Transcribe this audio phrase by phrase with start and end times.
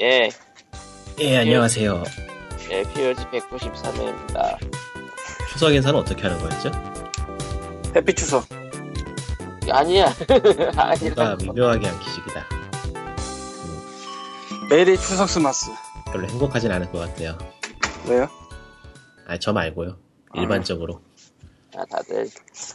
[0.00, 0.28] 예,
[1.20, 2.02] 예, 안녕하세요.
[2.70, 4.58] 예, POG 193회입니다.
[5.52, 6.70] 추석 인사는 어떻게 하는 거였죠?
[7.94, 8.44] 해피 추석.
[9.70, 10.12] 아니야.
[10.76, 11.36] 아니라.
[11.36, 12.44] 미묘하게 한 기식이다.
[14.68, 15.70] 메리 추석 스마스.
[16.12, 17.38] 별로 행복하진 않을 것 같아요.
[18.08, 18.28] 왜요?
[19.26, 19.96] 아, 저 말고요.
[20.34, 21.00] 일반적으로.
[21.76, 22.28] 아, 다들.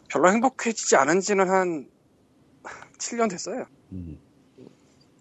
[0.10, 1.88] 별로 행복해지지 않은 지는 한
[2.98, 3.66] 7년 됐어요.
[3.92, 4.18] 음,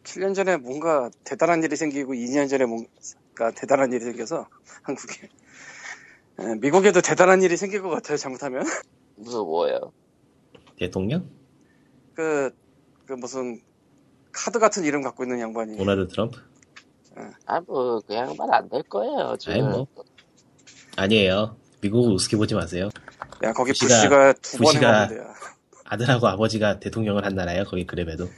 [0.09, 4.48] 7년 전에 뭔가 대단한 일이 생기고 2년 전에 뭔가 대단한 일이 생겨서
[4.83, 5.28] 한국에.
[6.41, 8.62] 예, 미국에도 대단한 일이 생길 것 같아요, 잘못하면.
[9.16, 9.92] 무슨 뭐예요?
[10.78, 11.28] 대통령?
[12.14, 12.50] 그,
[13.06, 13.60] 그 무슨
[14.33, 15.77] 카드 같은 이름 갖고 있는 양반이.
[15.77, 16.41] 도널드 트럼프?
[17.47, 19.52] 아, 뭐, 그 양반 안 될 거예요, 지금.
[19.55, 19.86] 아이, 뭐.
[20.97, 21.56] 아니에요.
[21.83, 22.88] 미국을 우습게 보지 마세요.
[23.42, 25.34] 야, 거기 부시가- 부시가 두 번 해봤는데요.
[25.84, 27.64] 아들하고 아버지가 대통령을 한 나라예요.
[27.64, 28.28] 거기 그래봬도.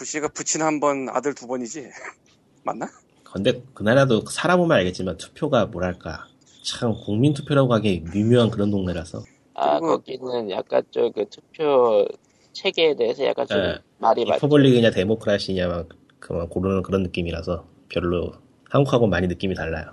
[0.00, 1.90] 부시가 부친 한 번, 아들 두 번이지.
[2.64, 2.88] 맞나?
[3.22, 6.26] 근데 그 나라도 살아보면 알겠지만 투표가 뭐랄까
[6.64, 9.22] 참 국민 투표라고 하기 미묘한 그런 동네라서
[9.54, 12.08] 아, 거기는 약간 좀그 투표
[12.52, 13.78] 체계에 대해서 약간 좀 예.
[13.98, 14.46] 말이 많죠.
[14.46, 15.86] republic이냐 democracy냐만
[16.18, 18.32] 그만 고르는 그런 느낌이라서 별로
[18.70, 19.92] 한국하고 많이 느낌이 달라요.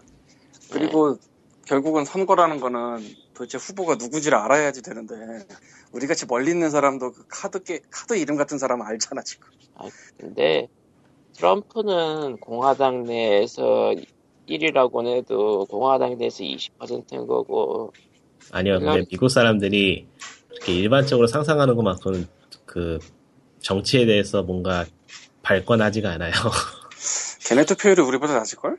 [0.72, 1.18] 그리고
[1.66, 5.16] 결국은 선거라는 거는 도대체 후보가 누구지를 알아야지 되는데
[5.92, 9.48] 우리 같이 멀리 있는 사람도 그 카드 게 카드 이름 같은 사람은 알잖아 지금.
[10.18, 10.68] 근데
[11.34, 13.94] 트럼프는 공화당 내에서
[14.50, 17.94] 1위라고는 해도 공화당 내에서 20%인 거고
[18.52, 20.08] 아니요, 근데 그냥- 미국 사람들이
[20.52, 22.28] 이렇게 일반적으로 상상하는 것만큼은
[22.66, 23.00] 그
[23.60, 24.86] 정치에 대해서 뭔가
[25.44, 26.32] 발권하지가 않아요.
[27.48, 28.78] 걔네 투표율이 우리보다 낮을 걸?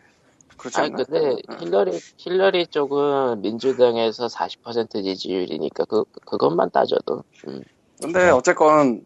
[0.56, 1.04] 그렇지 아니 않나?
[1.04, 7.62] 근데 힐러리 힐러리 쪽은 민주당에서 40% 지지율이니까 그 그것만 따져도 음.
[8.02, 9.04] 근데 어쨌건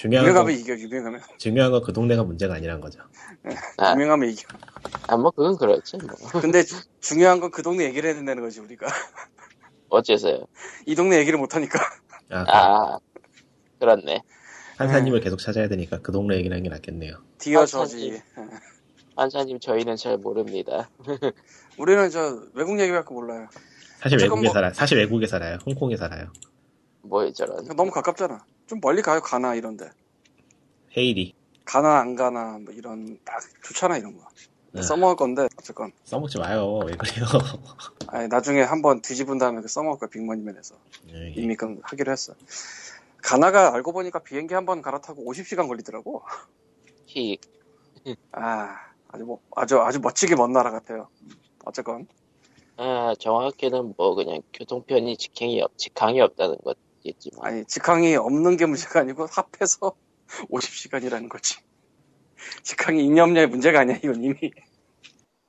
[0.00, 3.00] 중요한 유명하면 건, 이겨 유명하면 중요한 건 그 동네가 문제가 아니란 거죠.
[3.76, 4.48] 아, 유명하면 이겨.
[5.08, 8.60] 아, 뭐 그건 그렇지 뭐 근데 주- 중요한 건 그 동네 얘기를 해야 된다는 거지
[8.60, 8.86] 우리가
[9.90, 10.46] 어째서요?
[10.86, 11.78] 이 동네 얘기를 못 하니까
[12.30, 12.98] 아, 아
[13.78, 14.22] 그렇네
[14.78, 17.16] 한사님을 계속 찾아야 되니까 그 동네 얘기를 하는 게 낫겠네요.
[17.36, 18.12] 디어 아, 저지.
[18.14, 18.22] 예.
[19.16, 20.88] 한사님 저희는 잘 모릅니다.
[21.76, 23.48] 우리는 저 외국 얘기밖에 몰라요.
[23.98, 24.72] 사실 외국에 뭐- 살아요.
[24.72, 25.58] 사실 외국에 살아요.
[25.66, 26.32] 홍콩에 살아요.
[27.02, 28.42] 뭐 저런 너무 가깝잖아.
[28.70, 29.90] 좀 멀리 가요 가나 이런데.
[30.96, 34.24] 헤일이 가나 안 가나 뭐 이런 딱 좋잖아 이런 거.
[34.70, 34.80] 네.
[34.82, 36.78] 써먹을 건데 어쨌건 써먹지 마요.
[36.86, 37.26] 왜 그래요?
[38.06, 40.76] 아니, 나중에 한번 뒤집은 다음에 그 써먹을 거야 빅머니맨에서
[41.12, 42.32] 예, 이미 그 하기로 했어.
[43.18, 46.22] 가나가 알고 보니까 비행기 한 번 갈아타고 50시간 걸리더라고.
[47.06, 48.76] 히아
[49.08, 51.08] 아주 뭐 아주 아주 멋지게 먼 나라 같아요.
[51.64, 52.06] 어쨌건
[52.76, 56.56] 아, 정확히는 뭐 그냥 교통편이 직행이 없, 직항이 없다는
[57.04, 59.92] 거겠지만 아니 직항이 없는 게 문제가 아니고 합해서
[60.50, 61.58] 50시간이라는 거지.
[62.62, 64.52] 직항이 있냐 없냐의 문제가 아니야 이건 이미.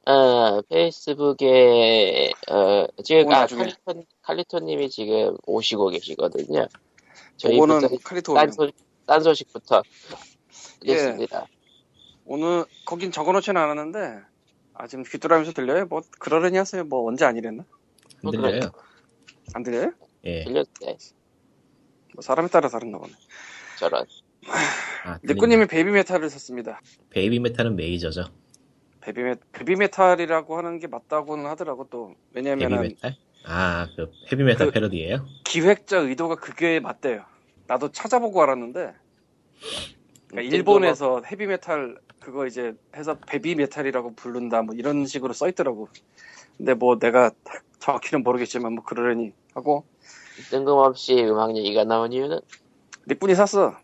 [0.05, 3.63] 아, 페이스북에 어, 지금 아, 나중에.
[3.63, 6.67] 칼리톤 칼리톤님이 지금 오시고 계시거든요.
[7.37, 8.51] 저희부터 칼리토 딴.
[8.51, 8.71] 소,
[9.05, 9.83] 딴 소식부터
[10.85, 10.91] 예.
[10.91, 11.45] 하겠습니다.
[12.25, 14.19] 오늘 거긴 적어놓지는 않았는데
[14.73, 15.85] 아 지금 귀뚜라면서 들려요?
[15.85, 16.83] 뭐 그러려니 하세요.
[16.83, 17.63] 뭐 언제 아니랬나?
[18.23, 18.71] 뭐 흔들려요.
[19.53, 19.91] 안 들려요?
[20.25, 20.43] 예.
[20.43, 20.97] 들렸대
[22.13, 23.13] 뭐 사람에 따라 다른가 보네.
[23.77, 24.05] 저런
[25.05, 26.81] 아, 니꾸님이 베이비 메탈을 샀습니다.
[27.09, 28.25] 베이비 메탈은 메이저죠.
[29.01, 33.15] 베이비, 메, 베이비 메탈이라고 하는 게 맞다고는 하더라고 또 베이비 왜냐면은 메탈?
[33.45, 35.25] 아, 그 헤비 메탈 그- 패러디예요?
[35.43, 37.25] 기획자 의도가 그게 맞대요.
[37.67, 38.93] 나도 찾아보고 알았는데
[40.27, 45.47] 그러니까 음, 일본에서 헤비 메탈 그거 이제 해서 베비 메탈이라고 부른다 뭐 이런 식으로 써
[45.49, 45.89] 있더라고.
[46.57, 47.31] 근데 뭐 내가
[47.79, 49.85] 정확히는 모르겠지만 뭐 그러려니 하고
[50.49, 52.39] 뜬금없이 음악 얘기가 나온 이유는
[53.07, 53.75] 닉분이 샀어.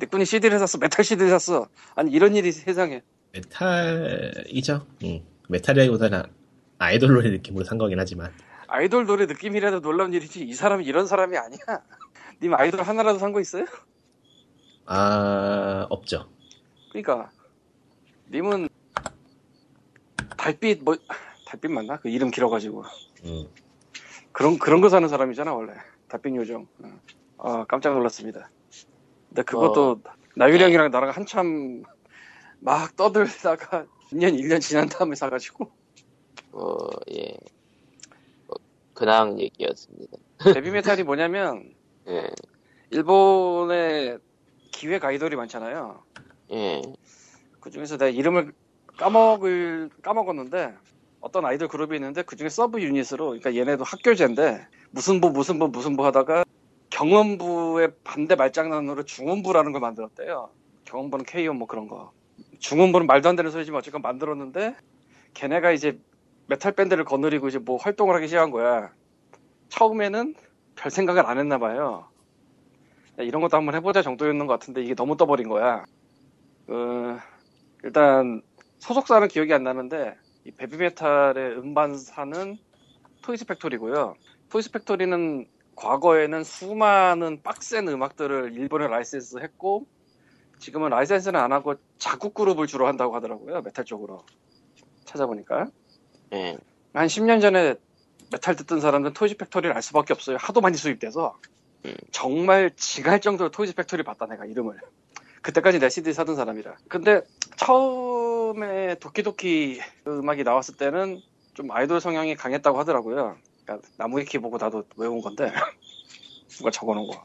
[0.00, 0.78] 닉분이 CD를 샀어.
[0.78, 1.68] 메탈 CD를 샀어.
[1.94, 3.02] 아니 이런 일이 세상에.
[3.32, 4.86] 메탈이죠.
[5.04, 5.24] 응.
[5.48, 6.22] 메탈이라기보다는
[6.78, 8.32] 아이돌로의 느낌으로 산 거긴 하지만.
[8.68, 11.58] 아이돌 노래 느낌이라도 놀라운 일이지 이 사람이 이런 사람이 아니야.
[12.42, 13.64] 님 아이돌 하나라도 산 거 있어요?
[14.86, 16.28] 아, 없죠.
[16.92, 17.30] 그러니까
[18.30, 18.68] 님은
[20.36, 20.96] 달빛 뭐
[21.46, 21.98] 달빛 맞나?
[21.98, 22.84] 그 이름 길어가지고
[23.24, 23.48] 음.
[24.38, 25.72] 그런 그런 거 사는 사람이잖아 원래
[26.06, 26.68] 달빛 요정.
[26.78, 27.00] 어.
[27.38, 28.48] 아 깜짝 놀랐습니다.
[29.28, 30.00] 근데 그것도
[30.36, 31.82] 나유령이랑 나랑 한참
[32.60, 35.68] 막 떠들다가 2년 1년 지난 다음에 사가지고
[36.52, 37.36] 뭐, 예.
[38.46, 38.56] 뭐,
[38.94, 40.16] 근황 얘기였습니다.
[40.54, 41.74] 베비 메탈이 뭐냐면
[42.06, 42.30] 예,
[42.90, 44.20] 일본의
[44.70, 46.00] 기획 아이돌이 많잖아요.
[46.52, 46.80] 예.
[47.58, 48.52] 그 중에서 내가 이름을
[48.98, 50.76] 까먹을 까먹었는데
[51.20, 55.68] 어떤 아이돌 그룹이 있는데 그 중에 sub unit으로 그러니까 얘네도 학교제인데 무슨 부 무슨 부
[55.68, 56.44] 무슨 부 하다가
[56.90, 60.50] 경음부의 반대 말장난으로 중음부라는 걸 만들었대요.
[60.84, 62.12] 경음부는 케이온 뭐 그런 거.
[62.58, 64.74] 중음부는 말도 안 되는 소리지만 어쨌건 만들었는데
[65.34, 65.98] 걔네가 이제
[66.46, 68.90] 메탈 밴드를 거느리고 이제 뭐 활동을 하기 시작한 거야.
[69.68, 70.34] 처음에는
[70.76, 72.08] 별 생각을 안 했나 봐요.
[73.18, 75.84] 야, 이런 것도 한번 해보자 정도였는 것 같은데 이게 너무 떠버린 거야.
[76.68, 77.18] 어,
[77.84, 78.42] 일단
[78.78, 80.16] 소속사는 기억이 안 나는데
[80.48, 82.56] 이 베비메탈의 음반사는
[83.20, 84.14] 토이스 팩토리고요.
[84.48, 85.46] 토이스 팩토리는
[85.76, 89.86] 과거에는 수많은 빡센 음악들을 일본에 라이센스 했고
[90.58, 93.60] 지금은 라이센스는 안 하고 자국 그룹을 주로 한다고 하더라고요.
[93.60, 94.24] 메탈 쪽으로
[95.04, 95.66] 찾아보니까
[96.32, 96.56] 예.
[96.94, 97.74] 한 10년 전에
[98.32, 100.38] 메탈 듣던 사람들은 토이즈 팩토리를 알 수밖에 없어요.
[100.40, 101.36] 하도 많이 수입돼서
[101.84, 101.94] 음.
[102.10, 104.78] 정말 징할 정도로 토이즈 팩토리 봤다 내가 이름을.
[105.42, 106.76] 그때까지 내 CD 사던 사람이라.
[106.88, 107.20] 근데
[107.56, 111.20] 처음 에 ドキドキ 음악이 나왔을 때는
[111.54, 113.36] 좀 아이돌 성향이 강했다고 하더라고요.
[113.64, 115.52] 그러니까 나무위키 보고 나도 외운 건데
[116.48, 117.22] 누가 적어놓은 거.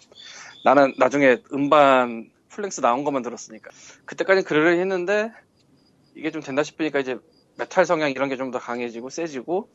[0.65, 3.71] 나는 나중에 음반 full length 나온 것만 들었으니까.
[4.05, 5.31] 그때까지는 그러려 했는데
[6.15, 7.17] 이게 좀 된다 싶으니까 이제
[7.57, 9.69] 메탈 성향 이런 게 좀 더 강해지고 세지고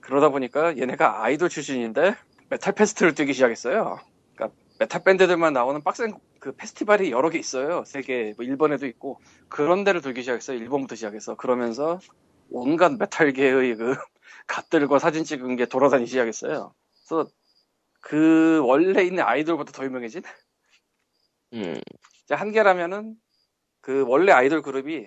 [0.00, 2.14] 그러다 보니까 얘네가 아이돌 출신인데
[2.50, 3.98] 메탈 fest를 뛰기 시작했어요.
[4.34, 7.84] 그러니까 메탈 밴드들만 나오는 빡센 그 페스티벌이 여러 개 있어요.
[7.84, 10.58] 세계 뭐 일본에도 있고 그런 데를 돌기 시작했어요.
[10.58, 11.98] 일본부터 시작해서 그러면서
[12.50, 13.96] 온갖 메탈계의 그
[14.46, 16.74] 갓들과 사진 찍은 게 돌아다니기 시작했어요.
[17.08, 17.30] 그래서
[18.00, 20.22] 그 원래 있는 아이돌보다 더 유명해진
[21.54, 21.80] 음.
[22.24, 23.16] 이제 한계라면은
[23.80, 25.06] 그 원래 아이돌 그룹이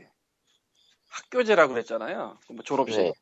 [1.10, 2.40] 학교제라고 그랬잖아요.
[2.50, 3.00] 뭐 졸업식.
[3.02, 3.14] 네.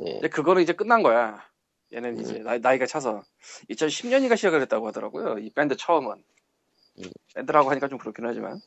[0.00, 0.12] 예.
[0.14, 1.44] 근데 그거는 이제 끝난 거야.
[1.92, 2.44] 얘는 이제 음.
[2.44, 3.22] 나이, 나이가 차서
[3.70, 5.38] 2010년인가 시작을 했다고 하더라고요.
[5.38, 6.22] 이 밴드 처음은.
[7.04, 7.10] 음.
[7.34, 8.60] 밴드라고 하니까 좀 그렇긴 하지만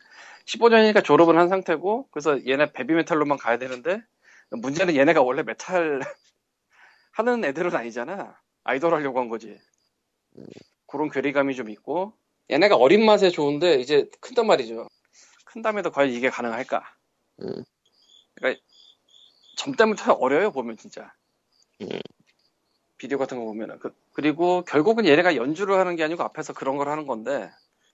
[0.45, 4.01] 15년이니까 졸업은 한 상태고 그래서 얘네 베비메탈로만 가야 되는데
[4.49, 6.01] 문제는 얘네가 원래 메탈
[7.11, 8.37] 하는 애들은 아니잖아.
[8.63, 9.57] 아이돌 하려고 한 거지.
[10.37, 10.45] 음.
[10.87, 12.13] 그런 괴리감이 좀 있고
[12.51, 14.87] 얘네가 어린 맛에 좋은데 이제 큰단 말이죠.
[15.45, 16.83] 큰 다음에도 과연 이게 가능할까?
[17.41, 17.63] 음.
[19.55, 21.13] 점 때부터 어려요 보면 진짜
[21.81, 21.87] 음.
[22.97, 26.89] 비디오 같은 거 보면은 그, 그리고 결국은 얘네가 연주를 하는 게 아니고 앞에서 그런 걸
[26.89, 27.49] 하는 건데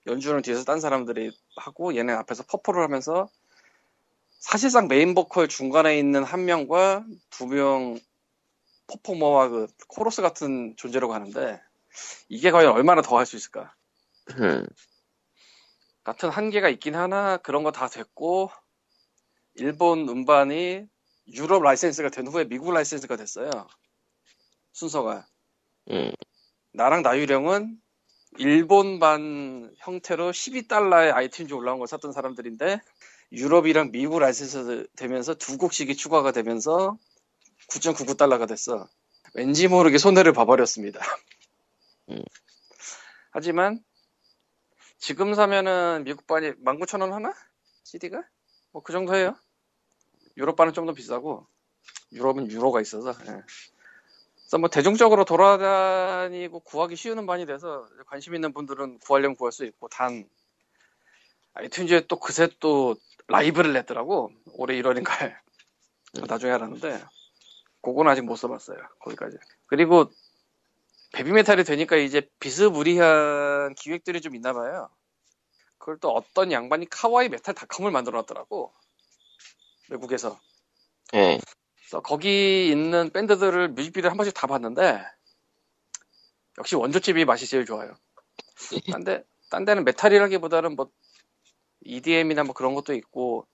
[0.06, 3.28] 연주는 뒤에서 딴 사람들이 하고 얘네 앞에서 퍼포를 하면서
[4.40, 7.98] 사실상 메인 보컬 중간에 있는 한 명과 두 명
[8.88, 11.60] 퍼포머와 그 코러스 같은 존재라고 하는데
[12.28, 13.74] 이게 과연 얼마나 더 할 수 있을까
[14.38, 14.66] 음.
[16.04, 18.50] 같은 한계가 있긴 하나 그런 거 다 됐고
[19.54, 20.86] 일본 음반이
[21.28, 23.50] 유럽 라이센스가 된 후에 미국 라이센스가 됐어요.
[24.72, 25.26] 순서가
[25.90, 26.12] 음.
[26.72, 27.80] 나랑 나유령은
[28.38, 32.80] 일본반 형태로 12달러에 아이튠즈 올라온 걸 샀던 사람들인데
[33.32, 36.98] 유럽이랑 미국 라이센스 되면서 두 곡씩이 추가가 되면서
[37.68, 38.88] 9.99달러가 됐어.
[39.34, 41.00] 왠지 모르게 손해를 봐버렸습니다.
[42.10, 42.22] 음.
[43.30, 43.82] 하지만
[44.98, 47.34] 지금 사면은 미국반이 19,000원 하나?
[47.84, 48.22] CD가?
[48.72, 49.36] 뭐 그 정도 해요.
[50.36, 51.46] 유럽반은 좀 더 비싸고
[52.12, 53.42] 유럽은 유로가 있어서 예.
[54.52, 59.88] 그래서 뭐 대중적으로 돌아다니고 구하기 쉬운 음반이 돼서 관심 있는 분들은 구하려면 구할 수 있고
[59.88, 60.28] 단
[61.54, 62.94] iTunes에 또 그새 또
[63.28, 64.30] 라이브를 냈더라고.
[64.52, 65.34] 올해 1월인가에
[66.28, 67.02] 나중에 알았는데
[67.80, 69.38] 그건 아직 못 써봤어요 거기까지.
[69.68, 70.12] 그리고
[71.14, 74.90] BABYMETAL이 되니까 이제 비스무리한 기획들이 좀 있나 봐요.
[75.78, 78.70] 그걸 또 어떤 양반이 Kawaii Metal 닷컴을 만들어 놨더라고
[79.88, 80.38] 외국에서.
[81.14, 81.40] 예.
[82.00, 85.02] 거기 있는 밴드들을 뮤직비디오 한 번씩 다 봤는데
[86.58, 87.94] 역시 원조집이 맛이 제일 좋아요.
[88.90, 90.90] 딴 데, 딴 데는 메탈이라기보다는 뭐
[91.80, 93.46] EDM이나 뭐 그런 것도 있고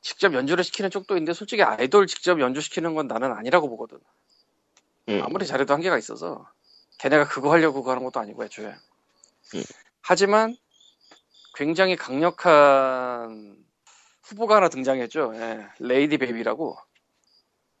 [0.00, 3.98] 직접 연주를 시키는 쪽도 있는데 솔직히 아이돌 직접 연주시키는 건 나는 아니라고 보거든.
[5.08, 5.22] 음.
[5.22, 6.48] 아무리 잘해도 한계가 있어서
[6.98, 8.66] 걔네가 그거 하려고 하는 것도 아니고 애초에.
[8.66, 9.62] 음.
[10.02, 10.56] 하지만
[11.54, 13.56] 굉장히 강력한
[14.22, 15.32] 후보가 하나 등장했죠.
[15.36, 16.76] 예, 레이디 베이비라고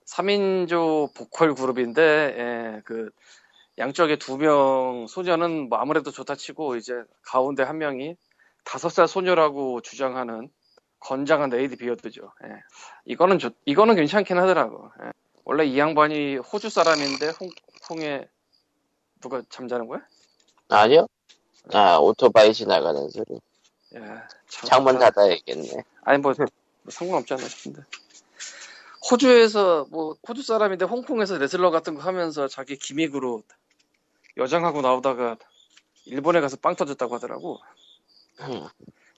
[0.06, 2.02] 3인조 보컬 그룹인데
[2.38, 3.10] 예, 그
[3.78, 8.16] 양쪽에 두 명 소녀는 뭐 아무래도 좋다 치고 이제 가운데 한 명이
[8.64, 10.48] 다섯 살 소녀라고 주장하는
[11.00, 12.32] 건장한 Ladybeard죠.
[12.44, 12.48] 예.
[13.04, 14.90] 이거는 좋, 이거는 괜찮긴 하더라고.
[15.02, 15.10] 예.
[15.44, 17.32] 원래 이 양반이 호주 사람인데
[17.88, 18.26] 홍콩에
[19.20, 20.00] 누가 잠자는 거야?
[20.70, 21.06] 아니요?
[21.72, 23.40] 아, 오토바이 지나가는 소리.
[23.94, 23.98] 예,
[24.48, 25.82] 참- 창문 닫아야겠네.
[26.04, 26.46] 아니 뭐, 뭐
[26.88, 27.82] 상관없지 않나 싶은데
[29.10, 33.42] 호주에서 뭐 호주 사람인데 홍콩에서 레슬러 같은 거 하면서 자기 gimmick으로
[34.36, 35.36] 여장하고 나오다가
[36.06, 37.60] 일본에 가서 빵 터졌다고 하더라고
[38.40, 38.66] 음.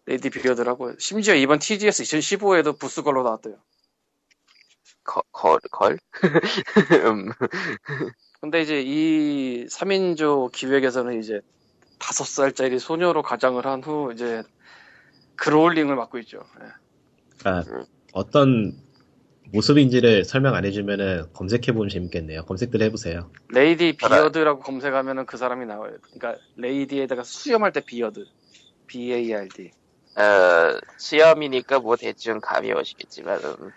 [0.07, 3.57] Ladybeard라고 심지어 이번 TGS 2015에도 booth girl로 나왔대요
[5.05, 5.99] 거, girl, girl?
[7.07, 7.31] 음.
[8.41, 11.41] 근데 이제 이 3인조 기획에서는 이제
[11.99, 14.43] 다섯 살짜리 소녀로 가장을 한 후 이제
[15.37, 17.51] growling을 맡고 있죠 예.
[17.51, 17.85] 음.
[18.13, 18.86] 어떤
[19.53, 22.45] 모습인지를 설명 안 해주면은 검색해보면 재밌겠네요.
[22.45, 23.31] 검색들 해보세요.
[23.49, 25.97] Ladybeard라고 검색하면은 그 사람이 나와요.
[26.03, 28.25] 그러니까 lady에다가 수염할 때 beard.
[28.87, 29.71] B A R D.
[30.17, 33.71] 어, 수염이니까 뭐 대충 감이 오시겠지만, 음.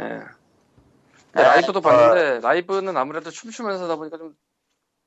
[0.00, 0.04] 예.
[1.32, 1.82] 아, 라이브도 어.
[1.82, 4.36] 봤는데 라이브는 아무래도 춤추면서 하다 보니까 좀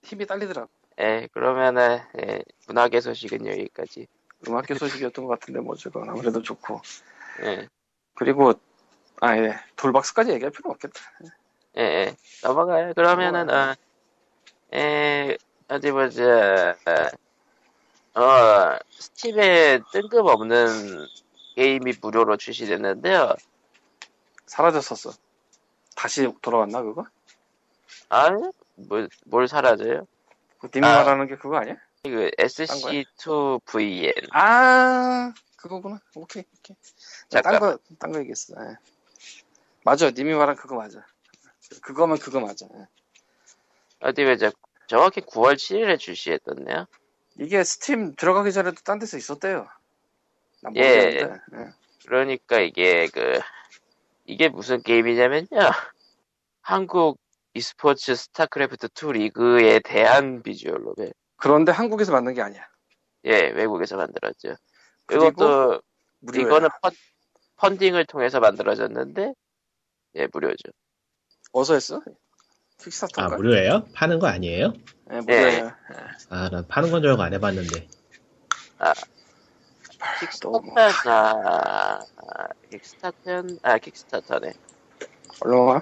[0.04, 0.68] 힘이 딸리더라.
[1.00, 4.08] 예, 그러면은, 예, 문학의 소식은 여기까지.
[4.48, 6.82] 음악계 소식이었던 것 같은데 뭐 어쨌건 아무래도 좋고.
[7.44, 7.68] 예,
[8.16, 8.54] 그리고
[9.22, 9.60] 아 예.
[9.76, 11.00] 돌박스까지 얘기할 필요 없겠다.
[11.78, 12.16] 예, 예.
[12.44, 12.94] 넘어가요.
[12.94, 13.76] 그러면은, 어,
[14.74, 16.76] 예, 어디 보자.
[18.16, 21.06] 어, 스팀에 뜬금없는
[21.56, 23.36] 게임이 무료로 출시됐는데요.
[24.48, 25.12] 사라졌었어.
[25.96, 27.06] 다시 돌아왔나 그거?
[28.10, 28.30] 아,
[28.76, 30.08] 뭘, 뭘 사라져요?
[30.60, 30.98] 그 님이 아.
[30.98, 31.76] 말하는 게 그거 아니야?
[32.04, 34.30] 그 SC2VN.
[34.32, 36.00] 아 그거구나.
[36.16, 36.76] 오케이 오케이.
[37.30, 37.54] 잠깐.
[37.60, 38.54] 딴거 딴 거 얘기했어.
[38.62, 38.78] 예.
[39.88, 40.12] 맞아.
[40.12, 41.00] 님이 말한 그거 맞아.
[41.82, 42.66] 그거면 그거 맞아.
[42.74, 42.88] 예.
[44.02, 44.52] 어디 보자.
[44.88, 46.88] 정확히 9월 7일에 출시했던데요.
[47.40, 49.66] 이게 스팀 들어가기 전에도 딴 데서 있었대요.
[50.62, 50.82] 난 예.
[50.82, 51.30] 예.
[52.06, 53.40] 그러니까 이게 그
[54.26, 55.48] 이게 무슨 게임이냐면요.
[56.62, 57.18] 한국
[57.54, 61.14] e스포츠 StarCraft 2 리그에 대한 visual novel.
[61.38, 62.68] 그런데 한국에서 만든 게 아니야.
[63.24, 64.56] 예, 외국에서 만들었죠.
[65.06, 65.82] 그리고 이것도
[66.20, 66.46] 무료야.
[66.46, 66.92] 이거는 펀,
[67.56, 69.34] 펀딩을 통해서 만들어졌는데
[70.16, 70.72] 예, 무료죠.
[71.52, 71.98] 어디서 했어?
[71.98, 73.36] 아, Kickstarter인가?
[73.38, 73.86] 무료예요?
[73.94, 74.74] 파는 거 아니에요?
[75.12, 75.72] 예, 무료예요.
[76.30, 77.88] 아, 난 파는 건 줄 알고 안 해봤는데.
[80.42, 84.54] 또 뭐, 킥스타터나 아, 킥스타터 아 킥스타터네.
[85.42, 85.82] 얼마나?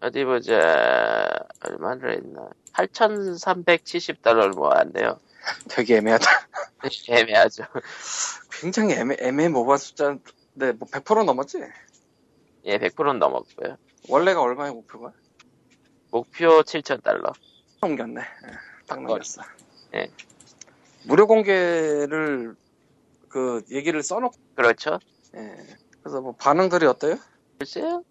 [0.00, 1.38] 어디 보자.
[1.64, 2.48] 얼마를 했나?
[2.72, 5.20] 8,370달러를 모았네요.
[5.68, 6.24] 되게 애매하다.
[7.08, 7.64] 애매하죠.
[8.60, 11.58] 굉장히 애매, 애매 모바 숫자인데, 뭐 100% 넘었지?
[12.64, 13.76] 예, 100%는 넘었고요.
[14.08, 15.12] 원래가 얼마의 목표가?
[16.10, 17.32] 목표 7,000달러.
[17.80, 18.20] 넘겼네.
[18.20, 18.50] 예,
[18.86, 19.42] 딱 넘겼어.
[19.94, 20.10] 예.
[21.04, 22.54] 무료 공개를,
[23.28, 24.98] 그, 얘기를 써놓고, 그렇죠.
[25.36, 25.56] 예.
[26.02, 27.16] 그래서 뭐 반응들이 어때요?
[27.58, 28.04] 글쎄요.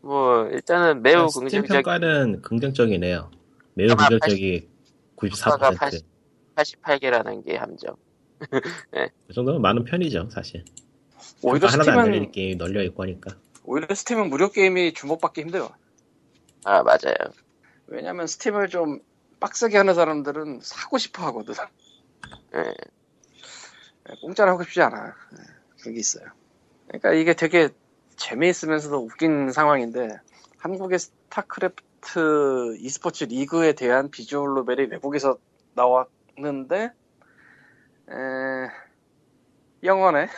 [0.00, 3.30] 뭐 일단은 매우 스팀 긍정적 평가는 긍정적이네요.
[3.74, 4.68] 매우 긍정적이
[5.16, 5.78] 94%.
[5.78, 6.14] 80
[6.54, 7.96] 88개라는 게 함정.
[9.26, 10.64] 그 정도면 많은 편이죠, 사실.
[11.42, 13.36] 오히려 하나도 안 열리는 스팀은, 게임이 널려 있고 하니까.
[13.64, 15.70] 오히려 스팀은 무료 게임이 주목받기 힘들어.
[16.64, 17.16] 아 맞아요.
[17.86, 19.00] 왜냐면 Steam을 좀
[19.40, 21.54] 빡세게 하는 사람들은 사고 싶어 하거든.
[22.54, 22.74] 예.
[24.10, 25.06] 예, 공짜로 하고 싶지 않아.
[25.06, 25.42] 예,
[25.82, 26.26] 그게 있어요.
[26.86, 27.70] 그러니까 이게 되게
[28.16, 30.18] 재미있으면서도 웃긴 상황인데
[30.58, 35.38] 한국의 StarCraft e스포츠 리그에 대한 visual novel이 외국에서
[35.74, 36.92] 나왔는데
[38.10, 38.14] 에,
[39.82, 40.28] 영어네.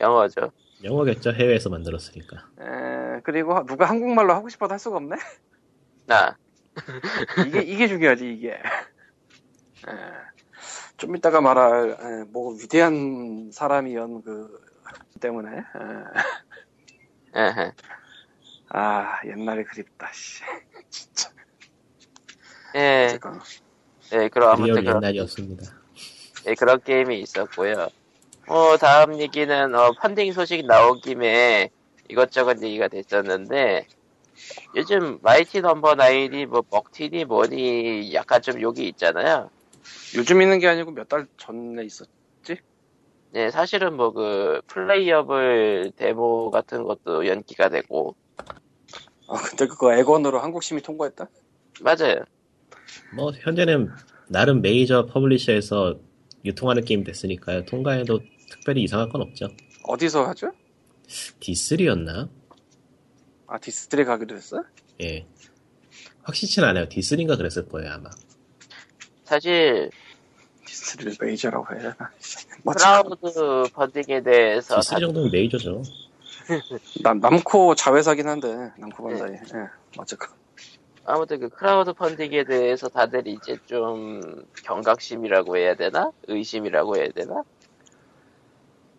[0.00, 0.52] 영어죠.
[0.82, 2.48] 영어겠죠, 해외에서 만들었으니까.
[2.60, 5.16] 에, 그리고 누가 한국말로 하고 싶어도 할 수가 없네.
[6.06, 6.36] 나
[7.46, 8.52] 이게 이게 중요하지 이게.
[8.52, 8.62] 에,
[10.96, 14.60] 좀 이따가 말할 에, 뭐 위대한 사람이연 그
[15.20, 15.58] 때문에.
[15.58, 15.62] 에.
[18.70, 20.42] 아 옛날에 그립다 씨.
[20.88, 21.30] 진짜.
[22.76, 23.40] 예, 어쨌건.
[24.12, 25.64] 예, 그럼 아무튼 그런, 옛날이었습니다.
[26.46, 27.88] 예, 그런 게임이 있었고요.
[28.50, 31.70] 어, 다음 얘기는 어, 펀딩 소식 나온 김에
[32.08, 33.86] 이것저것 얘기가 됐었는데
[34.74, 39.50] 요즘 Mighty Number Nine이 뭐 먹튀니 뭐니 약간 좀 욕이 있잖아요.
[40.16, 42.08] 요즘 있는 게 아니고 몇 달 전에 있었.
[43.32, 48.16] 네, 사실은 뭐 그 playable demo 같은 것도 연기가 되고
[49.28, 51.28] 아 근데 그거 엑원으로 한국 심의 통과했다.
[51.82, 52.24] 맞아요.
[53.14, 53.90] 뭐, 현재는
[54.26, 56.00] 나름 메이저 publisher에서
[56.44, 57.64] 유통하는 게임 됐으니까요.
[57.66, 58.18] 통과해도
[58.50, 59.48] 특별히 이상할 건 없죠.
[59.84, 60.52] 어디서 하죠?
[61.40, 62.28] D3였나?
[63.46, 64.62] 아 D3 가기로 했어?
[65.00, 65.26] 예.
[66.22, 66.88] 확실치는 않아요.
[66.88, 68.10] D3인가 그랬을 거예요, 아마.
[69.24, 69.90] 사실
[70.66, 72.10] 디스트리를 메이저라고 해야 되나?
[72.62, 75.82] 뭐 크라우드 펀딩에 대해서 D3 정도면 메이저죠.
[77.02, 79.32] 남, Namco 자회사긴 한데 Namco Bandai.
[79.32, 79.68] 예.
[79.96, 80.30] 어쨌건.
[81.04, 86.12] 아무튼 그 크라우드 펀딩에 대해서 다들 이제 좀 경각심이라고 해야 되나?
[86.28, 87.42] 의심이라고 해야 되나?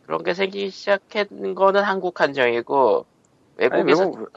[0.06, 3.06] 그런 게 생기기 시작한 거는 한국 한정이고
[3.60, 4.30] 아니 외국에서 외국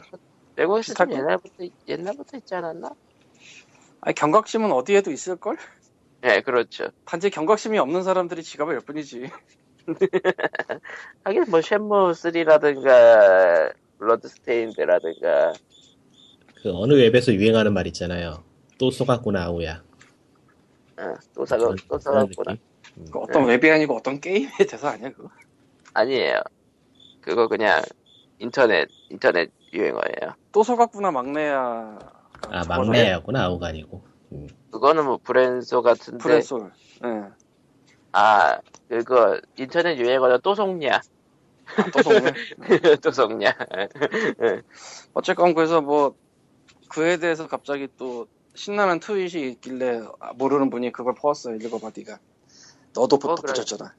[0.57, 2.91] 외국에서 좀 옛날부터 옛날부터 있지 않았나?
[4.01, 5.57] 아니 경각심은 어디에도 있을 걸?
[6.21, 6.89] 네, 그렇죠.
[7.05, 9.31] 단지 경각심이 없는 사람들이 지갑을 열 뿐이지.
[11.25, 15.53] 하긴 뭐 쉔무 3라든가 블러드스테인드라든가
[16.63, 18.43] 그 어느 웹에서 유행하는 말 있잖아요.
[18.79, 19.83] 또 쏘갔구나, 아우야.
[20.97, 22.57] 어, 또 사가 또 사갔구나.
[22.97, 23.07] 음.
[23.11, 25.29] 그 어떤 웹이 아니고 어떤 게임의 대사 아니야 그거?
[25.95, 26.41] 아니에요.
[27.21, 27.83] 그거 그냥
[28.39, 30.35] 인터넷 인터넷 유행어예요.
[30.53, 31.99] 또 속았구나 막내야.
[32.43, 34.03] 아 막내였구나 아우가 아니고.
[34.33, 34.47] 음.
[34.71, 36.73] 그거는 뭐 브랜소 같은데 프레솔.
[37.05, 37.09] 예.
[38.13, 41.01] 아 그거 인터넷 유행어는 또 속냐
[41.77, 42.33] 아, 또 속네.
[43.03, 43.57] 또 속냐
[45.15, 46.15] 어쨌건 그래서 뭐
[46.89, 51.57] 그에 대해서 갑자기 또 신나는 트윗이 있길래 아, 모르는 분이 그걸 퍼왔어요.
[51.57, 52.19] 읽어봐 네가.
[52.95, 53.95] 너도 뭐, 부- 붙였잖아.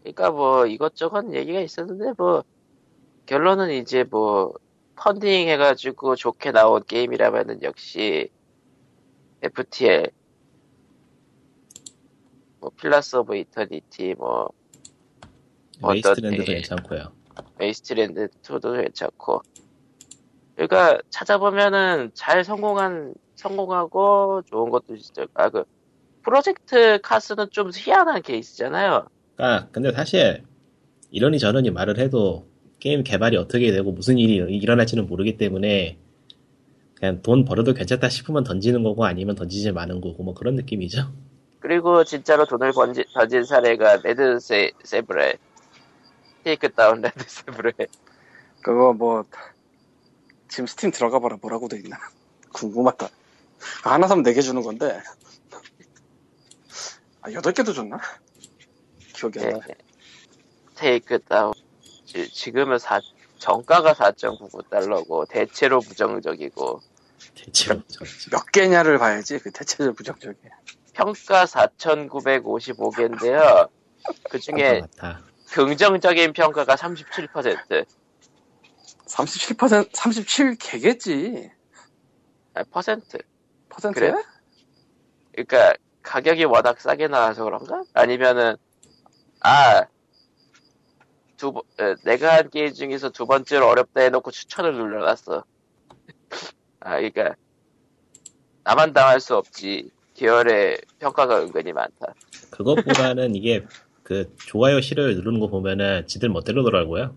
[0.00, 2.44] 그러니까 뭐 이것저것 얘기가 있었는데 뭐
[3.26, 4.54] 결론은 이제 뭐
[4.96, 8.30] 펀딩 해가지고 좋게 나온 게임이라면은 역시
[9.42, 10.10] FTL
[12.60, 14.50] 뭐 Pillars of Eternity 뭐
[15.82, 17.12] Wasteland도 괜찮고요.
[17.58, 19.42] Wasteland 2도 괜찮고
[20.56, 25.64] 그러니까 찾아보면은 잘 성공한 성공하고 좋은 것도 진짜 아 그
[26.22, 29.08] Project CARS는 좀 희한한 케이스잖아요.
[29.40, 30.44] 아 근데 사실
[31.10, 32.46] 이러니 저러니 말을 해도
[32.78, 35.98] 게임 개발이 어떻게 되고 무슨 일이 일어날지는 모르기 때문에
[36.94, 41.10] 그냥 돈 벌어도 괜찮다 싶으면 던지는 거고 아니면 던지지 마는 거고 뭐 그런 느낌이죠.
[41.60, 45.36] 그리고 진짜로 돈을 번지, 던진 사례가 Red Sa, Sabre
[46.44, 47.72] Takedown Red Sabre
[48.62, 49.24] 그거 뭐
[50.48, 51.96] 지금 스팀 들어가 봐라 뭐라고 돼 있나
[52.52, 53.08] 궁금하다.
[53.84, 55.00] 아, 하나 사면 네개 주는 건데.
[57.22, 57.98] 아 여덟 개도 줬나?
[59.20, 59.54] 기억이 안 네.
[59.58, 59.66] 나.
[60.76, 61.52] Takedown
[62.06, 63.00] 지- 지금은 사,
[63.38, 66.80] 정가가 4.99달러고 대체로 부정적이고
[67.34, 70.38] 대체로 저- 몇 개냐를 봐야지 그 대체적 부정적이.
[70.94, 73.68] 평가 4,955개인데요.
[74.30, 75.20] 그 중에 같아.
[75.52, 77.84] 긍정적인 평가가 37%.
[79.06, 81.50] 37% 37개겠지.
[82.54, 83.18] 아, 퍼센트.
[83.68, 84.12] 퍼센트야?
[84.12, 84.22] 그래?
[85.32, 87.82] 그러니까 가격이 워낙 싸게 나와서 그런가?
[87.92, 88.56] 아니면은
[89.40, 89.86] 아,
[91.36, 95.44] 두 번, 에, 내가 한 게임 중에서 두 번째로 어렵다 해놓고 추천을 눌러놨어.
[96.80, 97.34] 아, 그러니까
[98.64, 99.90] 나만 당할 수 없지.
[100.14, 102.14] 계열의 평가가 은근히 많다.
[102.50, 103.64] 그것보다는 이게
[104.02, 107.14] 그 좋아요 싫어요 누르는 거 보면은 지들 멋대로더라고요.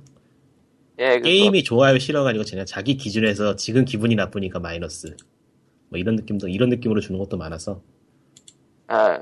[1.00, 5.18] 예, 게임이 좋아요 싫어가 아니고 그냥 자기 기준에서 지금 기분이 나쁘니까 마이너스.
[5.90, 7.82] 뭐 이런 느낌도 이런 느낌으로 주는 것도 많아서
[8.88, 9.22] 아,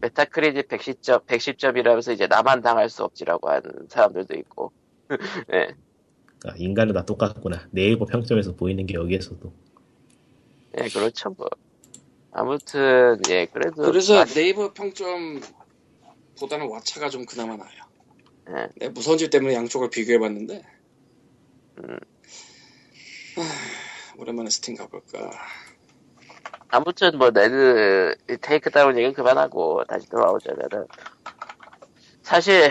[0.00, 4.72] Metacritic 110점, 110점이라면서 이제 나만 당할 수 없지라고 하는 사람들도 있고.
[5.52, 5.74] 예,
[6.38, 7.66] 그러니까 인간은 다 똑같구나.
[7.70, 9.52] NAVER 평점에서 보이는 게 여기에서도
[10.78, 11.48] 예, 그렇죠, 뭐.
[12.32, 13.82] 아무튼, 예, 그래도.
[13.82, 15.46] 그래서 많이- NAVER 평점보다는
[16.68, 17.82] Watcha가 좀 그나마 나아요.
[18.50, 18.68] 예.
[18.76, 20.62] 내가 무선질 때문에 양쪽을 비교해봤는데
[21.78, 21.98] 음.
[23.36, 25.30] 하, 오랜만에 스팀 가볼까.
[26.68, 30.86] 아무튼, 뭐, Red, Takedown 얘기는 그만하고, 다시 돌아오자면은.
[32.22, 32.70] 사실,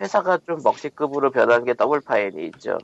[0.00, 2.78] 회사가 좀 먹튀급으로 변한 게 Double Fine이 있죠.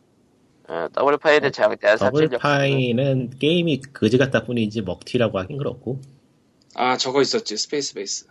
[0.69, 2.31] 어, Double Fine의 어, 장대한 사실력.
[2.41, 6.01] Double Fine은 게임이 그지 같다 뿐이지 먹튀라고 하긴 그렇고
[6.77, 8.27] 아 저거 있었지 Spacebase.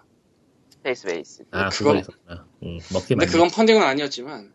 [0.69, 1.43] Spacebase.
[1.52, 2.45] 아 그건- 그거 있었구나.
[2.63, 3.32] 응, 먹튀 근데 맞네.
[3.32, 4.54] 그건 펀딩은 아니었지만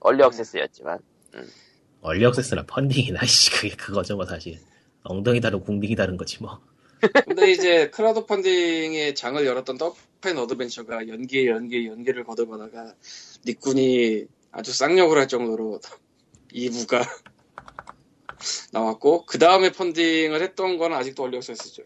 [0.00, 0.98] early access였지만.
[2.00, 4.58] early access나 펀딩이나 씨 그게 그거죠 뭐 사실
[5.08, 6.60] 엉덩이 다르고 궁딩이 다른 거지 뭐.
[7.26, 12.94] 근데 이제 크라우드 펀딩의 장을 열었던 Double Fine Adventure가 연기에 연기에 연기를 거듭하다가
[13.46, 15.80] 닉군이 아주 쌍욕을 할 정도로
[16.52, 17.06] 2부가
[18.72, 21.82] 나왔고 그 다음에 펀딩을 했던 거는 아직도 early access죠.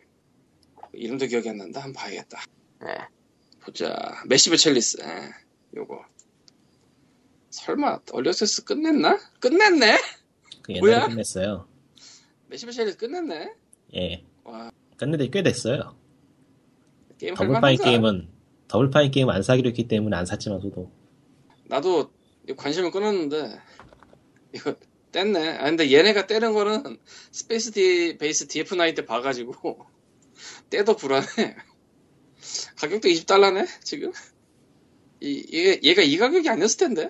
[0.95, 1.81] 이름도 기억이 안 난다.
[1.81, 2.43] 한번 봐야겠다.
[2.87, 2.99] 예.
[3.61, 4.23] 보자.
[4.27, 4.99] Massive Chalice.
[5.03, 5.31] 예,
[5.77, 6.05] 요거.
[7.51, 9.19] 설마 early access 끝냈나?
[9.41, 9.99] 끝냈네?
[10.63, 10.95] 그 뭐야?
[10.97, 11.72] 옛날에 끝냈어요.
[12.53, 13.55] Massive Chalice 끝냈네?
[13.95, 14.25] 예.
[14.45, 14.71] 와.
[14.99, 15.97] 끝내도 꽤 됐어요.
[17.17, 17.79] 게임 Double Fine.
[17.79, 18.29] 게임은
[18.69, 20.93] Double Fine 게임 안 사기로 했기 때문에 안 샀지만 저도
[21.65, 22.13] 나도
[22.55, 23.59] 관심을 끊었는데
[24.55, 24.77] 이거
[25.13, 25.61] 뗐네.
[25.61, 26.99] 아 근데 얘네가 떼는 거는
[27.31, 29.87] Spacebase DF9 때 봐가지고
[30.69, 31.57] 떼도 불안해.
[32.77, 34.13] 가격도 20달러네 지금.
[35.21, 37.09] 이 얘, 얘가 이 가격이 아니었을 텐데.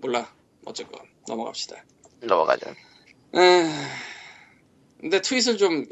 [0.00, 0.32] 몰라.
[0.64, 1.84] 어쨌건 넘어갑시다.
[2.20, 2.70] 넘어가죠.
[3.34, 4.17] 에...
[5.00, 5.84] 근데 트윗을 좀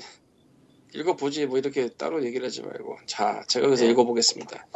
[0.94, 2.98] 읽어보지 뭐 이렇게 따로 얘기를 하지 말고.
[3.06, 3.90] 자 제가 여기서 네.
[3.90, 4.66] 읽어보겠습니다.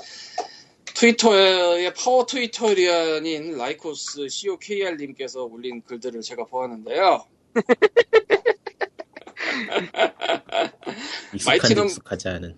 [0.95, 7.25] 트위터의 파워 트위터리안인 라이코스 COKR님께서 올린 글들을 제가 보았는데요.
[11.35, 12.57] 익숙한데 Mighty Num- 익숙하지 않은.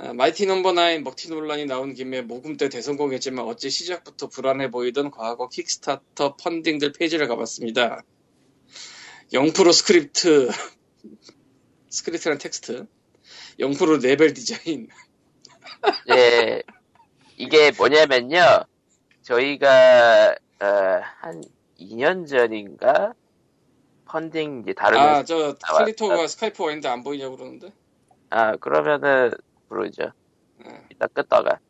[0.00, 5.10] 아, Mighty Number Nine 먹튀 논란이 나온 김에 모금 때 대성공했지만 어찌 시작부터 불안해 보이던
[5.10, 8.04] 과거 Kickstarter 펀딩들 페이지를 가봤습니다
[9.32, 10.50] 0% 스크립트
[11.90, 12.86] 스크립트란 텍스트
[13.58, 14.88] 0% 레벨 디자인
[16.10, 16.62] 예,
[17.36, 18.64] 이게 뭐냐면요.
[19.22, 20.66] 저희가, 어,
[21.20, 21.42] 한
[21.78, 23.12] 2년 전인가
[24.06, 25.54] 펀딩 이제 다른 아, 저.
[25.62, 27.72] 칼리토가 Skype 왔는데 안 보이냐고 그러는데.
[28.30, 29.30] 아 그러면은
[29.68, 30.12] 부르죠.
[30.64, 30.80] 예.
[30.90, 31.60] 이따 끄다가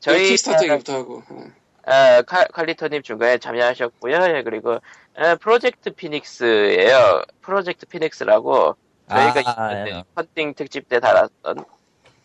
[0.00, 1.22] 저희 저희 Kickstarter 얘기부터 하고.
[1.32, 1.52] 예.
[1.90, 4.16] 아, 칼, 칼리토님 중간에 참여하셨고요.
[4.36, 4.78] 예, 그리고
[5.18, 7.22] 에, Project Phoenix예요.
[7.40, 8.76] Project Phoenix라고
[9.10, 10.04] 저희가 아, 예.
[10.14, 11.64] 펀딩 특집 때 달았던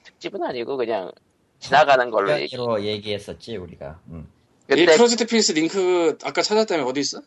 [0.04, 1.12] 특집은 아니고 그냥
[1.60, 2.56] 지나가는 걸로 얘기.
[2.56, 4.00] 로 얘기했었지 우리가.
[4.10, 4.30] 음.
[4.70, 7.22] 이 그때 Project Phoenix 링크 아까 찾았다면 어디 있어?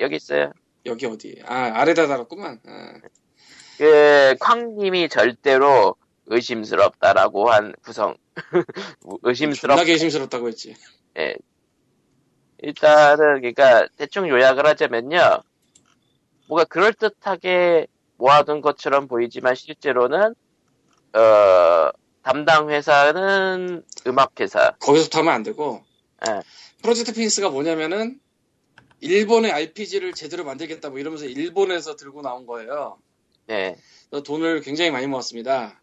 [0.00, 0.52] 여기 있어요.
[0.84, 1.40] 여기 어디?
[1.46, 2.60] 아, 아래다 달았구만.
[2.66, 3.00] 예.
[3.78, 5.94] 그 쾅님이 절대로
[6.26, 8.16] 의심스럽다라고 한 구성.
[9.22, 9.76] 의심스럽.
[9.76, 10.74] 존나게 의심스럽다고 했지.
[11.18, 11.36] 예.
[12.66, 15.42] 일단은 그러니까 대충 요약을 하자면요.
[16.48, 20.34] 뭐가 그럴듯하게 모아둔 것처럼 보이지만 실제로는
[21.12, 21.90] 어
[22.22, 24.72] 담당 회사는 음악 회사.
[24.80, 25.84] 거기서부터 하면 안 되고.
[26.28, 26.40] 예.
[26.82, 28.18] Project Phoenix가 뭐냐면은
[29.00, 32.98] 일본의 RPG를 제대로 만들겠다 뭐 이러면서 일본에서 들고 나온 거예요.
[33.46, 33.76] 네.
[34.24, 35.80] 돈을 굉장히 많이 모았습니다.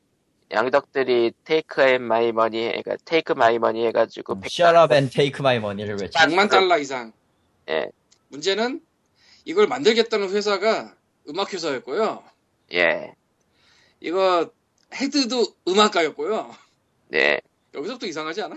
[0.54, 5.98] 양덕들이 take and my money 그러니까 take my money 해가지고 up and take my money를
[6.00, 6.20] 외쳐.
[6.20, 7.12] 100만 달러 이상.
[7.70, 7.88] 예.
[8.30, 8.82] 문제는
[9.46, 10.94] 이걸 만들겠다는 회사가
[11.30, 12.24] 음악 회사였고요.
[12.74, 13.14] 예.
[14.00, 14.52] 이거
[14.94, 16.54] 헤드도 음악가였고요.
[17.08, 17.42] 네.
[17.74, 18.56] 여기서부터 이상하지 않아?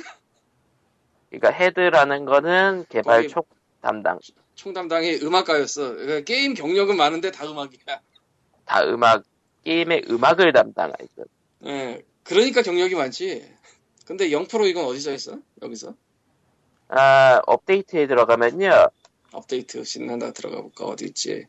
[1.31, 3.43] 그러니까 헤드라는 거는 개발 총
[3.81, 4.19] 담당.
[4.55, 5.95] 총 담당이 음악가였어.
[5.95, 8.01] 그러니까 게임 경력은 많은데 다 음악이야.
[8.67, 9.25] 다 음악
[9.65, 11.25] 게임의 음악을 담당하죠.
[11.67, 12.03] 예.
[12.23, 13.55] 그러니까 경력이 많지.
[14.05, 15.39] 근데 0% 이건 어디서 했어?
[15.63, 15.95] 여기서?
[16.89, 18.87] 아 업데이트에 들어가면요.
[19.33, 21.47] 업데이트 신난다 들어가 볼까 어디 있지?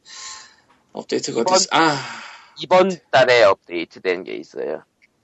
[0.94, 1.68] 업데이트가 어디 있어?
[1.72, 1.96] 아
[2.62, 4.84] 이번 달에 업데이트 된 게 있어요.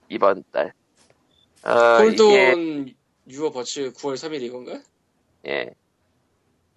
[0.10, 0.74] 이번 달.
[1.64, 2.94] 어, 이게, 홀드온
[3.30, 4.82] your butts 9월 3일 이건가?
[5.48, 5.72] 예.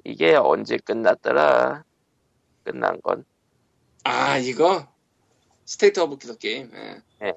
[0.04, 1.84] 이게 언제 끝났더라?
[2.64, 3.24] 끝난 건.
[4.04, 4.88] 아 이거
[5.66, 6.70] State of the Game.
[6.74, 7.02] 예.
[7.26, 7.32] 예.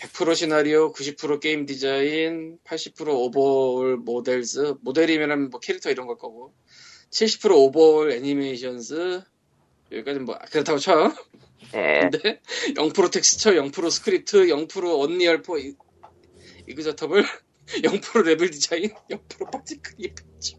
[0.00, 6.54] 100% 시나리오, 90% 게임 디자인, 80% overall models, 모델이면은 뭐 캐릭터 이런 걸 거고,
[7.10, 9.22] 70% overall animations,
[9.92, 11.12] 여기까지 뭐 그렇다고 쳐.
[11.74, 12.00] 예.
[12.10, 12.40] 근데
[12.74, 15.74] 0% 텍스처, 0% 스크립트, 0% Unreal Four e-
[16.68, 17.24] executable,
[17.82, 20.52] 0% 레벨 디자인, 0% particle effect,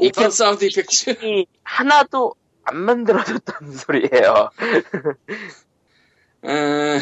[0.00, 1.10] 5% sound effect.
[1.24, 2.34] 이 하나도
[2.64, 4.50] 안 만들어졌다는 소리예요.
[6.44, 6.98] 에,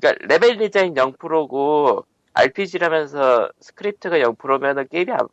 [0.00, 5.28] 그러니까 레벨 디자인 0%고 RPG라면서 스크립트가 0%면은 게임이 안-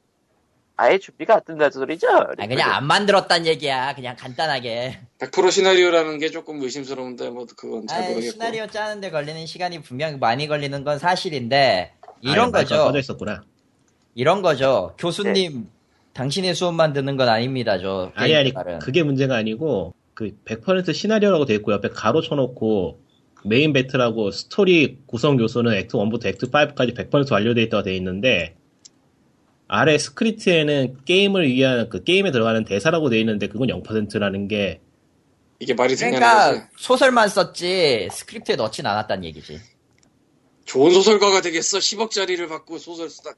[0.77, 2.07] 아예 준비가 안 된다는 소리죠?
[2.09, 3.95] 아 그냥 안 만들었단 얘기야.
[3.95, 4.99] 그냥 간단하게.
[5.19, 8.31] 100% 시나리오라는 게 조금 의심스러운데 뭐 그건 잘 아, 모르겠고.
[8.33, 12.83] 시나리오 짜는데 걸리는 시간이 분명 많이 걸리는 건 사실인데 이런 마이크가 거죠.
[12.87, 13.43] 꺼져 있었구나.
[14.15, 14.95] 이런 거죠.
[14.97, 15.69] 교수님
[16.13, 17.77] 당신의 수업만 듣는 건 아닙니다.
[17.79, 18.79] 저 아니 아니 개발은.
[18.79, 22.99] 그게 문제가 아니고 그 100% 시나리오라고 돼 있고 옆에 가로 쳐놓고
[23.43, 28.55] 메인 battle하고 스토리 구성 요소는 act 1부터 act 5까지 100% 완료돼 있다고 돼 있는데
[29.67, 34.81] 아래 스크립트에는 게임을 위한 그 게임에 들어가는 대사라고 돼 있는데 그건 0%라는 게
[35.59, 36.67] 이게 말이 되냐는 그러니까 거지.
[36.77, 39.59] 소설만 썼지 스크립트에 넣진 않았단 얘기지.
[40.65, 41.77] 좋은 소설가가 되겠어.
[41.77, 43.35] 10억짜리를 받고 소설 쓰다니.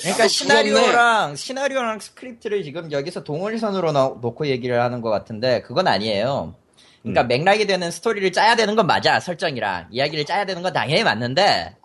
[0.00, 6.54] 그러니까 시나리오랑 시나리오랑 스크립트를 지금 여기서 동일선으로 넣- 놓고 얘기를 하는 것 같은데 그건 아니에요.
[7.02, 7.28] 그러니까 음.
[7.28, 11.76] 맥락이 되는 스토리를 짜야 되는 건 맞아 설정이랑 이야기를 짜야 되는 건 당연히 맞는데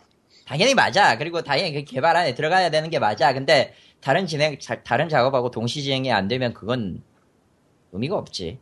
[0.45, 4.84] 당연히 맞아 그리고 당연히 그 개발 안에 들어가야 되는 게 맞아 근데 다른 진행 자-
[4.84, 7.02] 다른 작업하고 동시 진행이 안 되면 그건
[7.93, 8.60] 의미가 없지.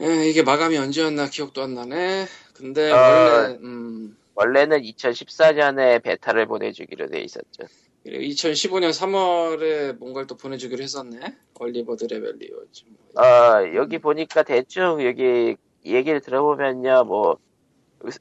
[0.00, 2.26] 에, 이게 마감이 언제였나 기억도 안 나네.
[2.54, 2.96] 근데 어.
[2.96, 7.64] 원래 음, 원래는 2014년에 베타를 보내주기로 돼 있었죠.
[8.06, 11.18] 2015년 3월에 뭔가를 또 보내주기로 했었네.
[11.58, 12.56] 얼리버드 레벨리오.
[13.16, 17.36] 어, 여기 보니까 대충 여기 얘기를 들어보면요, 뭐,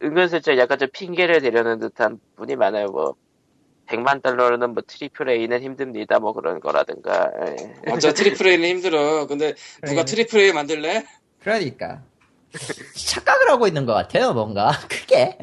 [0.04, 3.16] 은근슬쩍 약간 좀 핑계를 대려는 듯한 분이 많아요, 뭐.
[3.88, 7.32] 100만 달러는 뭐 triple A는 힘듭니다, 뭐 그런 거라든가.
[7.48, 7.90] 예.
[7.90, 9.26] 맞아 triple A는 힘들어.
[9.26, 10.06] 근데 누가 그래.
[10.06, 11.06] triple A 만들래?
[11.40, 12.04] 그러니까
[12.96, 15.40] 착각을 하고 있는 것 같아요 뭔가 크게.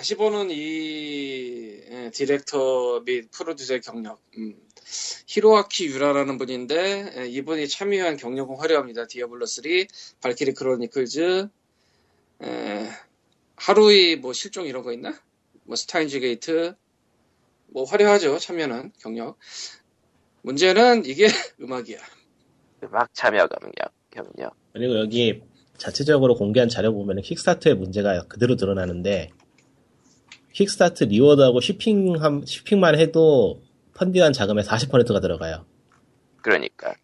[0.00, 4.18] 다시 보는 이 예, 디렉터 및 프로듀서의 경력.
[4.38, 4.56] 음.
[5.26, 9.06] 히로아키 유라라는 분인데 예, 이분이 참여한 경력은 화려합니다.
[9.08, 9.62] 디아블로 3,
[10.22, 11.48] Valkyria Chronicles,
[12.42, 12.88] 에,
[13.56, 15.20] 하루이 뭐 실종 이런 거 있나?
[15.64, 16.74] 뭐 Steins Gate,
[17.66, 19.36] 뭐 화려하죠 참여는 경력.
[20.40, 21.26] 문제는 이게
[21.60, 21.98] 음악이야.
[22.84, 24.54] 음악 참여 경력, 경력.
[24.72, 25.42] 그리고 여기
[25.76, 29.28] 자체적으로 공개한 자료 보면 킥스타트의 문제가 그대로 드러나는데
[30.52, 33.60] Kickstarter reward하고 shipping shipping만 해도
[33.94, 35.64] 펀딩한 자금의 40%가 들어가요.
[36.42, 36.94] 그러니까.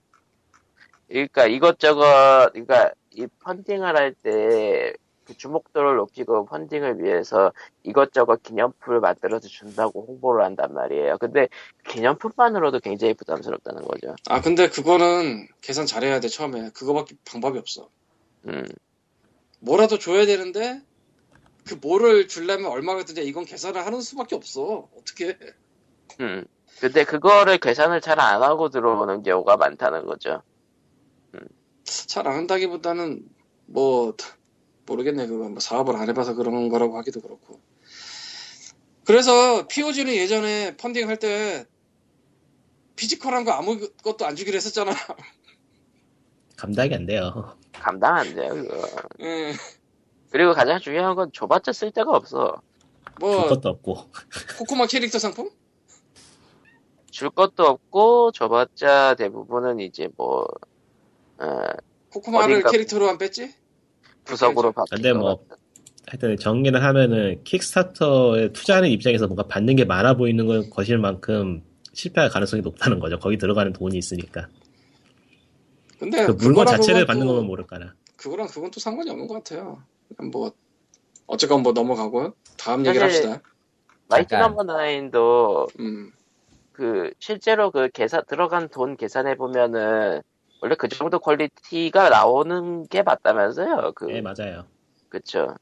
[1.09, 4.95] 그러니까 이것저것 그러니까 이 펀딩을 할 때
[5.27, 11.19] 그 주목도를 높이고 펀딩을 위해서 이것저것 기념품을 만들어서 준다고 홍보를 한단 말이에요.
[11.19, 11.49] 근데
[11.89, 14.15] 기념품만으로도 굉장히 부담스럽다는 거죠.
[14.29, 17.91] 아 근데 그거는 계산 잘해야 돼 처음에 그거밖에 방법이 없어
[18.47, 18.65] 음.
[19.59, 20.81] 뭐라도 줘야 되는데
[21.67, 25.37] 그 뭐를 주려면 얼마가 드냐 이건 계산을 하는 수밖에 없어 어떻게
[26.21, 26.45] 음.
[26.81, 30.43] 근데 그거를 계산을 잘 안 하고 들어오는 경우가 많다는 거죠.
[31.85, 33.23] 잘안 한다기보다는
[33.67, 34.15] 뭐
[34.87, 37.61] 모르겠네 그건 뭐 사업을 안 해봐서 그런 거라고 하기도 그렇고
[39.05, 41.65] 그래서 POG는 예전에 펀딩 할 때
[42.97, 44.93] 피지컬한 거 아무것도 안 주기로 했었잖아
[46.57, 47.57] 감당이 안 돼요.
[47.73, 48.89] 감당 안 돼요, 그거.
[49.21, 49.53] 예,
[50.37, 52.61] 그리고 가장 중요한 건 줘봤자 쓸 데가 없어.
[53.19, 53.97] 줄뭐 것도 없고.
[54.59, 55.49] 코코마 캐릭터 상품?
[57.11, 60.47] 줄 것도 없고, 줘봤자 대부분은 이제 뭐,
[61.39, 61.47] 어,
[62.13, 63.55] 코코마를 어딘가- 캐릭터로 안 뺐지?
[64.25, 65.43] 부석으로 바뀌는 근데 뭐,
[66.07, 71.63] 하여튼 정리를 하면은 킥스타터에 투자하는 입장에서 뭔가 받는 게 많아 보이는 건 것일 만큼
[71.95, 73.19] 실패할 가능성이 높다는 거죠.
[73.19, 74.49] 거기 들어가는 돈이 있으니까.
[75.99, 77.95] 근데 그 물건 자체를 받는 또- 거면 모를까나.
[78.19, 79.83] 그거랑 그건 또 상관이 없는 것 같아요.
[80.31, 80.53] 뭐
[81.27, 82.35] 어쨌건 뭐 넘어가고요.
[82.57, 83.43] 다음 얘기를 합시다.
[84.09, 84.41] 잠깐.
[84.41, 86.13] Number 9도 음.
[86.73, 90.23] 그 실제로 그 계산 들어간 돈 계산해 보면은
[90.61, 93.93] 원래 그 정도 퀄리티가 나오는 게 맞다면서요.
[93.95, 94.67] 그 네, 맞아요.
[95.09, 95.55] 그쵸.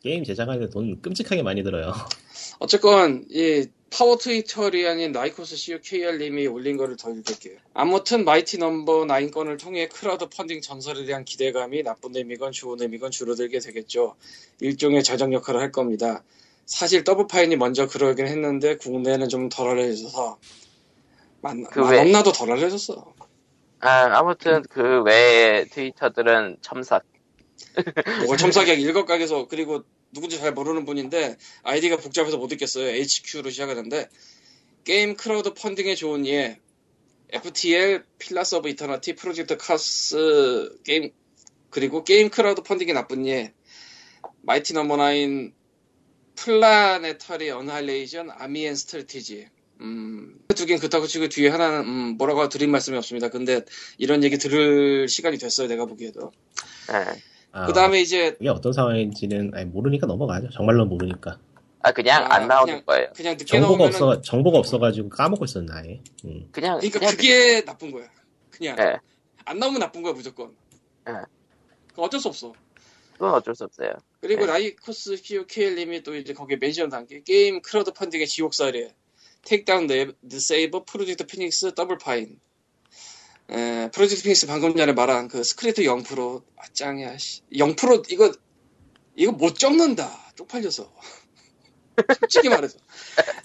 [0.00, 1.92] 게임 제작하는데 돈 끔찍하게 많이 들어요.
[2.60, 7.56] 어쨌건 이 파워 트위터리안인 라이코스 COKR님이 올린 거를 더 읽을게요.
[7.72, 13.10] 아무튼 Mighty Number 9 건을 통해 크라우드 펀딩 전반에 대한 기대감이 나쁜 의미건 좋은 의미건
[13.10, 14.14] 줄어들게 되겠죠.
[14.60, 16.22] 일종의 자정 역할을 할 겁니다.
[16.66, 20.38] 사실 더블파인이 먼저 그러긴 했는데 국내에는 좀 덜 알려져서
[21.40, 23.14] 만, 그만 왜- 없나도 덜 알려졌어.
[23.80, 27.04] 아, 아무튼 그 외에 트위터들은 첨삭.
[28.20, 32.88] 뭐가 첨삭약 일각에서 그리고 누군지 잘 모르는 분인데 아이디가 복잡해서 못 읽겠어요.
[32.88, 34.08] HQ로 시작하는데
[34.84, 36.58] 게임 크라우드 펀딩에 좋은 예
[37.30, 41.10] FTL Pillars of Eternity Project CARS 게임
[41.70, 43.52] 그리고 게임 크라우드 펀딩이 나쁜 예
[44.42, 45.54] Mighty Number
[46.36, 49.48] 9 Planetary Annihilation Army and Strategy
[49.80, 53.28] 음 두 개는 그렇다고 치고 뒤에 하나는 음, 뭐라고 드릴 말씀이 없습니다.
[53.28, 53.60] 근데
[53.96, 55.68] 이런 얘기 들을 시간이 됐어요.
[55.68, 56.32] 내가 보기에도.
[56.92, 57.22] 예.
[57.52, 60.50] 아, 그 다음에 이제 이게 어떤 상황인지는 아니, 모르니까 넘어가죠.
[60.50, 61.38] 정말로 모르니까.
[61.80, 63.08] 아 그냥 아, 안 나오는 그냥- 거예요.
[63.14, 66.00] 그냥 늦게 정보가 나오면은 없어 정보가 없어가지고 까먹고 있었나 아예.
[66.24, 66.48] 음.
[66.52, 68.08] 그냥 그러니까 그냥 그게 나쁜 거야.
[68.50, 68.96] 그냥 예.
[69.44, 70.50] 안 나오면 나쁜 거야 무조건.
[71.08, 71.12] 예.
[71.88, 72.52] 그건 어쩔 수 없어.
[73.12, 73.92] 그건 어쩔 수 없어요.
[74.20, 74.52] 그리고 네.
[74.52, 78.94] 라이코스 COKR님이 또 이제 거기에 멘션 단 게 게임 크라우드 펀딩의 지옥살이에
[79.42, 79.86] Takedown
[80.20, 82.38] Red Sabre Project Phoenix 더블 파인
[83.50, 87.42] 에, Project Phoenix 방금 전에 말한 그 스크립트 0%아 짱이야 씨.
[87.52, 88.32] 0% 이거
[89.16, 90.32] 이거 못 적는다.
[90.36, 90.92] 쪽팔려서.
[92.20, 92.78] 솔직히 말해서.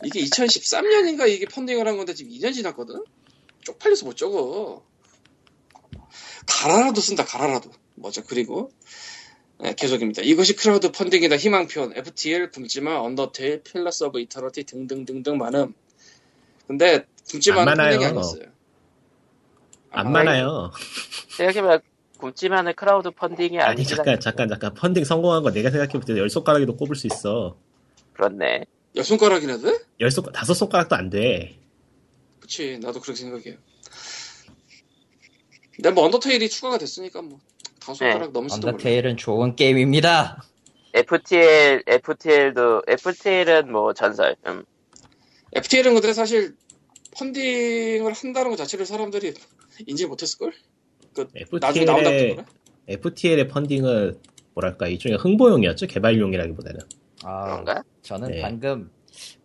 [0.04, 3.04] 이게 2013년인가 이게 펀딩을 한 건데 지금 2년 지났거든?
[3.62, 4.84] 쪽팔려서 못 적어.
[6.46, 7.72] 가라라도 쓴다 가라라도.
[7.96, 8.72] 뭐죠 그리고?
[9.60, 10.22] 네, 계속입니다.
[10.22, 11.94] 이것이 크라우드 펀딩이다 희망편.
[11.96, 15.74] FTL 굶지마 Undertale Pillars of Eternity 등등등등 많음.
[16.68, 17.89] 근데 굶지마는 안.
[17.89, 18.53] 펀딩이 아니었어요
[19.94, 20.72] 안 아, 많아요.
[21.30, 21.82] 생각해보면
[22.18, 24.20] 굶지마는 크라우드 펀딩이 아니 아니긴 잠깐.
[24.20, 27.58] 잠깐 잠깐 펀딩 성공한 거 내가 생각해볼 때 열 손가락에도 꼽을 수 있어.
[28.14, 28.66] 그렇네.
[28.96, 29.80] 열 손가락이나 돼?
[30.00, 31.60] 열 손, 다섯 손가락도 안 돼.
[32.40, 33.56] 그치 나도 그렇게 생각해요
[35.76, 37.40] 근데 뭐 언더테일이 추가가 됐으니까 뭐
[37.80, 40.44] 다섯 손가락 넘을지도 몰라 언더테일은 좋은 게임입니다.
[40.94, 44.36] FTL, FTL도, FTL은 뭐 전설.
[44.46, 44.64] 음.
[45.54, 46.56] FTL은 근데 사실
[47.18, 49.34] 펀딩을 한다는 것 자체를 사람들이
[49.86, 50.54] 인지 못했을걸?
[51.14, 51.30] 그
[51.62, 52.50] 나중에 FTL의 그러나?
[52.88, 54.20] FTL의 펀딩은
[54.54, 56.80] 뭐랄까 일종의 홍보용이었죠 개발용이라기보다는.
[57.24, 57.84] 아, 그런가?
[58.02, 58.42] 저는 네.
[58.42, 58.92] 방금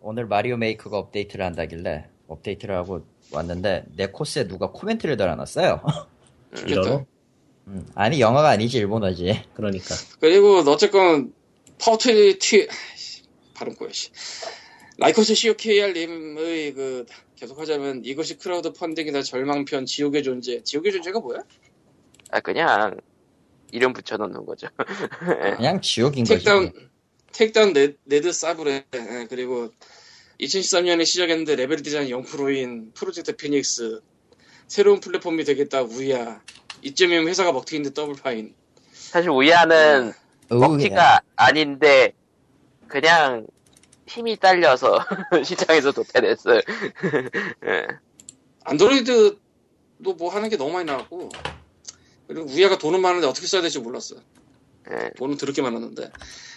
[0.01, 5.81] 오늘 Mario Maker가 업데이트를 한다길래 업데이트를 하고 왔는데 내 코스에 누가 코멘트를 달아놨어요.
[6.67, 7.05] 일어로
[7.67, 9.43] 음, 아니 영어가 아니지 일본어지.
[9.53, 11.33] 그러니까 그리고 어쨌건
[11.79, 12.67] 파워트리 티
[13.53, 14.09] 발음 꼬여 씨.
[14.97, 17.05] 라이코스 COKR님의 그
[17.39, 21.39] 계속 하자면 이것이 크라우드 펀딩이다 절망편 지옥의 존재 지옥의 존재가 뭐야?
[22.31, 22.99] 아, 그냥
[23.71, 24.67] 이름 붙여놓는 거죠.
[25.57, 26.43] 그냥 지옥인 거지.
[26.43, 26.71] 테이크다운
[27.31, 29.69] 테이크다운 레, 레드 사브레 예, 그리고
[30.41, 34.01] 2013년에 시작했는데 level design 0%인 Project Phoenix
[34.67, 36.41] 새로운 플랫폼이 되겠다 우야
[36.81, 38.53] 이쯤이면 회사가 먹튀인데 더블 파인
[38.91, 40.11] 사실 우야는
[40.49, 42.13] 어우, 먹튀가 아닌데,
[42.87, 43.47] 그냥
[44.09, 44.99] 힘이 딸려서
[45.45, 46.59] 시장에서 도태됐어요.
[47.65, 47.87] 예.
[48.65, 51.29] 안드로이드도 뭐 하는 게 너무 많이 나왔고
[52.27, 54.15] 그리고 우야가 돈은 많은데 어떻게 써야 될지 몰랐어.
[54.91, 55.11] 예.
[55.17, 56.11] 돈은 더럽게 많았는데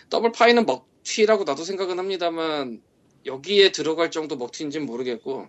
[0.08, 2.82] 더블 파인은 먹튀라고 나도 생각은 합니다만
[3.26, 5.48] 여기에 들어갈 정도 먹튀인지는 모르겠고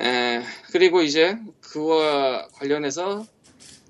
[0.00, 3.26] 에, 그리고 이제 그와 관련해서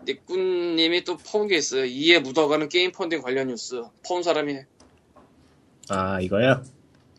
[0.04, 1.84] 닉군님이 또 퍼온 게 있어요.
[1.84, 4.60] 이에 묻어가는 게임 펀딩 관련 뉴스 퍼온 사람이
[5.88, 6.62] 아 이거요?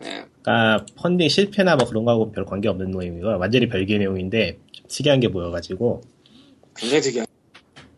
[0.04, 0.26] 예.
[0.42, 5.20] 그러니까 펀딩 실패나 뭐 그런 거하고 별 관계 없는 내용이고 완전히 별개 내용인데 좀 특이한
[5.20, 6.02] 게 보여가지고
[6.76, 7.28] 굉장히 특이한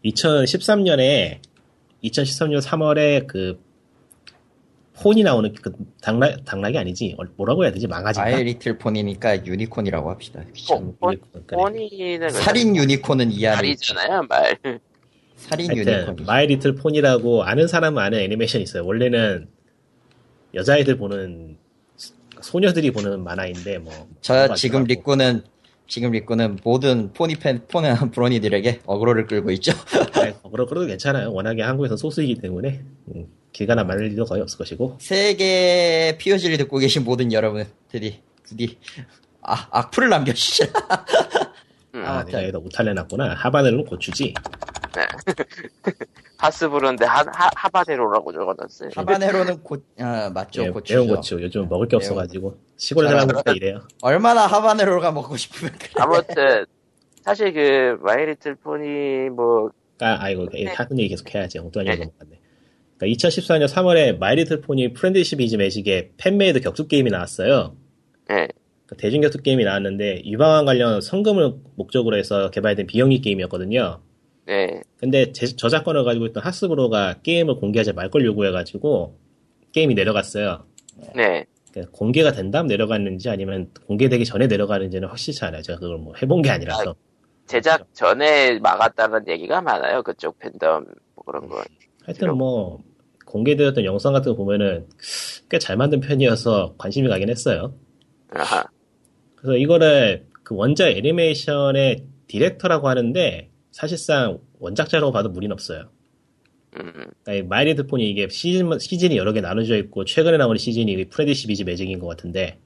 [0.06, 1.40] 2013년에
[2.04, 3.60] 2013년 3월에 그
[4.96, 8.36] 포니 나오는 그 당락 당락이 아니지 어, 뭐라고 해야 되지 망아지인가?
[8.38, 10.44] 마이 Little Pony니까 유니콘이라고 합시다.
[10.54, 10.96] 귀찮.
[11.00, 13.58] 폰- 그러니까 포니는 살인 유니콘은 이해하는.
[13.58, 14.58] 말이잖아요, 말.
[15.36, 16.24] 살인 유니콘이.
[16.26, 18.86] My Little Pony라고 아는 사람은 아는 애니메이션이 있어요.
[18.86, 19.48] 원래는
[20.54, 21.58] 여자애들 보는
[22.44, 24.84] 소녀들이 보는 만화인데 뭐 저 지금.
[24.84, 25.44] 리꾸는
[25.88, 29.74] 지금 리꾸는 모든 포니 팬 포는 브로니들에게 어그로를 끌고 있죠.
[30.16, 31.32] 네, 그러, 그래도 괜찮아요.
[31.34, 32.82] 워낙에 한국에서 소수이기 때문에
[33.16, 38.78] 음, 기가나 말릴 일도 거의 없을 것이고 세계 POG를 듣고 계신 모든 여러분들이 부디
[39.42, 40.70] 아, 악플을 남겨주시라.
[41.96, 42.44] 음, 아, 아, 내가 자.
[42.44, 43.34] 여기다 오탈 내놨구나.
[43.36, 44.34] 하바네로는 고추지.
[46.44, 48.90] 파스브루인데 하, 하, 하바네로라고 적어놨어요.
[48.96, 51.00] 하바네로는 고, 아, 맞죠, 예, 고추죠.
[51.00, 51.42] 매운 고추.
[51.42, 53.82] 요즘 먹을 게 없어가지고 시골 잘 사람들 다 이래요.
[54.02, 55.92] 얼마나 하바네로가 먹고 싶으면 그래.
[55.96, 56.66] 아무튼
[57.22, 59.70] 사실 그 My Little Pony 뭐
[60.02, 60.66] 아, 아이고 네.
[60.66, 61.60] 하는 얘기 계속 해야지.
[61.60, 62.06] 엉뚱한 얘기 네.
[62.06, 62.40] 넘어갔네.
[62.98, 67.76] 그러니까 2014년 3월에 My Little Pony Friendship Is Magic의 fan-made 격투 게임이 나왔어요.
[68.32, 68.50] 예.
[68.86, 74.02] 그 대전 격투 게임이 나왔는데 유방암 관련 성금을 목적으로 해서 개발된 비영리 게임이었거든요.
[74.46, 74.82] 네.
[74.98, 79.18] 근데 제- 저작권을 가지고 있던 하스브로가 게임을 공개하지 말 걸 요구해가지고
[79.72, 80.66] 게임이 내려갔어요.
[81.16, 81.46] 네.
[81.72, 85.62] 그러니까 공개가 된 다음 내려갔는지 아니면 공개되기 전에 내려가는지는 확실치 않아요.
[85.62, 86.96] 제가 그걸 뭐 해본 게 아니라서.
[87.48, 90.04] 제작 전에 막았다는 얘기가 많아요.
[90.04, 91.64] 그쪽 팬덤 뭐 그런 거.
[92.06, 92.80] 하여튼 뭐
[93.26, 94.88] 공개되었던 영상 같은 거 보면은
[95.50, 97.74] 꽤 잘 만든 편이어서 관심이 가긴 했어요.
[98.32, 98.64] 아하.
[99.36, 105.90] 그래서 이거를 그 원작 애니메이션의 디렉터라고 하는데 사실상 원작자라고 봐도 무리는 없어요.
[106.78, 107.12] 음.
[107.24, 111.34] 그러니까 My Little Pony 이게 시즌, 시즌이 여러 개 나눠져 있고 최근에 나오는 시즌이 Friendship
[111.34, 112.60] Is Magic인 것 같은데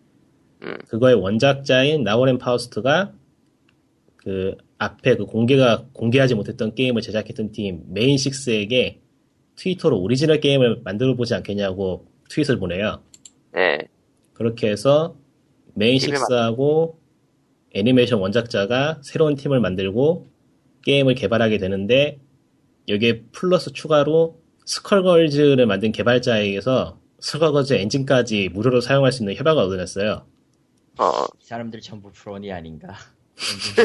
[0.64, 0.78] 음.
[0.88, 3.14] 그거의 원작자인 로렌 파우스트가
[4.18, 9.00] 그 앞에 그 공개가 공개하지 못했던 게임을 제작했던 팀 메인 식스에게
[9.56, 13.02] 트위터로 오리지널 게임을 만들어 보지 않겠냐고 트윗을 보내요.
[13.54, 13.88] 네.
[14.34, 15.16] 그렇게 해서
[15.74, 17.00] 메인 식스하고
[17.74, 20.37] 애니메이션 원작자가 새로운 팀을 만들고
[20.88, 22.18] 게임을 개발하게 되는데
[22.88, 30.26] 여기에 플러스 추가로 Skullgirls를 만든 개발자에게서 Skullgirls 엔진까지 무료로 사용할 수 있는 협약을 얻어냈어요.
[31.00, 31.12] 어.
[31.42, 32.96] 이 사람들 전부 brony 아닌가.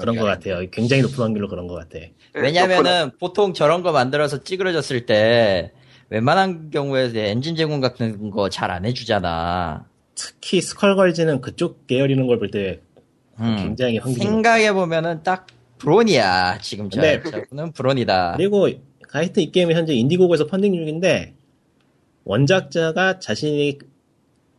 [0.00, 0.68] 그런 것 같아요.
[0.70, 2.04] 굉장히 높은 확률로 그런 것 같아.
[2.34, 5.72] 왜냐면은 보통 저런 거 만들어서 찌그러졌을 때
[6.10, 9.86] 웬만한 경우에 엔진 제공 같은 거 잘 안 해주잖아.
[10.14, 12.80] 특히 Skullgirls는 그쪽 계열이라는 걸 볼때
[13.40, 13.56] 음.
[13.58, 15.46] 굉장히 확률이 생각해 보면은 딱
[15.82, 16.58] 브론이야.
[16.62, 18.34] 지금 저, 근데- 저분은 브론이다.
[18.36, 18.68] 그리고
[19.08, 21.34] 하여튼 이 게임은 현재 인디고고에서 펀딩 중인데
[22.24, 23.78] 원작자가 자신이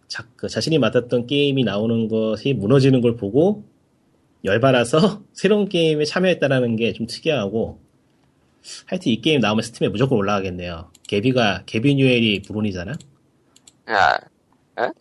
[0.08, 3.64] 자, 그 자신이 맡았던 게임이 나오는 것이 무너지는 걸 보고
[4.44, 7.80] 열받아서 새로운 게임에 참여했다라는 게 좀 특이하고
[8.86, 10.92] 하여튼 이 게임 나오면 스팀에 무조건 올라가겠네요.
[11.08, 12.94] 개비가 개비 뉴엘이 브론이잖아.
[13.88, 14.16] 아.
[14.76, 14.92] 어?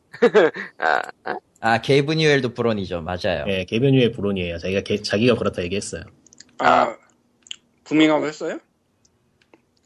[0.78, 1.02] 아.
[1.24, 1.35] 아.
[1.64, 3.02] 아, 게이브 뉴엘도 brony죠.
[3.03, 3.44] 맞아요.
[3.46, 4.58] 예, 게이브 뉴엘 brony예요.
[4.59, 6.03] 자기가 개- 자기가 그렇다 얘기했어요.
[6.59, 6.96] 아,
[7.85, 8.59] 부밍아웃 했어요?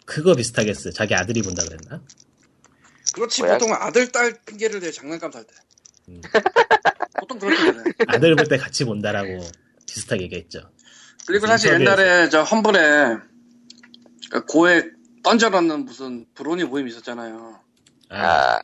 [0.06, 0.92] 그거 비슷하겠어요.
[0.94, 2.02] 자기 아들이 본다 그랬나?
[3.12, 3.58] 그렇지 뭐야?
[3.58, 5.52] 보통 아들 딸 핑계를 대 장난감 살 때.
[6.08, 6.20] 음.
[7.20, 7.84] 보통 그렇게 되네.
[8.08, 9.40] 아들 볼 때 같이 본다라고
[9.86, 10.70] 비슷하게 얘기했죠.
[11.26, 12.02] 그리고 사실 인터뷰에서.
[12.02, 13.16] 옛날에 저 Humble에
[14.30, 14.82] 그 고액
[15.24, 17.60] 던져놓는 무슨 brony 모임 있었잖아요.
[18.10, 18.60] 아,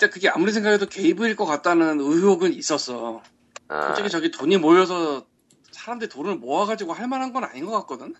[0.00, 0.06] 아.
[0.06, 3.22] 그때 그게 아무리 생각해도 게이브일 것 같다는 의혹은 있었어.
[3.68, 3.88] 아.
[3.88, 5.26] 솔직히 저기 돈이 모여서
[5.72, 8.14] 사람들이 돈을 모아가지고 할 만한 건 아닌 것 같거든?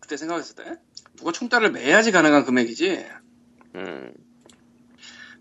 [0.00, 0.76] 그때 생각했을 때.
[1.16, 3.06] 누가 총대를 매야지 가능한 금액이지.
[3.74, 4.14] 음.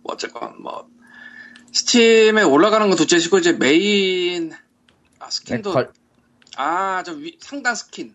[0.04, 0.90] 뭐 어쨌건 뭐
[1.72, 4.52] Steam에 올라가는 건 둘째치고 이제 메인
[5.20, 5.94] 아 skin도 걸-
[6.58, 8.14] 아저 상단 스킨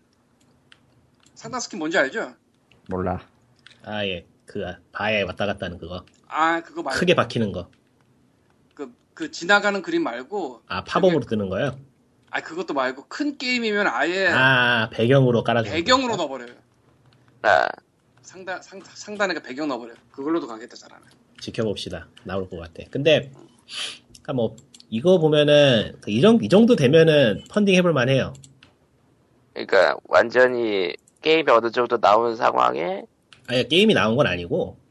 [1.33, 2.35] 상단 스킨 뭔지 알죠?
[2.87, 3.19] 몰라.
[3.83, 4.27] 아, 예.
[4.45, 6.05] 그, 바에 왔다 갔다 하는 그거.
[6.29, 7.69] 아 그거 말고 크게 박히는 거.
[8.73, 11.77] 그, 그 지나가는 그림 말고 아, 팝업으로 뜨는 거요?
[12.29, 16.17] 아 그것도 말고 큰 게임이면 아예 아, 배경으로 깔아주는 배경으로 거.
[16.17, 16.53] 넣어버려요
[17.43, 17.67] 아.
[18.21, 21.05] 상단 상, 상단에 그 배경 넣어버려요 그걸로도 가겠다 잘하네
[21.39, 22.07] 지켜봅시다.
[22.23, 22.83] 나올 것 같아.
[22.89, 23.31] 근데,
[24.11, 24.55] 그니까 뭐,
[24.89, 28.33] 이거 보면은, 이, 정, 이 정도 되면은 펀딩 해볼 만해요.
[29.53, 33.03] 그러니까 완전히 게임이 어느 정도 나온 상황에
[33.47, 34.86] 아니 게임이 나온 건 아니고 아.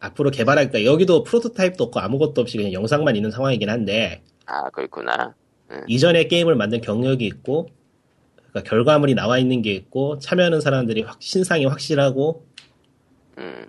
[0.00, 5.34] 앞으로 개발할까 여기도 프로토타입도 없고 아무것도 없이 그냥 영상만 있는 상황이긴 한데 아 그렇구나.
[5.86, 7.68] 이전에 게임을 만든 경력이 있고
[8.50, 12.46] 그러니까 결과물이 나와 있는 게 있고 참여하는 사람들이 확, 신상이 확실하고
[13.38, 13.66] 음,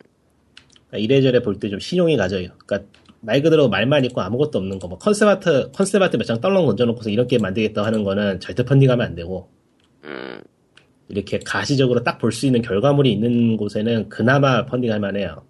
[0.89, 2.49] 그러니까 이래저래 볼 때 좀 신용이 가죠.
[2.65, 6.41] 그러니까 말 그대로 말만 있고 아무것도 없는 거, 뭐 concept art concept art 몇 장
[6.41, 9.49] 떨렁 던져놓고서 이런 게임 만들겠다고 하는 거는 절대 funding하면 안 되고
[10.05, 10.41] 음,
[11.09, 15.43] 이렇게 가시적으로 딱 볼 수 있는 결과물이 있는 곳에는 그나마 funding할 만해요.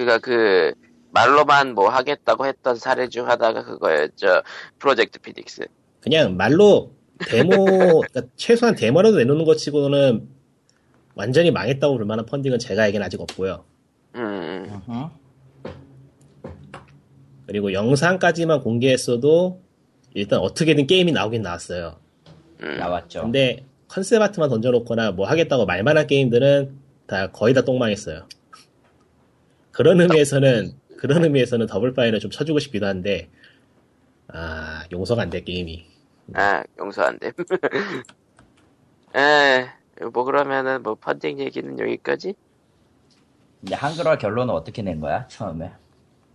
[0.00, 0.72] 그니까 그
[1.10, 4.42] 말로만 뭐 하겠다고 했던 사례 중 하나가 그거였죠.
[4.78, 5.66] Project Phoenix.
[6.00, 7.64] 그냥 말로 데모,
[8.08, 10.26] 그러니까 최소한 데모라도 내놓는 것 치고는
[11.14, 13.64] 완전히 망했다고 볼 만한 펀딩은 제가 에겐 아직 없고요.
[14.14, 15.08] 음, 음.
[17.46, 19.60] 그리고 영상까지만 공개했어도
[20.14, 21.96] 일단 어떻게든 게임이 나오긴 나왔어요.
[22.62, 22.78] 음.
[22.78, 23.22] 나왔죠.
[23.22, 28.26] 근데 컨셉 아트만 던져놓거나 뭐 하겠다고 말만 한 게임들은 다 거의 다 똥망했어요.
[29.72, 33.28] 그런 의미에서는 그런 의미에서는 더블 파이를 좀 쳐주고 싶기도 한데
[34.28, 35.86] 아 용서가 안 돼 게임이.
[36.34, 37.32] 아 용서 안 돼.
[39.16, 39.68] 에,
[40.12, 42.34] 뭐 그러면은 뭐 펀딩 얘기는 여기까지?
[43.60, 45.66] 근데 한글화 결론은 어떻게 낸 거야 처음에?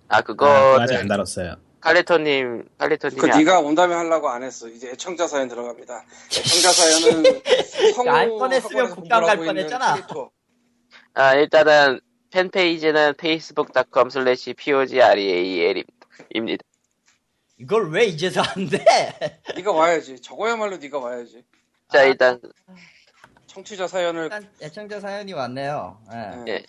[0.07, 1.55] 아 아, 그거는 아직 안 다뤘어요.
[1.79, 4.67] 칼리토님, 칼리토님이 그 아- 네가 온 다음에 하려고 안 했어.
[4.67, 6.03] 이제 애청자 사연 들어갑니다.
[6.38, 7.23] 애청자 사연은
[7.93, 9.95] 성우 안 꺼냈으면 국감 갈 뻔했잖아.
[11.13, 11.99] 아, 일단은
[12.32, 16.63] 팬페이지는 facebook.com slash pogreal입니다.
[17.57, 18.84] 이걸 왜 이제서 안 돼?
[19.55, 20.21] 네가 와야지.
[20.21, 21.43] 저거야말로 네가 와야지.
[21.89, 22.03] 자, 아.
[22.03, 22.39] 일단
[23.47, 25.99] 청취자 사연을 일단 애청자 사연이 왔네요.
[26.13, 26.43] 예.
[26.51, 26.63] 예.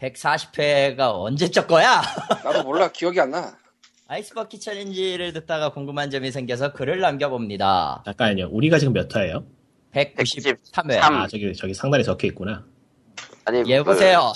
[0.00, 2.02] 140회가 언제적 거야?
[2.44, 2.92] 나도 몰라.
[2.92, 3.58] 기억이 안 나.
[4.06, 8.02] 아이스버킷 챌린지를 듣다가 궁금한 점이 생겨서 글을 남겨봅니다.
[8.04, 8.50] 잠깐만요.
[8.52, 9.46] 우리가 지금 몇 회예요?
[9.92, 11.00] 193회.
[11.00, 11.14] 삼.
[11.14, 12.66] 아 저기 저기 상단에 적혀 있구나.
[13.46, 14.32] 아니 예, 보세요.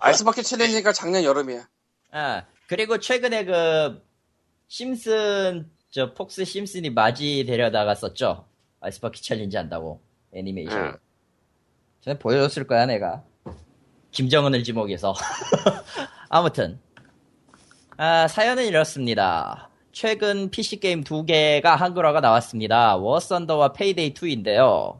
[0.00, 1.68] Ice Bucket Challenge가 작년 여름이야.
[2.12, 4.02] 아, 그리고 최근에 그,
[4.68, 8.46] 심슨, 저, Fox 심슨이 마지 데려다가 썼죠?
[8.80, 10.00] Ice Bucket Challenge 한다고.
[10.32, 10.78] 애니메이션.
[10.78, 10.96] 응.
[12.00, 13.22] 전에 보여줬을 거야, 내가.
[14.10, 15.14] 김정은을 지목해서.
[16.28, 16.80] 아무튼.
[17.96, 19.68] 아, 사연은 이렇습니다.
[19.92, 22.96] 최근 PC게임 두 개가 한글화가 나왔습니다.
[22.96, 24.98] War Thunder와 Payday 2인데요.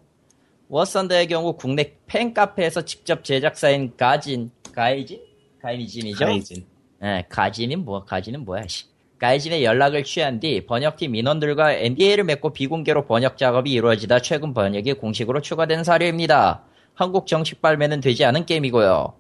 [0.71, 5.21] 워썬더의 경우 국내 팬카페에서 직접 제작사인 가진, Gaijin?
[5.61, 6.25] Gaijin이죠?
[6.25, 6.65] Gaijin.
[7.03, 8.85] 예, 가진은 뭐, 가진은 뭐야, 씨.
[9.19, 15.43] Gaijin에 연락을 취한 뒤 번역팀 인원들과 NDA를 맺고 비공개로 번역 작업이 이루어지다 최근 번역이 공식으로
[15.43, 16.63] 추가된 사례입니다.
[16.95, 19.13] 한국 정식 발매는 되지 않은 게임이고요.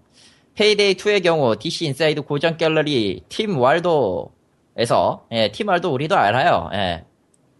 [0.54, 6.70] Payday 2의 경우 DC Inside 고전 갤러리 팀 왈도에서, 예, 팀 왈도 우리도 알아요.
[6.74, 7.04] 예.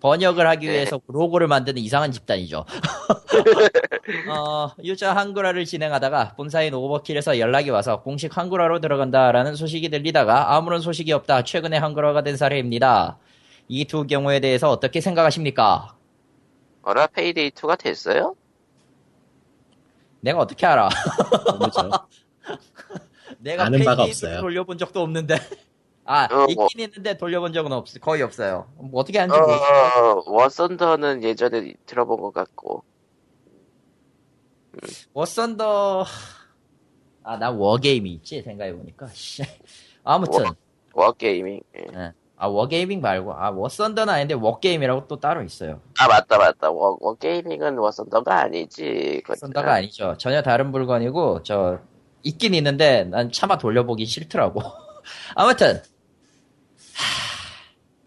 [0.01, 2.65] 번역을 하기 위해서 로고를 만드는 이상한 집단이죠.
[4.31, 11.13] 어, 유저 한글화를 진행하다가 본사인 Overkill에서 연락이 와서 공식 한글화로 들어간다라는 소식이 들리다가 아무런 소식이
[11.13, 13.19] 없다 최근에 한글화가 된 사례입니다.
[13.69, 15.95] 이 두 경우에 대해서 어떻게 생각하십니까?
[16.83, 18.35] 어라 Payday 2가 됐어요?
[20.23, 20.89] 내가 어떻게 알아?
[23.39, 24.41] 내가 아는 바가 없어요.
[24.41, 25.37] 돌려본 적도 없는데.
[26.05, 26.67] 아, 어, 뭐.
[26.67, 28.67] 있긴 있는데 돌려본 적은 없, 거의 없어요.
[28.77, 30.21] 뭐 어떻게 하는지 모르겠어.
[30.21, 32.85] 어, War Thunder는 예전에 들어본 것 같고
[35.13, 36.05] 워썬더,
[37.23, 39.07] 아, 나 워게임이 있지, 생각해 보니까.
[39.13, 39.43] 씨.
[40.05, 40.45] 아무튼.
[40.93, 41.61] Wargaming.
[41.77, 41.87] 예.
[41.95, 42.13] 예.
[42.37, 45.81] 아, Wargaming 말고, 아, War Thunder는 아닌데, Wargame이라고 또 따로 있어요.
[46.01, 49.23] 아 맞다 맞다 워, 워게이밍은 워썬더가 아니지.
[49.29, 50.17] 워썬더가 아니죠.
[50.17, 51.81] 전혀 다른 물건이고, 저,
[52.23, 54.63] 있긴 있는데, 난 차마 돌려보기 싫더라고.
[55.37, 55.81] 아무튼, 하,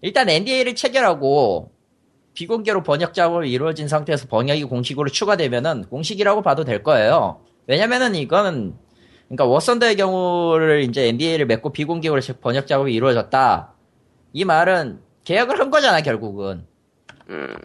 [0.04, 1.72] 일단 NDA를 체결하고,
[2.34, 7.40] 비공개로 번역 작업이 이루어진 상태에서 번역이 공식으로 추가되면은, 공식이라고 봐도 될 거예요.
[7.68, 8.76] 왜냐면은 이거는,
[9.30, 13.74] 그러니까 워썬더의 경우를 이제 NDA를 맺고 비공개로 번역 작업이 이루어졌다.
[14.34, 16.68] 이 말은 계약을 한 거잖아, 결국은.
[17.30, 17.56] 음,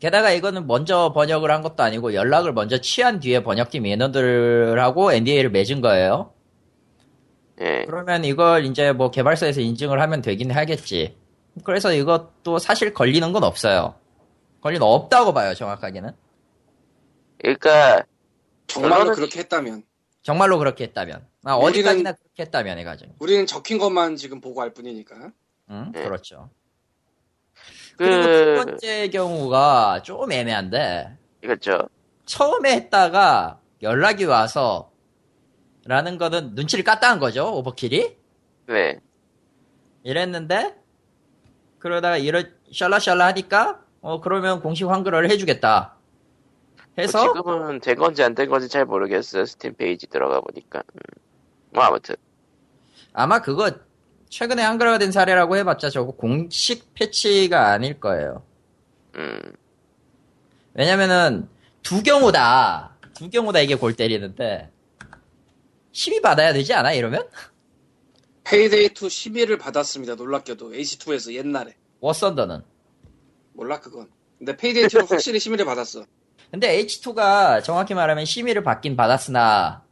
[0.00, 5.80] 게다가 이거는 먼저 번역을 한 것도 아니고 연락을 먼저 취한 뒤에 번역팀 인원들하고 NDA를 맺은
[5.80, 6.34] 거예요.
[7.62, 7.84] 예.
[7.86, 11.16] 그러면 이걸 이제 뭐 개발사에서 인증을 하면 되긴 하겠지.
[11.64, 13.94] 그래서 이것도 사실 걸리는 건 없어요.
[14.60, 16.12] 걸리는 없다고 봐요, 정확하게는.
[17.38, 18.04] 그러니까
[18.66, 19.82] 정말로 그렇게 했다면
[20.22, 21.26] 정말로 그렇게 했다면.
[21.44, 23.16] 아, 어디까지나 그렇게 했다면 해가지고.
[23.18, 25.32] 우리는 적힌 것만 지금 보고 알 뿐이니까.
[25.70, 25.92] 응?
[25.92, 26.04] 네.
[26.04, 26.50] 그렇죠.
[27.96, 31.88] 그 리고 두그 번째 경우가 좀 애매한데, 이거죠.
[32.24, 34.92] 처음에 했다가 연락이 와서
[35.84, 38.16] 라는 거는 눈치를 깠다는 거죠, Overkill이.
[38.68, 39.00] 네.
[40.04, 40.76] 이랬는데
[41.82, 45.96] 그러다가 이런 샬라샬라 하니까 어 그러면 공식 한글화를 해주겠다.
[46.96, 49.44] 해서 지금은 된 건지 안 된 건지 잘 모르겠어요.
[49.46, 50.82] 스팀 페이지 들어가 보니까.
[50.94, 51.00] 음.
[51.70, 52.14] 뭐 아무튼
[53.12, 53.72] 아마 그거
[54.28, 58.44] 최근에 한글화가 된 사례라고 해봤자 저거 공식 패치가 아닐 거예요.
[59.16, 59.40] 음.
[60.74, 61.48] 왜냐면은
[61.82, 64.70] 두 경우다 두 경우다 이게 골 때리는데
[65.90, 67.28] 심의 받아야 되지 않아 이러면?
[68.44, 70.14] Payday 2 심의를 받았습니다.
[70.16, 72.62] 놀랍게도 H2에서 옛날에 워썬더는
[73.54, 74.08] 몰라 그건.
[74.38, 76.04] 근데 Payday 2는 확실히 심의를 받았어.
[76.50, 79.84] 근데 H2가 정확히 말하면 심의를 받긴 받았으나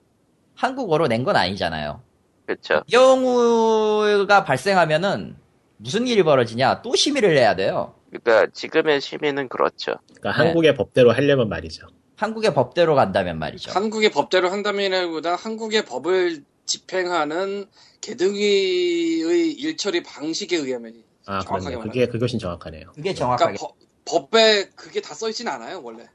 [0.54, 2.02] 한국어로 낸 건 아니잖아요.
[2.46, 2.82] 그렇죠.
[2.86, 5.36] 이 경우가 발생하면은
[5.76, 6.82] 무슨 일이 벌어지냐?
[6.82, 7.94] 또 심의를 해야 돼요.
[8.10, 9.94] 그러니까 지금의 시민은 그렇죠.
[10.18, 10.48] 그러니까 네.
[10.48, 11.86] 한국의 법대로 하려면 말이죠.
[12.16, 13.70] 한국의 법대로 간다면 말이죠.
[13.70, 17.66] 한국의 법대로 한다면보다 한국의 법을 집행하는
[18.00, 21.88] 개등위의 일처리 방식에 의하면 아, 정확하게 그렇네.
[21.88, 22.86] 그게, 그것이 정확하네요.
[22.92, 23.58] 그게 그러니까 정확하게.
[23.58, 26.06] 법- 법에 그게 다 써있진 않아요 원래.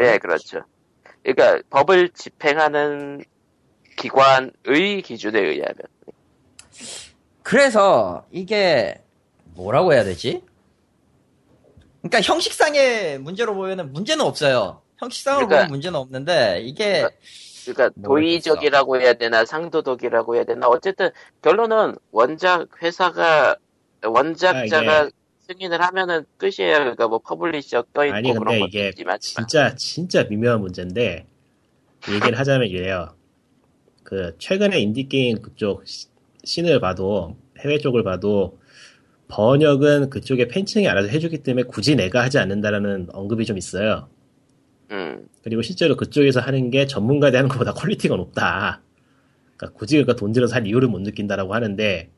[0.00, 0.62] 예, 그렇죠.
[1.22, 3.24] 그러니까 법을 집행하는
[3.98, 5.74] 기관의 기준에 의하면
[7.42, 9.02] 그래서 이게
[9.54, 10.42] 뭐라고 해야 되지?
[12.02, 14.82] 그러니까 형식상의 문제로 보면은 문제는 없어요.
[14.98, 17.10] 형식상으로 그러니까- 보면 문제는 없는데 이게 그러니까
[17.94, 18.02] 모르겠어.
[18.08, 21.10] 도의적이라고 해야 되나 상도덕이라고 해야 되나 어쨌든
[21.42, 23.56] 결론은 원작 회사가
[24.04, 25.10] 원작자가 아, 이게-
[25.48, 26.78] 승인을 하면은 끝이에요.
[26.78, 31.26] 그러니까 뭐 publisher 떠 있고 아니, 그런 것도 이게 있지만 진짜, 진짜 미묘한 문제인데,
[32.08, 33.14] 얘기를 하자면 이래요.
[34.04, 36.06] 그, 최근에 인디 게임 그쪽 시-
[36.44, 38.58] 씬을 봐도, 해외 쪽을 봐도,
[39.28, 44.08] 번역은 그쪽에 팬층이 알아서 해주기 때문에 굳이 내가 하지 않는다라는 언급이 좀 있어요.
[44.90, 48.82] 음, 그리고 실제로 그쪽에서 하는 게 전문가들이 하는 것보다 quality가 높다.
[49.56, 52.10] 그러니까 굳이 그러니까 돈 들여서 할 이유를 못 느낀다라고 하는데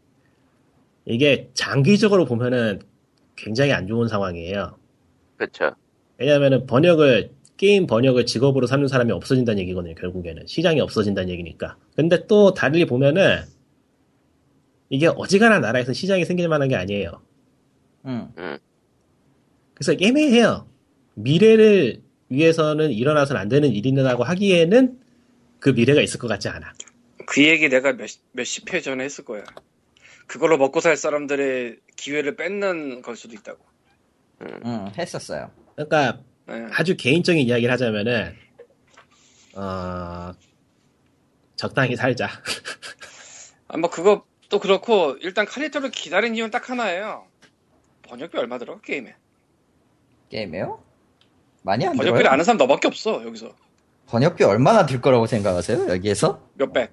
[1.05, 2.81] 이게 장기적으로 보면은
[3.37, 4.77] 굉장히 안 좋은 상황이에요.
[5.37, 5.75] 그렇죠.
[6.19, 9.95] 왜냐하면은 번역을 게임 번역을 직업으로 삼는 사람이 없어진다는 얘기거든요.
[9.95, 11.77] 결국에는 시장이 없어진다는 얘기니까.
[11.95, 13.43] 근데 또 달리 보면은
[14.89, 17.23] 이게 어지간한 나라에서 시장이 생길 만한 게 아니에요.
[18.05, 18.29] 음,
[19.75, 20.67] 그래서 애매해요.
[21.15, 22.03] 미래를
[22.33, 24.99] 위해서는 일어나서는 안 되는 일이라고 하기에는
[25.61, 26.73] 그 미래가 있을 것 같지 않아.
[27.27, 29.45] 그 얘기 내가 몇, 몇십 회 전에 했을 거야.
[30.27, 33.65] 그걸로 먹고 살 사람들의 기회를 뺏는 걸 수도 있다고.
[34.41, 35.51] 음, 했었어요.
[35.77, 36.67] 그러니까 예.
[36.73, 38.35] 아주 개인적인 이야기를 하자면은
[39.55, 40.33] 어
[41.55, 42.29] 적당히 살자.
[43.69, 47.27] 아, 뭐 그거 또 그렇고 일단 카리터를 기다린 이유는 딱 하나예요.
[48.03, 49.15] 번역비 얼마 들어 게임에?
[50.29, 50.83] 게임이요?
[51.63, 52.33] 많이 안 번역비를 들어요?
[52.33, 53.51] 아는 사람 너밖에 없어 여기서
[54.07, 55.89] 번역비 얼마나 들 거라고 생각하세요?
[55.89, 56.41] 여기에서?
[56.55, 56.93] 몇백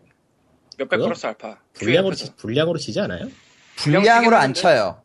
[0.78, 1.04] 몇백 그거?
[1.06, 1.58] 플러스 알파.
[1.74, 2.26] 불량으로 QF에서.
[2.26, 3.28] 치, 불량으로 치지 않아요?
[3.78, 5.02] 분량으로 안 쳐요.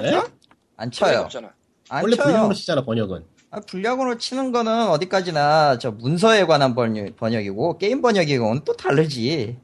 [0.00, 0.20] 네?
[0.76, 1.28] 안 쳐요.
[1.88, 2.26] 안 원래 쳐요.
[2.26, 3.24] 불량으로 치잖아 번역은.
[3.50, 9.56] 아, 분량으로 치는 거는 어디까지나 저 문서에 관한 번역, 번역이고 게임 번역이고는 또 다르지.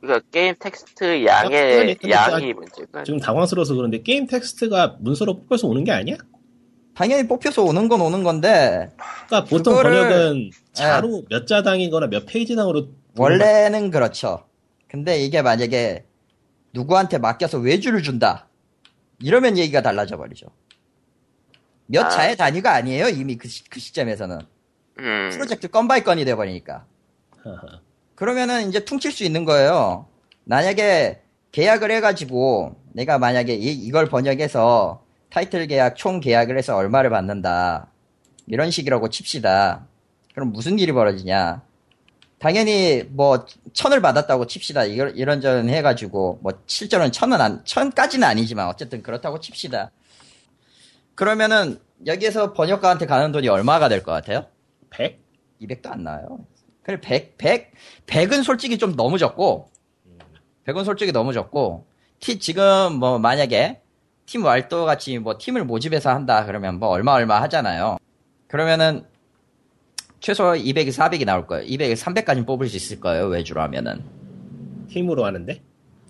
[0.00, 5.40] 그러니까 게임 텍스트 아, 양의 근데 양이 저- 문제가 지금 당황스러워서 그런데 게임 텍스트가 문서로
[5.40, 6.16] 뽑혀서 오는 게 아니야?
[7.00, 8.90] 당연히 뽑혀서 오는 건 오는 건데
[9.26, 14.44] 그러니까 보통 그거를- 번역은 자로 몇 자당이거나 몇 페이지당으로 원래는 그렇죠.
[14.86, 16.04] 근데 이게 만약에
[16.74, 18.48] 누구한테 맡겨서 외주를 준다.
[19.18, 20.48] 이러면 얘기가 달라져 버리죠.
[21.86, 22.08] 몇 아.
[22.10, 23.08] 자의 단위가 아니에요.
[23.08, 24.38] 이미 그, 시, 그 시점에서는.
[24.98, 26.84] 음, 프로젝트 건 by 건이 돼 버리니까.
[27.46, 27.80] 허허.
[28.14, 30.06] 그러면은 이제 퉁칠 수 있는 거예요.
[30.44, 31.22] 만약에
[31.52, 37.86] 계약을 해가지고 내가 만약에 이, 이걸 번역해서 타이틀 계약 총 계약을 해서 얼마를 받는다.
[38.46, 39.86] 이런 식이라고 칩시다.
[40.34, 41.62] 그럼 무슨 일이 벌어지냐?
[42.38, 44.84] 당연히 뭐 천을 받았다고 칩시다.
[44.84, 49.90] 이걸 이런저런 해가지고 뭐 실제로는 천은 안 천까지는 아니지만 어쨌든 그렇다고 칩시다.
[51.14, 54.46] 그러면은 여기에서 번역가한테 가는 돈이 얼마가 될 것 같아요?
[54.88, 55.20] 100?
[55.60, 56.38] 200도 안 나와요.
[56.82, 57.72] 그래, 100, 100,
[58.06, 59.70] 100은 솔직히 좀 너무 적고,
[60.66, 61.86] 100은 솔직히 너무 적고,
[62.20, 63.82] 티, 지금 뭐 만약에
[64.30, 67.96] 팀 왈도 같이 뭐 팀을 모집해서 한다 그러면 뭐 얼마 얼마 하잖아요.
[68.46, 69.04] 그러면은
[70.20, 71.66] 최소 200이 400이 나올 거예요.
[71.66, 73.26] 200에 300까지 뽑을 수 있을 거예요.
[73.26, 74.04] 외주로 하면은.
[74.88, 75.60] 팀으로 하는데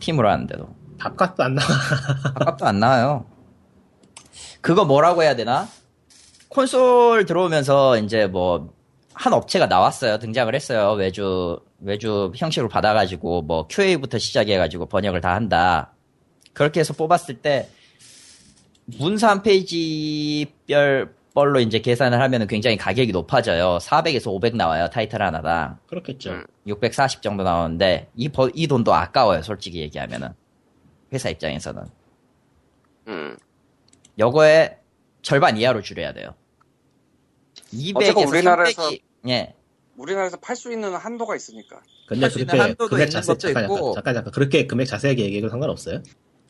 [0.01, 0.69] 팀으로 하는데도.
[0.99, 1.69] 밥값도 안 나와.
[2.37, 3.25] 아깝도 안 나와요.
[4.61, 5.67] 그거 뭐라고 해야 되나?
[6.51, 8.75] 콘솔 들어오면서 이제 뭐,
[9.15, 10.19] 한 업체가 나왔어요.
[10.19, 10.93] 등장을 했어요.
[10.93, 15.95] 외주, 외주 형식으로 받아가지고, 뭐, QA부터 시작해가지고 번역을 다 한다.
[16.53, 17.71] 그렇게 해서 뽑았을 때,
[18.99, 23.79] 문서 한 페이지별, 뻘로 이제 계산을 하면 굉장히 가격이 높아져요.
[23.81, 24.89] 400에서 500 나와요.
[24.91, 25.79] 타이틀 하나당.
[25.87, 26.31] 그렇겠죠.
[26.33, 26.45] 음.
[26.67, 29.43] 640 정도 나오는데, 이, 버- 이 돈도 아까워요.
[29.43, 30.29] 솔직히 얘기하면은.
[31.13, 31.83] 회사 입장에서는.
[33.09, 33.37] 음,
[34.19, 34.77] 요거의
[35.23, 36.35] 절반 이하로 줄여야 돼요.
[37.73, 39.55] 200에서 어쨌건 우리나라에서 300이, 예.
[39.97, 41.81] 우리나라에서 팔 수 있는 한도가 있으니까.
[42.07, 43.37] 근데 그렇게 한도도 금액 자세.
[43.37, 46.03] 잠깐 잠깐 잠깐 그렇게 금액 자세하게 얘기해도 상관없어요?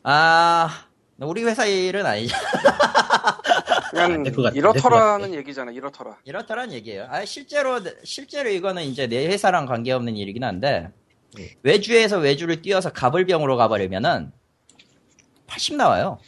[0.03, 0.85] 아,
[1.21, 2.35] 우리 회사 일은 아니죠.
[3.91, 4.23] 그냥
[4.55, 5.71] 이렇더라는 얘기잖아.
[5.71, 6.17] 이렇더라.
[6.23, 7.07] 이렇다란 얘기예요.
[7.09, 10.89] 아, 실제로, 실제로 이거는 이제 내 회사랑 관계없는 일이긴 한데,
[11.39, 11.55] 예.
[11.63, 14.31] 외주에서 외주를 띄어서 가불병으로 가버리면은,
[15.47, 16.19] 80 나와요.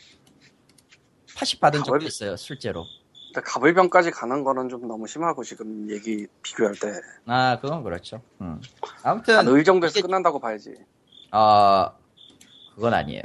[1.38, 2.86] 80 받은 적도 가불- 있어요, 실제로.
[3.34, 6.92] 근데 가불병까지 가는 거는 좀 너무 심하고 지금 얘기 비교할 때.
[7.26, 8.22] 아, 그건 그렇죠.
[8.42, 8.62] 음.
[9.02, 10.76] 아무튼, 한 의 정도에서 이게- 끝난다고 봐야지.
[11.32, 11.90] 어,
[12.76, 13.24] 그건 아니에요.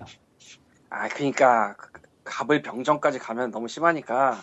[0.90, 1.76] 아, 그니까,
[2.24, 4.42] 갑을 병정까지 가면 너무 심하니까,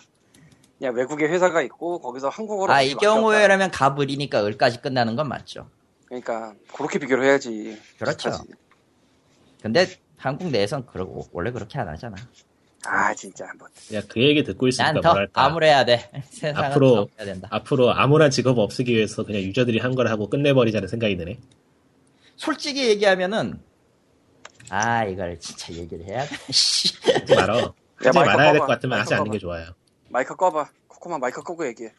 [0.78, 2.72] 그냥 외국에 회사가 있고, 거기서 한국어로.
[2.72, 2.94] 아, 이.
[2.94, 5.68] 경우에라면 가불이니까 을까지 끝나는 건 맞죠.
[6.06, 7.80] 그러니까, 그렇게 비교를 해야지.
[7.98, 8.30] 그렇죠.
[8.30, 8.52] 비슷하지.
[9.62, 9.86] 근데
[10.18, 12.16] 한국 내에선 그러고, 원래 그렇게 안 하잖아.
[12.88, 13.66] 아, 진짜, 뭐.
[13.88, 16.10] 그냥 그 얘기 듣고 있으니까 난더 뭐랄까 암울해야 돼.
[16.54, 17.48] 앞으로- 더 해야 된다.
[17.50, 21.38] 앞으로 아무런 직업 없애기 위해서 그냥 유저들이 한 걸 하고 끝내버리자는 생각이 드네.
[22.36, 23.58] 솔직히 얘기하면은
[24.70, 26.34] 아 이걸 진짜 얘기를 해야 돼.
[27.12, 27.58] 하지 말어.
[27.58, 28.60] 야, 하지 말아야 될.
[28.60, 29.38] 것 같으면 하지 않는 게.
[29.38, 29.66] 좋아요.
[30.08, 30.68] 마이크 꺼봐.
[30.88, 31.92] 코코만 마이크 끄고 얘기해.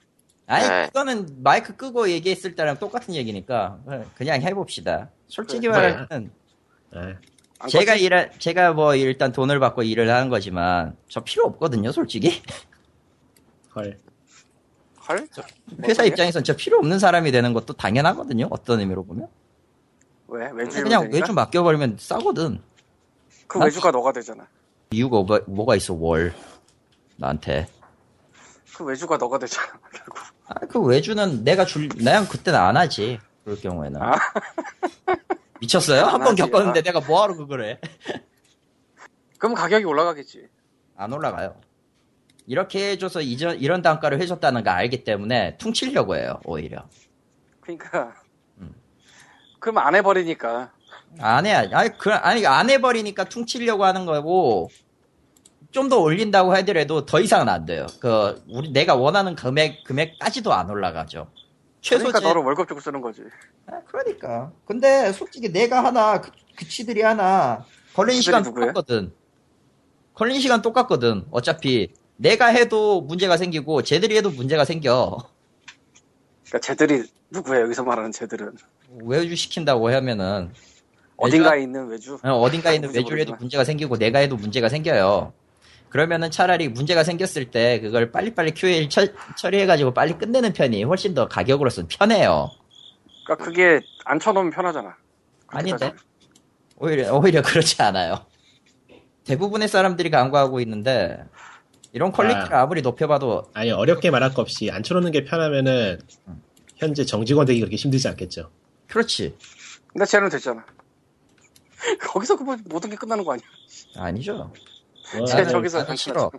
[0.48, 0.86] 아니 네.
[0.88, 3.80] 그거는 마이크 끄고 얘기했을 때랑 똑같은 얘기니까
[4.16, 5.10] 그냥 해봅시다.
[5.28, 5.92] 솔직히 그래.
[5.92, 6.32] 말하면
[6.94, 7.14] 아,
[7.60, 7.96] 안 제가?
[7.96, 12.42] 일을 제가 뭐 일단 돈을 받고 일을 하는 거지만 저 필요 없거든요, 솔직히.
[13.76, 14.00] 헐.
[15.08, 15.28] 헐?
[15.84, 16.04] 회사?
[16.04, 18.48] 입장에선 저 필요 없는 사람이 되는 것도 당연하거든요.
[18.50, 19.28] 어떤 의미로 보면.
[20.28, 20.50] 왜?
[20.54, 22.62] 외주 그냥 외주 맡겨버리면 싸거든.
[23.48, 24.48] 그 난- 외주가 너가 되잖아.
[24.92, 26.34] 이유가 뭐, 뭐가 있어 월
[27.18, 27.68] 나한테.
[28.76, 29.68] 그 외주가 너가 되잖아.
[29.92, 30.18] 결국.
[30.48, 33.20] 아, 그 외주는 내가 줄, 난 그때는 안 하지.
[33.44, 34.02] 그럴 경우에는.
[34.02, 34.14] 아.
[35.60, 36.06] 미쳤어요?
[36.06, 36.36] 안한 번.
[36.36, 36.84] 겪었는데 아.
[36.84, 37.80] 내가 뭐하러 그걸 해?
[39.40, 40.48] 그럼 가격이 올라가겠지.
[40.96, 41.60] 안 올라가요.
[42.46, 46.88] 이렇게 해줘서 이전, 이런 단가를 해줬다는 거 알기 때문에 퉁치려고 해요, 오히려.
[47.62, 48.14] 그러니까.
[49.58, 49.60] 음.
[49.60, 50.72] 그럼 안 해버리니까.
[51.20, 54.70] 안 해, 아니, 그, 아니, 안 해버리니까 퉁치려고 하는 거고,
[55.72, 57.86] 좀 더 올린다고 하더라도 더 이상은 안 돼요.
[58.00, 61.30] 그, 우리, 내가 원하는 금액, 금액까지도 안 올라가죠.
[61.82, 63.22] 최소 그러니까 제- 너를 월급 주고 쓰는 거지.
[63.68, 64.52] 아, 그러니까.
[64.66, 68.74] 근데 솔직히 내가 하나, 그, 그치들이 하나, 그들이 시간 누구예요?
[68.74, 69.14] 똑같거든.
[70.14, 71.26] 걸리는 시간 똑같거든.
[71.32, 75.18] 어차피 내가 해도 문제가 생기고 쟤들이 해도 문제가 생겨.
[76.46, 78.56] 그러니까 쟤들이 누구야 여기서 말하는 쟤들은
[79.04, 80.52] 외주 시킨다고 하면은
[81.18, 82.20] 어딘가에 있는 외주.
[82.24, 83.40] 어, 어딘가에 있는 누군지 외주를 해도 모르지만.
[83.40, 85.34] 문제가 생기고 내가 해도 문제가 생겨요.
[85.90, 91.28] 그러면은 차라리 문제가 생겼을 때 그걸 빨리빨리 QA 처, 처리해가지고 빨리 끝내는 편이 훨씬 더
[91.28, 92.52] 가격으로서는 편해요.
[93.26, 94.96] 그러니까 그게 안 쳐놓으면 편하잖아.
[95.48, 95.78] 아닌데?
[95.80, 95.98] 따지면.
[96.80, 98.26] 오히려 오히려 그렇지 않아요.
[99.24, 101.24] 대부분의 사람들이 간과하고 있는데
[101.92, 102.62] 이런 퀄리티를 아.
[102.62, 106.00] 아무리 높여봐도 아니 어렵게 말할 것 없이 안 쳐놓는 게 편하면은
[106.76, 108.52] 현재 정직원 되기 그렇게 힘들지 않겠죠.
[108.88, 109.38] 그렇지
[109.94, 110.66] 근데 쟤는 됐잖아.
[112.02, 113.46] 거기서 그 모든 게 끝나는 거 아니야?
[113.96, 114.52] 아니죠.
[115.16, 116.32] 뭐, 쟤 저기서 나는 싫어.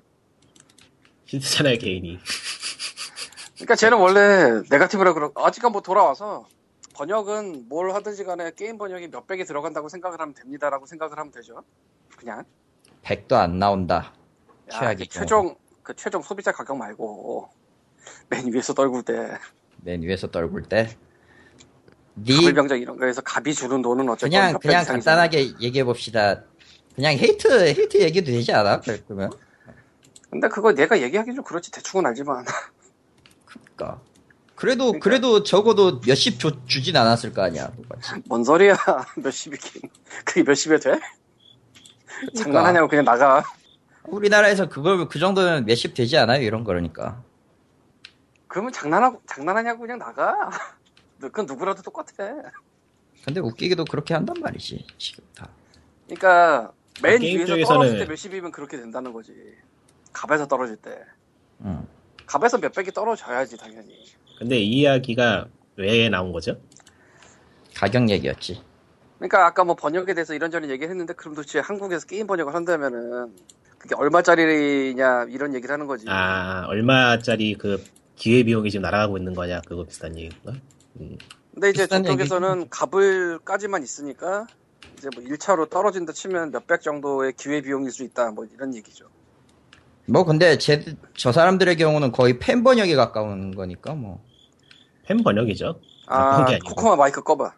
[1.27, 2.19] 힘들잖아요 개인이.
[3.55, 6.47] 그러니까 쟤는 원래 네가티브라 그러 아직은 뭐 돌아와서
[6.95, 11.63] 번역은 뭘 하든지 간에 게임 번역이 몇 백이 들어간다고 생각을 하면 됩니다라고 생각을 하면 되죠.
[12.17, 12.45] 그냥
[13.03, 14.13] 100도 안 나온다.
[14.73, 17.49] 야, 최악이 그 최종 그 최종 소비자 가격 말고
[18.29, 19.39] 맨 위에서 떨굴 때
[19.83, 20.97] 맨 위에서 떨굴 때.
[22.25, 24.85] 네 가불병정 이런 거에서 갑이 주는 돈은 어쨌든 그냥 그냥.
[24.85, 26.43] 간단하게 얘기해 봅시다.
[26.95, 28.81] 그냥 헤이트 헤이트 얘기도 되지 않아?
[28.81, 29.31] 그러면
[30.31, 32.45] 근데 그거 내가 얘기하기 좀 그렇지 대충은 알지만
[33.47, 34.01] 그러니까
[34.55, 35.05] 그래도 그러니까.
[35.05, 37.71] 그래도 적어도 몇십 주, 주진 않았을 거 아니야.
[37.77, 38.13] 똑같이.
[38.27, 38.77] 뭔 소리야
[39.17, 39.83] 몇십이긴
[40.25, 40.99] 그게 몇십에 돼?
[42.09, 42.43] 그러니까.
[42.43, 43.43] 장난하냐고 그냥 나가
[44.05, 46.43] 우리나라에서 그걸 그 정도면 몇십 되지 않아요?
[46.43, 47.23] 이런 거니까.
[48.49, 50.51] 그러면 장난하고 장난하냐고 그냥 나가
[51.21, 52.33] 그건 누구라도 똑같아
[53.25, 55.49] 근데 웃기게도 그렇게 한단 말이지 지금 다.
[56.07, 59.35] 그러니까 맨 게임 위에서 쪽에서는- 떨어질 때 몇십이면 그렇게 된다는 거지
[60.13, 60.99] 갑에서 떨어질 때
[61.65, 61.87] 응.
[62.27, 64.05] 갑에서 몇백이 떨어져야지 당연히
[64.39, 66.61] 근데 이 이야기가 왜 나온 거죠?
[67.75, 68.63] 가격 얘기였지.
[69.19, 73.35] 그러니까 아까 뭐 번역에 대해서 이런저런 얘기를 했는데 그럼 도대체 한국에서 게임 번역을 한다면은
[73.79, 77.83] 그게 얼마짜리냐 이런 얘기를 하는 거지 아 얼마짜리 그
[78.17, 80.53] 기회 비용이 지금 날아가고 있는 거냐 그거 비슷한 얘기인가?
[81.01, 81.19] 음.
[81.55, 84.47] 근데 이제 저쪽에서는 갑을까지만 있으니까
[84.97, 89.09] 이제 뭐 1차로 떨어진다 치면 몇백 정도의 기회 비용일 수 있다 뭐 이런 얘기죠
[90.07, 90.85] 뭐 근데 제,
[91.17, 94.25] 저 사람들의 경우는 거의 팬 번역에 가까운 거니까 뭐.
[95.05, 95.81] 팬 번역이죠.
[96.07, 96.47] 아.
[96.65, 97.55] 코코마 마이크 꺼봐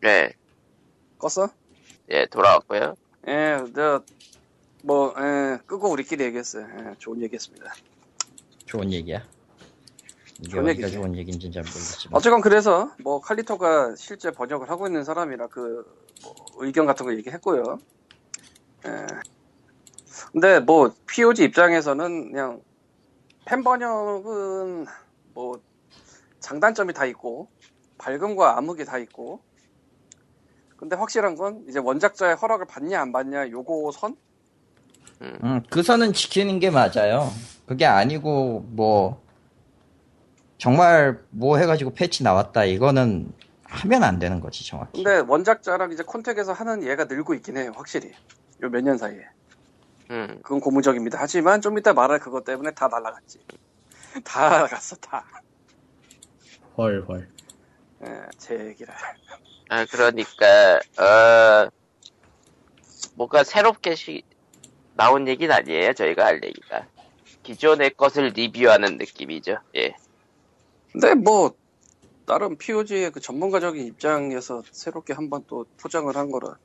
[0.00, 0.32] 네,
[1.18, 1.50] 껐어?
[2.10, 2.94] 예, 돌아왔고요.
[3.28, 4.02] 예, 저
[4.84, 7.72] 뭐 예, 끄고 우리끼리 얘기했어요 예, 좋은 얘기했습니다
[8.66, 9.22] 좋은 얘기야.
[10.40, 10.92] 이게 얘기지.
[10.92, 12.16] 좋은 얘기인지 잘 모르겠지만.
[12.16, 15.84] 어쨌건 그래서 뭐 칼리토가 실제 번역을 하고 있는 사람이라 그
[16.22, 17.78] 뭐 의견 같은 거 얘기했고요.
[18.86, 19.06] 예.
[20.32, 22.62] 근데 뭐 POG 입장에서는 그냥
[23.44, 24.86] 팬 번역은
[25.34, 25.60] 뭐
[26.40, 27.48] 장단점이 다 있고
[27.98, 29.40] 밝음과 암흑이 다 있고
[30.76, 34.16] 근데 확실한 건 이제 원작자의 허락을 받냐 안 받냐 요거 선
[35.22, 37.30] 음, 그 선은 지키는 게 맞아요.
[37.66, 39.22] 그게 아니고 뭐
[40.58, 43.32] 정말 뭐 해가지고 패치 나왔다 이거는
[43.64, 45.02] 하면 안 되는 거지 정확히.
[45.02, 48.12] 근데 원작자랑 이제 콘택에서 하는 얘가 늘고 있긴 해요 확실히
[48.62, 49.20] 요 몇 년 사이에
[50.10, 50.38] 음.
[50.42, 51.18] 그건 고무적입니다.
[51.20, 53.40] 하지만 좀 이따 말할 그것 때문에 다 날라갔지.
[54.24, 55.24] 다 날라갔어, 다.
[56.76, 57.28] 헐, 헐.
[58.06, 58.94] 예, 제 얘기라.
[59.70, 61.70] 아, 그러니까, 어,
[63.14, 64.22] 뭔가 새롭게 시,
[64.94, 66.86] 나온 얘기는 아니에요, 저희가 할 얘기가.
[67.42, 69.94] 기존의 것을 리뷰하는 느낌이죠, 예.
[70.94, 71.54] 근데 뭐,
[72.24, 76.56] 나름 POG의 그 전문가적인 입장에서 새롭게 한번 또 포장을 한 거라.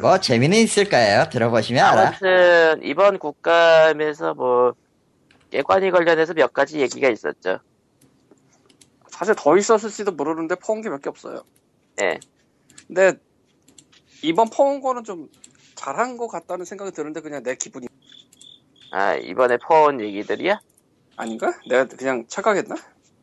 [0.00, 1.24] 뭐 재미는 있을 거예요.
[1.30, 2.02] 들어보시면 알아.
[2.08, 4.74] 아무튼, 이번 국감에서 뭐,
[5.52, 7.58] 예관이 관련해서 몇 가지 얘기가 있었죠.
[9.10, 11.42] 사실 더 있었을지도 모르는데 퍼온 게 몇 개 없어요.
[12.00, 12.18] 예.
[12.86, 13.12] 근데
[14.22, 15.28] 이번 퍼온 거는 좀
[15.74, 17.88] 잘한 것 같다는 생각이 드는데 그냥 내 기분이
[18.92, 20.60] 아, 이번에 퍼온 얘기들이야?
[21.16, 21.52] 아닌가?
[21.68, 22.76] 내가 그냥 착각했나?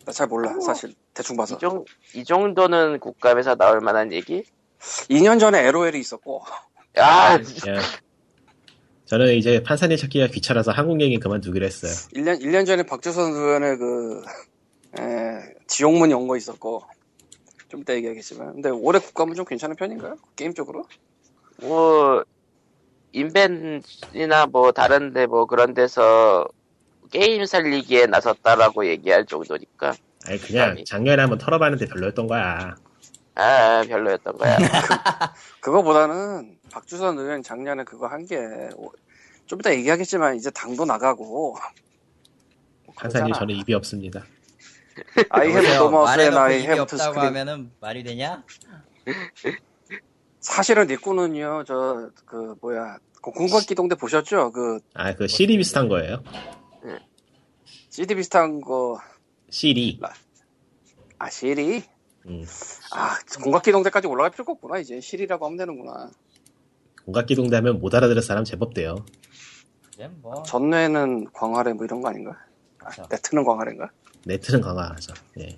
[0.09, 0.95] 나잘 몰라, 뭐, 사실.
[1.13, 1.55] 대충 봐서.
[1.55, 1.85] 이, 정,
[2.15, 4.43] 이 정도는 국감에서 나올 만한 얘기?
[5.09, 6.43] 2년 전에 LOL이 있었고,
[6.97, 7.33] 아,
[7.69, 7.79] 야.
[9.05, 11.91] 저는 이제 판사님 찾기가 귀찮아서 한국 얘기 그만두기로 했어요.
[12.15, 14.23] 1년, 1년 전에 박주선 의원의 그,
[14.99, 16.83] 에, 지옥문 연거 있었고,
[17.67, 18.53] 좀 이따 얘기하겠지만.
[18.53, 20.15] 근데 올해 국감은 좀 괜찮은 편인가요?
[20.35, 20.85] 게임 쪽으로?
[21.61, 22.23] 뭐,
[23.11, 26.47] 인벤이나 뭐, 다른데 뭐, 그런 데서
[27.09, 29.93] 게임 살리기에 나섰다라고 얘기할 정도니까.
[30.27, 30.85] 아니, 그냥 아니.
[30.85, 32.75] 작년에 한번 털어봤는데 별로였던 거야.
[33.35, 34.57] 아, 별로였던 거야.
[35.61, 38.37] 그거보다는 박주선 의원 작년에 그거 한 게,
[39.45, 41.57] 좀 이따 얘기하겠지만, 이제 당도 나가고.
[42.85, 43.39] 뭐 판사님 그러잖아.
[43.39, 44.23] 저는 입이 없습니다.
[45.29, 46.05] 말해놓고
[46.39, 47.19] I 입이 have to 없다고.
[47.21, 48.43] 하면은 말이 되냐?
[50.41, 54.51] 사실은 니꾸는요, 저, 그, 뭐야, 그 공각기동대 보셨죠?
[54.51, 56.23] 그, 아, 그 CD 비슷한 거예요.
[57.99, 58.97] CD 비슷한 거,
[59.49, 59.99] CD.
[61.17, 61.83] 아, 실이?
[62.27, 62.45] 음.
[62.93, 65.01] 아, 공각기동대까지 올라갈 필요가 없구나, 이제.
[65.01, 66.09] 실이라고 하면 되는구나.
[67.03, 68.95] 공각기동대 하면 못 알아들을 사람 제법 돼요.
[70.21, 72.37] 뭐 전뇌는 광활해 뭐 이런 거 아닌가?
[72.79, 73.05] 아, 그렇죠.
[73.11, 73.89] 네트는 광활인가?
[74.25, 75.13] 네트는 강화하죠.
[75.41, 75.57] 예.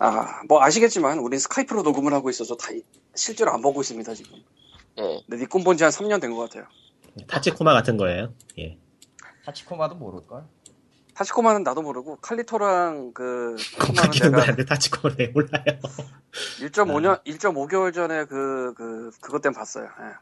[0.00, 2.82] 아, 뭐 아시겠지만 우린 스카이프로 녹음을 하고 있어서 다 이-
[3.14, 4.36] 실제로 안 보고 있습니다 지금.
[4.98, 5.20] 예.
[5.28, 6.64] 근데 니꾼 본지 한 3년 된 것 같아요.
[7.28, 8.34] 타치코마 같은 거예요.
[8.58, 8.76] 예.
[9.44, 10.44] 타치코마도 모를 걸?
[11.22, 13.56] 타치코마는 나도 모르고 칼리토랑 그
[13.96, 15.64] 타치코마는 내가 타치코마를 왜 몰라요.
[16.58, 19.84] 1.5년 1.5개월 전에 그 그 그, 것 때문에 봤어요.
[19.86, 20.14] 예.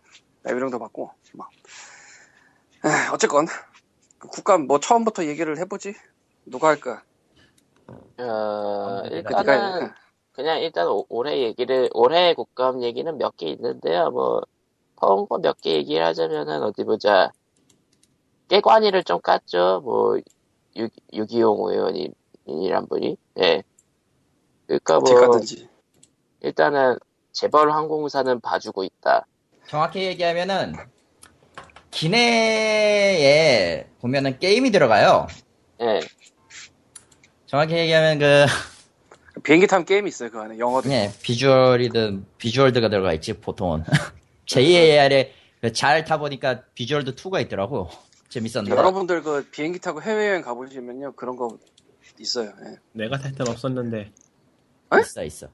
[0.45, 1.51] 레비령도 봤고 막.
[2.85, 3.47] 에, 어쨌건
[4.19, 5.95] 그 국감 뭐 처음부터 얘기를 해보지.
[6.47, 7.05] 누가 할까?
[8.19, 9.93] 어, 네가 일단은, 해.
[10.33, 14.11] 그냥 일단 오- 올해 얘기를, 올해 국감 얘기는 몇 개 있는데요.
[14.11, 14.43] 뭐,
[14.97, 17.31] 퍼온 거몇 개 얘기를 하자면은, 어디 보자.
[18.49, 19.83] 깨관이를 좀 깠죠.
[19.83, 20.19] 뭐,
[20.77, 23.17] 유, 유기용 의원이란 분이.
[23.41, 23.63] 예.
[24.67, 25.69] 그러니까 뭐, 가든지.
[26.43, 26.99] 일단은,
[27.33, 29.27] 재벌 항공사는 봐주고 있다.
[29.69, 30.75] 정확히 얘기하면은
[31.91, 35.27] 기내에 보면은 게임이 들어가요.
[35.81, 36.01] 예.
[37.47, 38.47] 정확히 얘기하면 그
[39.43, 40.91] 비행기 타면 게임이 있어요 그 안에 영어도.
[40.91, 43.85] 예, 비주얼이든 비주얼드가 들어가 있지 보통은
[44.47, 45.33] JAR에
[45.73, 47.91] 잘 타보니까 비주얼드 2가 있더라고
[48.31, 51.59] 재밌었는데 여러분들 그 비행기 타고 해외여행 가보시면요 그런 거
[52.19, 52.51] 있어요.
[52.65, 52.77] 예.
[52.93, 54.11] 내가 탈 땐 없었는데,
[55.01, 55.49] 있어 있어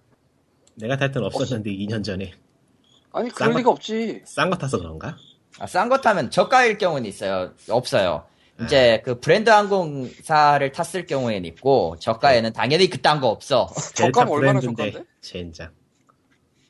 [0.77, 2.33] 내가 탈 땐 없었는데 2년 전에.
[3.13, 4.23] 아니 싼 그럴 거- 리가 없지.
[4.27, 5.17] 싼 거 타서 그런가?
[5.59, 8.27] 아, 싼 거 타면 저가일 경우는 있어요 없어요
[8.63, 14.61] 이제 그 브랜드 항공사를 탔을 경우에는 있고 저가에는 당연히 그딴 거 없어 델타 저가면 얼마나
[14.61, 15.11] 브랜드인데, 저가인데?
[15.23, 15.73] 젠장.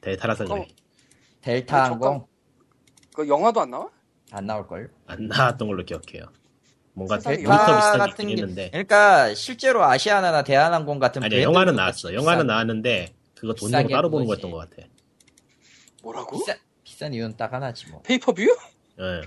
[0.03, 0.69] 델타라서 그래.
[1.43, 2.27] 델타 아니, 항공
[3.15, 3.89] 그 영화도 안 나와?
[4.37, 6.25] 안 나올걸 안 나왔던 걸로 기억해요.
[6.93, 7.15] 뭔가.
[7.17, 8.69] 모니터 델타 비슷하게 같은 게 했는데.
[8.71, 12.09] 그러니까 실제로 아시아나나 대한항공 같은 아니야, 브랜드 영화는 나왔어.
[12.09, 14.27] 비싼- 영화는 나왔는데, 그거 돈 내고 비싸게 따로 보는.
[14.27, 14.87] 거였던 것 같아.
[16.03, 16.37] 뭐라고?
[16.39, 18.43] 비싼, 비싼 이유는 딱 하나지 뭐 페이퍼뷰?
[19.01, 19.23] 예.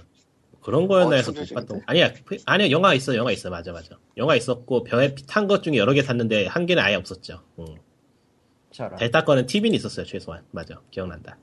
[0.62, 1.53] 그런 거였나 어, 해서 못?
[1.53, 1.82] 봤던.
[1.88, 3.49] 아니야, 그- 아니야, 영화 있어, 영화 있어.
[3.49, 3.97] 맞아, 맞아.
[4.18, 7.41] 영화 있었고, 벼에 탄것 중에 여러 개 탔는데, 한 개는 아예 없었죠.
[7.60, 7.66] 응.
[8.72, 10.43] 저런 델타 거는 TV는 있었어요, 최소한.
[10.51, 10.80] 맞아.
[10.91, 11.38] 기억난다.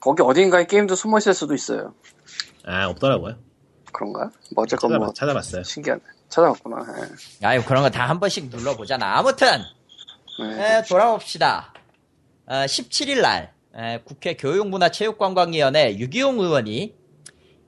[0.00, 1.94] 거기 어딘가에 게임도 숨어 있을 수도 있어요.
[2.66, 3.36] 아, 없더라고요.
[3.92, 4.30] 그런가?
[4.54, 5.62] 뭐 어쨌건 찾아봤, 뭐 찾아봤어요.
[5.62, 6.00] 신기하네.
[6.28, 6.84] 찾아왔구나.
[7.42, 7.46] 예.
[7.46, 9.18] 아유 그런 거 다 한 번씩 눌러보잖아.
[9.18, 9.46] 아무튼
[10.40, 10.78] 네.
[10.78, 11.72] 에, 돌아봅시다.
[12.46, 16.94] 어, 17일 날 에, 국회 교육문화체육관광위원회 유기용 의원이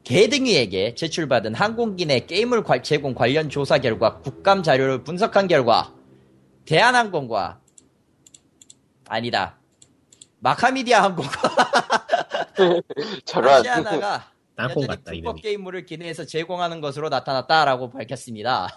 [0.04, 5.92] 개등위에게 제출받은 항공기 내 게임을 관- 제공 관련 조사 결과 국감 자료를 분석한 결과
[6.66, 7.60] 대한항공과
[9.08, 9.56] 아니다
[10.40, 11.40] 마카미디아 항공과
[13.24, 13.54] 저런.
[13.60, 15.40] 아시아나가 땅콩 같다, 불법 이름이.
[15.40, 18.68] 게임물을 기내에서 제공하는 것으로 나타났다라고 밝혔습니다.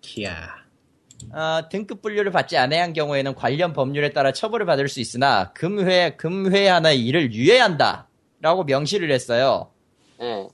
[0.00, 0.66] 키야.
[1.32, 6.16] 어, 등급 분류를 받지 않아야 한 경우에는 관련 법률에 따라 처벌을 받을 수 있으나 금회
[6.16, 8.08] 금회하의 일을 유예한다.
[8.40, 9.72] 라고 명시를 했어요.
[10.22, 10.48] 예.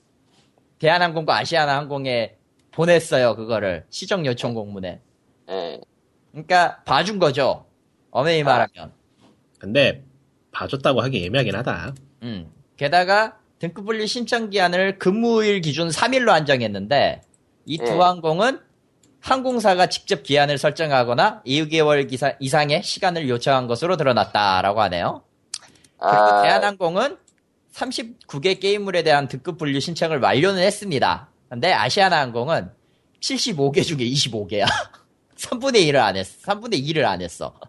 [0.79, 2.35] 대한항공과 아시아나항공에
[2.71, 3.35] 보냈어요.
[3.35, 5.01] 그거를 시정 요청 공문에.
[5.49, 5.81] 예.
[6.31, 7.65] 그러니까 봐준 거죠.
[8.11, 8.91] 어메이 말하면.
[9.59, 10.03] 근데
[10.51, 11.93] 봐줬다고 하기 애매하긴 하다.
[12.23, 12.51] 음.
[12.75, 17.21] 게다가 등급 분류 신청 기한을 근무일 기준 3일로 안정했는데
[17.65, 17.89] 이두 예.
[17.89, 18.59] 항공은
[19.19, 25.23] 항공사가 직접 기한을 설정하거나 2개월 기사, 이상의 시간을 요청한 것으로 드러났다라고 하네요.
[25.97, 27.17] 그리고 아, 대한항공은
[27.73, 31.29] 39개 게임물에 대한 등급 분류 신청을 완료는 했습니다.
[31.49, 32.69] 근데 아시아나항공은
[33.19, 34.67] 75개 중에 25개야.
[35.37, 36.37] 3분의 1을 안 했어.
[36.45, 37.59] 3분의 2를 안 했어.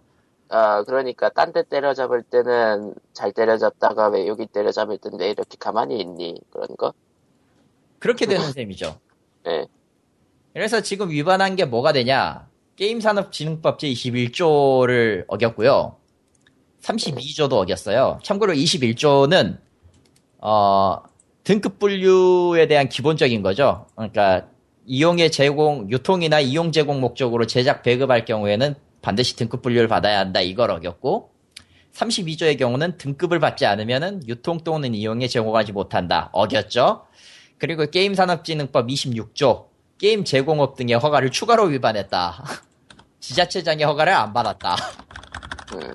[0.49, 6.40] 아, 그러니까 딴 데 때려잡을 때는 잘 때려잡다가 왜 여기 때려잡을 땐왜 이렇게 가만히 있니?
[6.51, 6.92] 그런 거?
[7.99, 8.99] 그렇게 되는 셈이죠.
[9.49, 9.66] 예.
[10.53, 12.49] 그래서 지금 위반한 게 뭐가 되냐?
[12.76, 15.97] 게임산업진흥법 제21조를 어겼고요.
[16.82, 18.18] 32조도 어겼어요.
[18.22, 19.59] 참고로 21조는
[20.38, 21.03] 어,
[21.42, 23.86] 등급 분류에 대한 기본적인 거죠.
[23.97, 24.47] 그러니까
[24.84, 28.74] 이용의 제공, 유통이나 이용 제공 목적으로 제작 배급할 경우에는
[29.07, 30.41] 반드시 등급 분류를 받아야 한다.
[30.41, 31.31] 이걸 어겼고
[31.93, 36.29] 32조의 경우는 등급을 받지 않으면은 유통 또는 이용에 제공하지 못한다.
[36.33, 37.07] 어겼죠.
[37.57, 39.67] 그리고 게임산업진흥법 26조
[39.99, 42.45] 게임 제공업 등의 허가를 추가로 위반했다.
[43.21, 44.75] 지자체장의 허가를 안 받았다.
[45.75, 45.95] 음.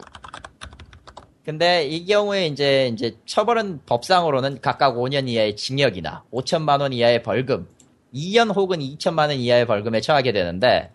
[1.43, 7.67] 근데 이 경우에 이제 이제 처벌은 법상으로는 각각 5년 이하의 징역이나 5천만 원 이하의 벌금,
[8.13, 10.91] 2년 혹은 2천만 원 이하의 벌금에 처하게 되는데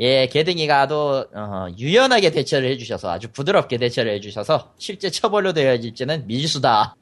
[0.00, 6.96] 예, 개등이가 아주 어, 유연하게 대처를 해주셔서 아주 부드럽게 대처를 해주셔서 실제 처벌로 되어질지는 미지수다.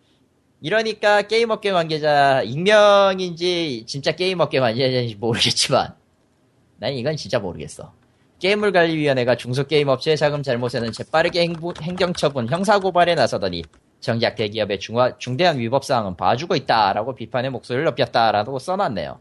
[0.61, 5.95] 이러니까 게임업계 관계자 익명인지 진짜 게임업계 관계자인지 모르겠지만
[6.79, 7.93] 난 이건 진짜 모르겠어.
[8.41, 13.63] 게임물관리위원회가 중소게임업체의 자금 잘못에는 재빠르게 행부- 행정처분, 형사고발에 나서더니
[14.01, 19.21] 정작 대기업의 중화, 중대한 위법사항은 봐주고 있다라고 비판의 목소리를 높였다라고 써놨네요.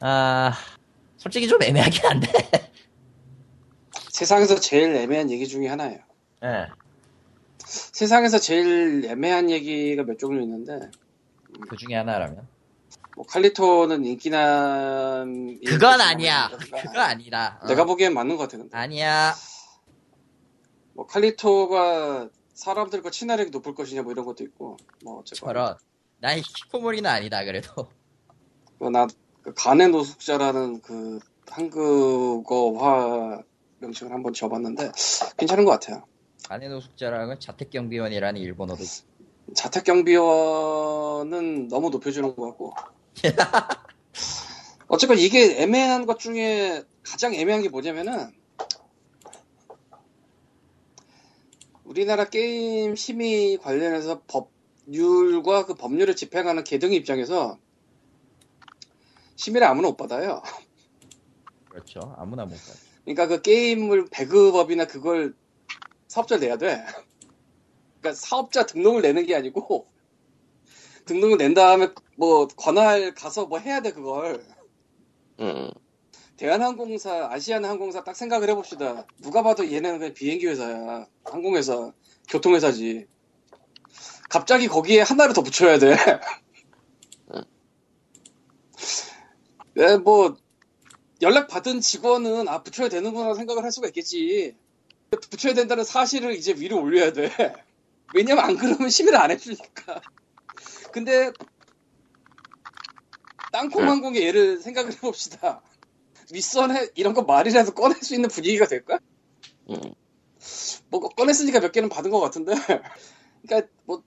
[0.00, 0.52] 아,
[1.20, 2.28] 솔직히 좀 애매하긴 한데.
[4.08, 5.98] 세상에서 제일 애매한 얘기 중에 하나예요.
[6.44, 6.66] 예.
[7.58, 10.90] 세상에서 제일 애매한 얘기가 몇 종류 있는데
[11.68, 12.48] 그 중에 하나라면.
[13.16, 16.48] 뭐 칼리토는 인기남 그건 아니야.
[16.48, 17.60] 그거 아니라.
[17.62, 17.66] 어.
[17.66, 19.34] 내가 보기엔 맞는 것 같아 근데 아니야.
[20.94, 25.76] 뭐 칼리토가 사람들과 친화력이 높을 것이냐 뭐 이런 것도 있고 뭐 어쨌건 저런.
[26.18, 27.90] 난 히코모리는 아니다, 그래도.
[28.90, 29.06] 나
[29.42, 31.18] 그 간의 노숙자라는 그
[31.48, 33.42] 한국어화
[33.78, 34.92] 명칭을 한번 지어봤는데
[35.36, 36.04] 괜찮은 것 같아요.
[36.48, 38.84] 아내 노숙자랑은 자택경비원이라는 일본어도
[39.54, 42.72] 자택경비원은 너무 높여주는 것 같고
[44.88, 48.32] 어쨌건 이게 애매한 것 중에 가장 애매한 게 뭐냐면은
[51.84, 57.58] 우리나라 게임 심의 관련해서 법률과 그 법률을 집행하는 계등 입장에서
[59.40, 60.42] 심의를 아무나 못 받아요.
[61.70, 62.14] 그렇죠.
[62.18, 62.74] 아무나 못 가.
[63.04, 65.34] 그러니까 그 게임을 배급업이나 그걸
[66.08, 66.84] 사업자를 내야 돼.
[68.00, 69.90] 그러니까 사업자 등록을 내는 게 아니고
[71.06, 74.44] 등록을 낸 다음에 뭐 관할 가서 뭐 해야 돼 그걸.
[75.40, 75.70] 음.
[76.36, 79.06] 대한항공사, 아시아나항공사 딱 생각을 해봅시다.
[79.22, 81.06] 누가 봐도 얘네는 그냥 비행기 회사야.
[81.24, 81.92] 항공회사,
[82.28, 83.06] 교통회사지.
[84.28, 85.96] 갑자기 거기에 하나를 더 붙여야 돼.
[89.74, 90.36] 네, 뭐
[91.22, 94.56] 연락 받은 직원은 아 붙여야 되는구나 생각을 할 수가 있겠지.
[95.10, 97.30] 붙여야 된다는 사실을 이제 위로 올려야 돼.
[98.14, 100.00] 왜냐면 안 그러면 심의를 안 해주니까.
[100.92, 101.32] 근데
[103.52, 105.62] 땅콩항공의 예를 생각을 해봅시다.
[106.32, 108.98] 윗선에 이런 거 말이라도 꺼낼 수 있는 분위기가 될까?
[109.68, 109.76] 음.
[110.88, 112.52] 뭐 꺼냈으니까 몇 개는 받은 것 같은데.
[113.42, 114.02] 그러니까 뭐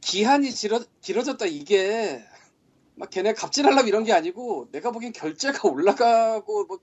[0.00, 2.24] 기한이 길어, 길어졌다 이게
[2.98, 6.78] 막 걔네 갑질하려고 이런 게 아니고 내가 보기엔 결제가 올라가고 뭐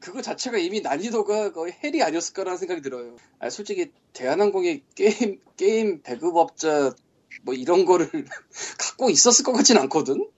[0.00, 3.16] 그거 자체가 이미 난이도가 거의 헬이 아니었을까라는 생각이 들어요.
[3.40, 6.94] 아, 솔직히 대한항공이 게임 게임 배급업자
[7.42, 8.08] 뭐 이런 거를
[8.78, 10.28] 갖고 있었을 것 같진 않거든.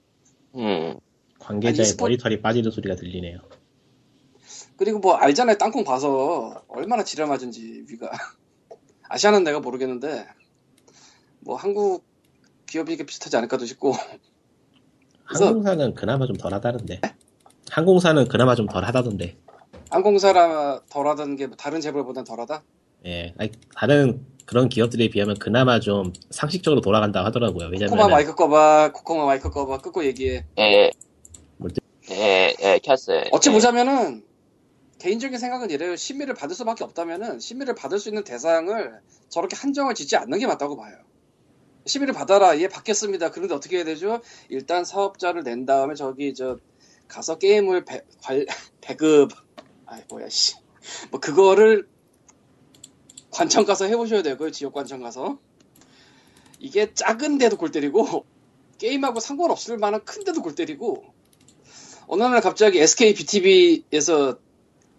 [0.57, 0.99] 음.
[1.39, 3.39] 관계자의 아니, 스포- 머리털이 빠지는 소리가 들리네요.
[4.77, 5.59] 그리고 뭐 알잖아요.
[5.59, 8.11] 땅콩 봐서 얼마나 지랄 맞은지 위가.
[9.09, 10.27] 아시아는 내가 모르겠는데
[11.41, 12.05] 뭐 한국
[12.67, 13.93] 기업이게 비슷하지 않을까도 싶고
[15.27, 17.01] 그래서- 항공사는 그나마 좀 덜하다던데.
[17.71, 19.37] 항공사는 그나마 좀 덜하다던데.
[19.91, 22.63] 항공사라 덜하다는 게뭐 다른 재벌보단 덜하다?
[23.07, 27.71] 예, 아니, 다른 그런 기업들에 비하면 그나마 좀 상식적으로 돌아간다 하더라고요.
[27.71, 30.45] 코코마 왜냐면 마이크 꺼봐, 코코마 마이크 꺼봐, 끄고 얘기해.
[30.59, 30.91] 예.
[32.11, 33.23] 예, 예, 켰어요.
[33.33, 33.55] 어찌 예.
[33.55, 34.23] 보자면은
[34.99, 35.97] 개인적인 생각은 이래요.
[35.97, 39.01] 심의를 받을 수밖에 없다면은 심의를 받을 수 있는 대상을
[39.31, 40.95] 저렇게 한정을 짓지 않는 게 맞다고 봐요.
[41.87, 42.59] 심의를 받아라.
[42.61, 43.31] 얘 받겠습니다.
[43.31, 44.21] 그런데 어떻게 해야 되죠?
[44.49, 46.59] 일단 사업자를 낸 다음에 저기 저
[47.09, 48.47] 가서 게임을 배, 관-
[48.81, 49.33] 배급
[49.87, 50.55] 아이 뭐야 씨.
[51.11, 51.89] 뭐 그거를
[53.31, 54.51] 관청 가서 해보셔야 되고요.
[54.51, 55.39] 지역 관청 가서
[56.59, 58.25] 이게 작은데도 골 때리고
[58.79, 61.05] 게임하고 상관없을 만한 큰데도 골 때리고
[62.07, 64.39] 어느 날 갑자기 SK BTV에서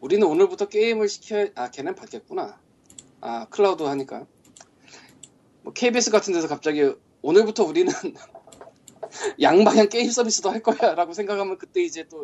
[0.01, 2.59] 우리는 오늘부터 게임을 시켜 아 걔는 받겠구나
[3.21, 4.25] 아 클라우드 하니까
[5.65, 6.93] 뭐 KBS 같은 데서 갑자기
[7.23, 7.91] 오늘부터 우리는
[9.41, 12.23] 양방향 게임 서비스도 할 거야 라고 생각하면 그때 이제 또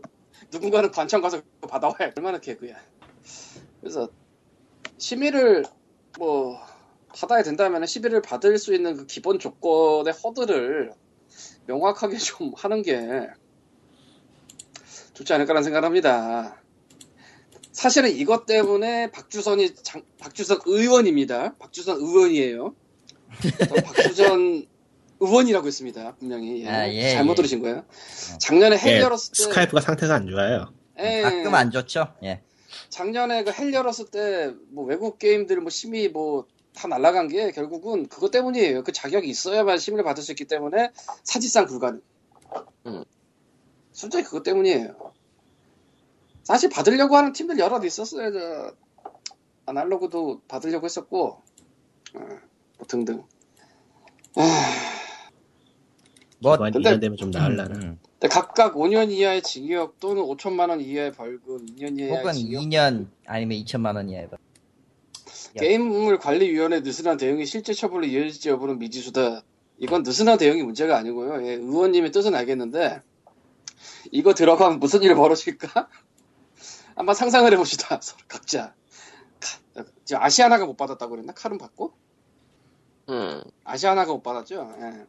[0.52, 2.76] 누군가는 관청 가서 받아와야 얼마나 개그야
[3.80, 4.10] 그래서
[5.00, 5.66] 심의를
[6.20, 6.60] 뭐
[7.16, 10.94] 받아야 된다면 시비를 받을 수 있는 그 기본 조건의 허들을
[11.66, 13.28] 명확하게 좀 하는 게
[15.16, 16.62] 좋지 않을까라는 생각을 합니다.
[17.72, 21.56] 사실은 이것 때문에 박주선이 장- 박주선 의원입니다.
[21.58, 22.76] 박주선 의원이에요.
[23.42, 24.68] 저 박주선
[25.20, 26.16] 의원이라고 했습니다.
[26.16, 26.70] 분명히 예.
[26.70, 27.36] 아, 예, 잘못 예.
[27.36, 27.86] 들으신 거예요.
[28.39, 30.74] 작년에 헬 예, 열었을 때 스카이프가 상태가 안 좋아요.
[31.00, 32.14] 예, 가끔 안 좋죠.
[32.24, 32.42] 예.
[32.89, 38.08] 작년에 그 헬 열었을 때 뭐 외국 게임들 뭐 심의 뭐 다 날라간 게 결국은
[38.08, 38.84] 그것 때문이에요.
[38.84, 40.92] 그 자격이 있어야만 심의를 받을 수 있기 때문에
[41.24, 42.02] 사실상 불가능.
[42.86, 43.04] 음.
[43.92, 44.96] 솔직히 그것 때문이에요.
[46.44, 48.32] 사실 받으려고 하는 팀들 여러 있었어요.
[48.32, 48.74] 저
[49.66, 51.42] 아날로그도 받으려고 했었고
[52.16, 52.20] 어,
[52.78, 53.24] 뭐 등등.
[54.36, 54.42] 아,
[56.40, 57.64] 뭐 이번 근데- 2년 되면 좀 나으려나.
[57.66, 62.62] 음, 근데 각각 5년 이하의 징역 또는 5천만 원 이하의 벌금, 2년 이하의 혹은 징역
[62.62, 64.28] 2년 아니면 2천만 원이야.
[65.58, 69.42] 게임물 관리위원회 느슨한 대응이 실제 처벌로 이어질지 여부는 미지수다.
[69.80, 71.46] 이건 느슨한 대응이 문제가 아니고요.
[71.46, 73.02] 예, 의원님의 뜻은 알겠는데
[74.12, 75.90] 이거 들어가면 무슨 일이 벌어질까?
[76.96, 78.00] 한번 상상을 해봅시다.
[78.02, 78.74] 서로 각자.
[79.74, 81.34] 카- 지금 아시아나가 못 받았다고 그랬나?
[81.34, 81.94] 칼은 받고?
[83.10, 83.41] 음.
[83.64, 84.74] 아시아나가 못 받았죠.
[84.80, 85.06] 예.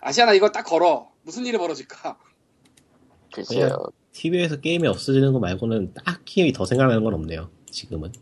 [0.00, 1.10] 아시아나 이거 딱 걸어.
[1.22, 2.18] 무슨 일이 벌어질까?
[3.32, 3.76] 글쎄요.
[4.12, 7.50] TV에서 게임이 없어지는 거 말고는 딱히 더 생각나는 건 없네요.
[7.70, 8.12] 지금은.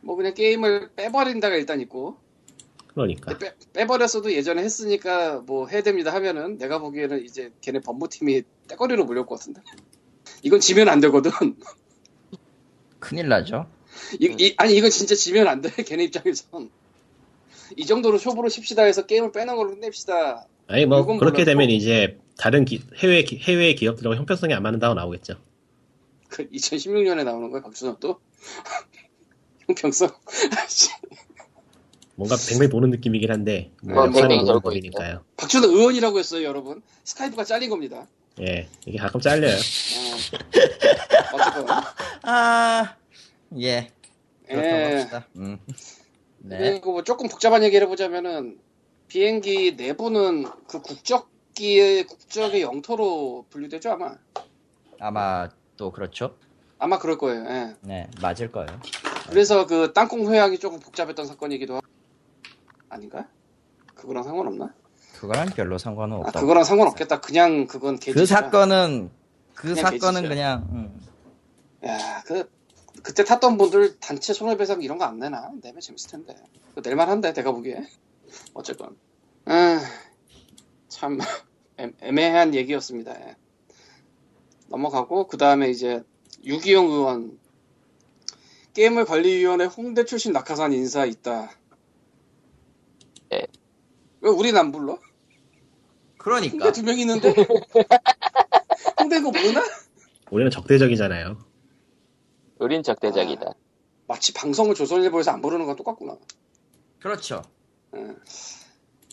[0.00, 2.16] 뭐 그냥 게임을 빼버린다가 일단 있고
[2.88, 3.36] 그러니까.
[3.38, 9.26] 빼, 빼버렸어도 예전에 했으니까 뭐 해야 됩니다 하면은 내가 보기에는 이제 걔네 법무팀이 떼거리로 물릴
[9.26, 9.60] 것 같은데
[10.42, 11.30] 이건 지면 안 되거든
[12.98, 13.66] 큰일 나죠.
[14.18, 16.70] 이, 이- 아니 이건 진짜 지면 안 돼 걔네 입장에선
[17.76, 21.44] 이 정도로 쇼부로 칩시다 해서 게임을 빼는 걸로 끝냅시다 아니 뭐 그렇게.
[21.44, 25.34] 되면 이제 다른 기- 해외 기- 해외 기업들하고 형평성이 안 맞는다고 나오겠죠.
[26.28, 28.20] 그 2016년에 나오는 거야 박준호 또
[29.66, 30.10] 형평성
[32.14, 35.24] 뭔가 백매 보는 느낌이긴 한데 뭐 어, 역사는 돌고 법이니까요.
[35.36, 38.06] 박준호 의원이라고 했어요 여러분 스카이프가 잘린 겁니다
[38.40, 39.54] 예, 이게 가끔 잘려요.
[39.54, 41.36] 어.
[41.36, 41.66] 어쨌건
[42.22, 42.96] 아,
[43.60, 43.90] 예.
[44.46, 44.94] 그렇다고 예.
[44.94, 45.26] 합시다.
[45.36, 45.58] 음.
[46.40, 46.58] 네.
[46.58, 48.58] 그리고 뭐 조금 복잡한 얘기를 해보자면은
[49.08, 54.16] 비행기 내부는 그 국적기의 국적의 영토로 분류되죠 아마
[54.98, 56.36] 아마 또 그렇죠.
[56.78, 57.44] 아마 그럴 거예요.
[57.46, 57.76] 예.
[57.82, 58.68] 네, 맞을 거예요.
[59.28, 61.86] 그래서 그 땅콩 회항이 조금 복잡했던 사건이기도 하고
[62.88, 63.26] 아닌가?
[63.94, 64.72] 그거랑 상관없나?
[65.14, 66.40] 그거랑 별로 상관은 아 없다.
[66.40, 67.20] 그거랑 상관없겠다.
[67.20, 68.26] 그냥 그건 그 개짓이야.
[68.26, 69.10] 사건은
[69.54, 70.28] 그 그냥 사건은 개짓이야.
[70.28, 71.00] 그냥 음.
[71.86, 72.48] 야, 그
[73.02, 75.50] 그때 탔던 분들 단체 손해배상 이런 거 안 내나?
[75.62, 76.34] 내면 재밌을 텐데.
[76.82, 77.82] 낼만한데 내가 보기에.
[78.54, 78.96] 어쨌건.
[79.46, 79.80] 아,
[80.88, 81.18] 참
[81.80, 83.12] 애- 애매한 얘기였습니다.
[83.20, 83.36] 예.
[84.68, 86.02] 넘어가고 그 다음에 이제
[86.44, 87.38] 유기용 의원
[88.74, 91.50] 게임을 관리위원회 홍대 출신 낙하산 인사 있다.
[93.32, 93.46] 예.
[94.20, 94.98] 왜 우린 안 불러?
[96.18, 97.34] 그러니까 홍대 두 명 있는데?
[99.00, 99.62] 홍대 거 모르나?
[100.30, 101.38] 우리는 적대적이잖아요.
[102.60, 103.54] 우린 적대적이다.
[104.06, 106.16] 마치 방송을 조선일보에서 안 부르는 건 똑같구나.
[107.00, 107.42] 그렇죠.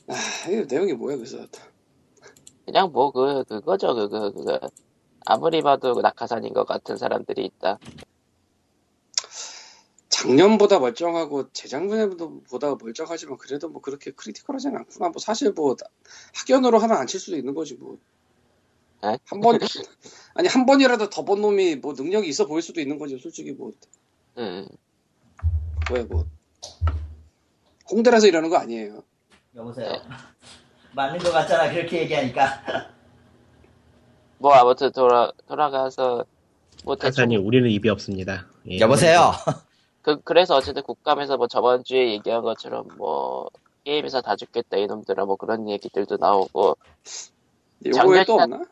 [0.07, 0.15] 아,
[0.49, 1.45] 이거 내용이 뭐야, 그래서.
[2.65, 4.59] 그냥 뭐 그 그거죠 그거 그거
[5.25, 7.79] 아무리 봐도 그 낙하산인 것 같은 사람들이 있다.
[10.09, 15.09] 작년보다 멀쩡하고 재작년보다 멀쩡하지만 그래도 뭐 그렇게 크리티컬하지는 않구나.
[15.09, 15.75] 뭐 사실 뭐
[16.35, 17.97] 학연으로 하나 안 칠 수도 있는 거지 뭐.
[19.03, 19.17] 에?
[19.25, 19.59] 한 번,
[20.35, 23.71] 아니, 한 번이라도 더 본 놈이 뭐 능력이 있어 보일 수도 있는 거죠, 솔직히 뭐.
[24.37, 24.67] 음.
[25.91, 26.25] 왜, 뭐.
[27.91, 29.03] 홍대라서 이러는 거 아니에요.
[29.55, 29.91] 여보세요.
[30.93, 32.63] 맞는 것 같잖아 그렇게 얘기하니까.
[34.39, 36.25] 뭐 아무튼 돌아 돌아가서
[36.83, 38.47] 뭐 한산이 우리는 입이 없습니다.
[38.69, 38.79] 예.
[38.79, 39.31] 여보세요.
[40.01, 43.49] 그 그래서 어쨌든 국감에서 뭐 저번 주에 얘기한 것처럼 뭐
[43.83, 46.77] 게임에서 다 죽겠다 이놈들아 뭐 그런 얘기들도 나오고
[47.83, 48.65] 작년이나- 없나?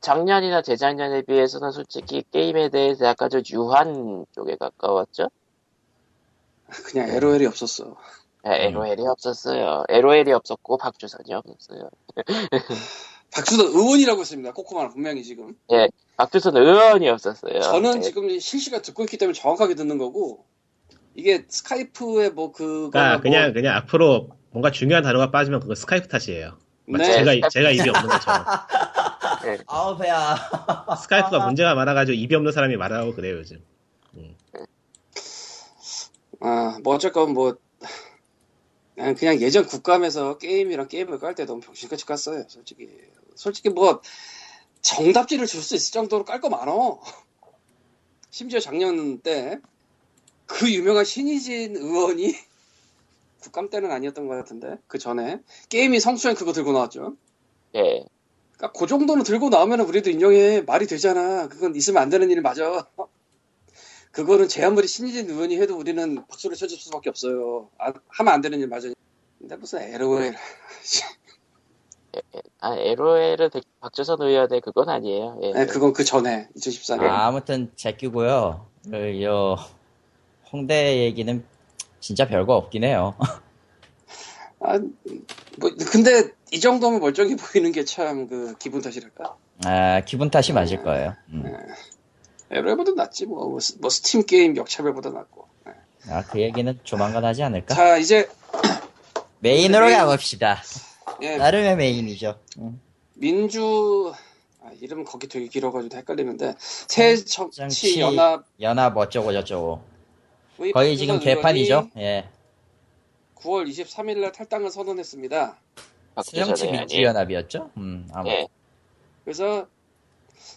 [0.00, 5.28] 작년이나 재작년에 비해서는 솔직히 게임에 대해서 약간 좀 유한 쪽에 가까웠죠.
[6.86, 7.96] 그냥 LOL이 없었어.
[8.44, 9.84] 네, LOL이 없었어요.
[9.88, 11.90] LOL이 없었고 박주선이 없었어요.
[13.32, 14.52] 박수도 의원이라고 했습니다.
[14.52, 15.54] 코코마는 분명히 지금.
[16.16, 17.60] 박주선 의원이 없었어요.
[17.60, 18.00] 저는 네.
[18.00, 20.44] 지금 실시간 듣고 있기 때문에 정확하게 듣는 거고,
[21.14, 22.90] 이게 스카이프에 뭐 그거.
[22.90, 26.56] 그러니까 그냥 그냥 앞으로 뭔가 중요한 단어가 빠지면 그거 스카이프 탓이에요.
[26.86, 27.04] 네.
[27.04, 28.44] 제가 제가 입이 없는 것처럼
[29.66, 30.36] 아우 배야.
[31.02, 33.62] 스카이프가 문제가 많아가지고 입이 없는 사람이 말하고 그래요 요즘.
[36.40, 37.56] 아, 뭐 어쨌건 뭐,
[38.94, 42.88] 그냥, 그냥 예전 국감에서 게임이랑 게임을 깔 때 너무 병신같이 깠어요, 솔직히.
[43.34, 44.00] 솔직히 뭐,
[44.82, 47.00] 정답지를 줄 수 있을 정도로 깔 거 많어.
[48.30, 49.58] 심지어 작년 때,
[50.46, 52.34] 그 유명한 신희진 의원이,
[53.40, 57.16] 국감 때는 아니었던 것 같은데, 그 전에, 게임이 성수행 그거 들고 나왔죠.
[57.74, 58.04] 예.
[58.60, 60.60] 그러니까 그 정도는 들고 나오면 우리도 인정해.
[60.60, 61.48] 말이 되잖아.
[61.48, 62.86] 그건 있으면 안 되는 일 맞아.
[64.12, 67.70] 그거는 제 아무리 신희진 의원이 해도 우리는 박수를 쳐줄 수밖에 없어요.
[67.78, 68.88] 아, 하면 안 되는 일 맞아.
[69.38, 70.34] 근데 무슨 LOL.
[72.60, 73.48] 아, LOL은
[73.80, 75.38] 박주선 의원의 그건 아니에요.
[75.42, 75.52] 예.
[75.52, 77.04] 네, 그건 그 전에 2014년.
[77.04, 78.66] 아, 아무튼 제끼고요.
[78.90, 79.56] 그, 요
[80.52, 81.42] 홍대 얘기는
[82.00, 83.14] 진짜 별거 없긴 해요.
[84.60, 89.36] 아, 뭐 근데 이 정도면 멀쩡해 보이는 게 참 그 기분 탓이랄까.
[89.64, 91.14] 아, 기분 탓이 맞을 거예요.
[91.32, 91.44] 음.
[92.50, 93.48] LOL보다 낫지 뭐.
[93.48, 95.46] 뭐, 스- 뭐 스팀 게임 역차별보다 낫고.
[95.66, 95.72] 네.
[96.08, 97.74] 아, 그 얘기는 조만간 하지 않을까?
[97.74, 98.28] 자 이제
[99.40, 99.98] 메인으로 메인.
[99.98, 100.60] 가봅시다.
[101.22, 102.38] 예, 나름의 메인이죠.
[102.58, 102.80] 음.
[103.14, 104.12] 민주
[104.62, 109.82] 아, 이름 거기 되게 길어가지고 헷갈리는데 새정치 정치 연합 연합 어쩌고 저쩌고.
[110.74, 111.88] 거의 지금 개판이죠.
[111.98, 112.28] 예.
[113.36, 115.56] 9월 23일 날 탈당을 선언했습니다.
[116.14, 116.78] 박주선 새정치 의원이.
[116.80, 117.70] 민주연합이었죠?
[117.76, 118.28] 음, 아무.
[118.28, 118.46] 예.
[119.24, 119.66] 그래서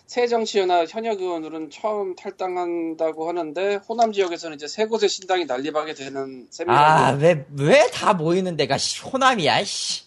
[0.07, 6.79] 새정치연합 현역 의원들은 처음 탈당한다고 하는데 호남 지역에서는 이제 세 곳의 신당이 난립하게 되는 셈이라고.
[6.79, 10.03] 아, 왜, 왜 다 모이는 데가 씨, 호남이야, 씨.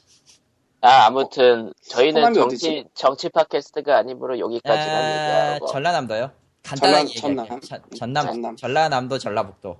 [0.80, 2.84] 아, 아무튼 저희는 정치 어디지?
[2.94, 5.66] 정치 팟캐스트가 아니므로 여기까지만 아, 얘기하고.
[5.66, 6.30] 전라남도요?
[6.62, 7.60] 간단하게 전남- 얘기할게요.
[7.60, 8.56] 전- 전남, 전남.
[8.56, 9.78] 전라남도, 전라북도.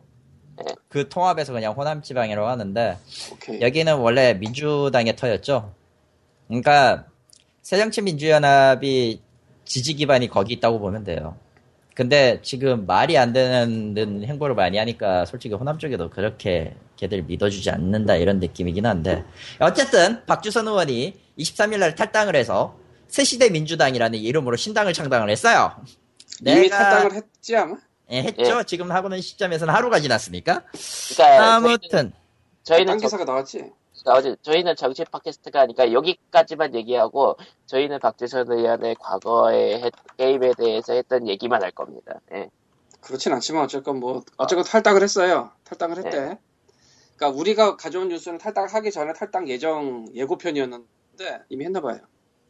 [0.64, 0.74] 네.
[0.88, 2.98] 그 통합에서 그냥 호남 지방이라고 하는데
[3.32, 3.60] 오케이.
[3.60, 5.72] 여기는 원래 민주당의 터였죠.
[6.48, 7.06] 그러니까
[7.62, 9.20] 새정치민주연합이
[9.64, 11.36] 지지 기반이 거기 있다고 보면 돼요.
[11.94, 18.16] 근데 지금 말이 안 되는 행보를 많이 하니까 솔직히 호남 쪽에도 그렇게 걔들 믿어주지 않는다
[18.16, 19.24] 이런 느낌이긴 한데
[19.60, 22.76] 어쨌든 박주선 의원이 23일 날 탈당을 해서
[23.08, 25.72] 새시대 민주당이라는 이름으로 신당을 창당을 했어요.
[26.42, 27.76] 이미 내가- 탈당을 했지 아마?
[28.10, 28.62] 예, 했죠.
[28.62, 30.62] 지금 하고는 시점에서는 하루가 지났으니까.
[31.16, 32.12] 그러니까 아무튼
[32.62, 33.72] 저희는 기사가 나왔지.
[34.04, 41.26] 어제 저희는 정치 팟캐스트가 아니까 여기까지만 얘기하고 저희는 박주선 의원의 과거의 했- 게임에 대해서 했던
[41.26, 42.20] 얘기만 할 겁니다.
[42.32, 42.48] 예.
[43.00, 45.50] 그렇진 않지만 어쨌건 뭐 어쨌건 탈당을 했어요.
[45.64, 46.38] 탈당을 했대.
[47.16, 50.86] 그러니까 우리가 가져온 뉴스는 탈당을 하기 전에 탈당 예정 예고편이었는데
[51.48, 51.98] 이미 했나 봐요.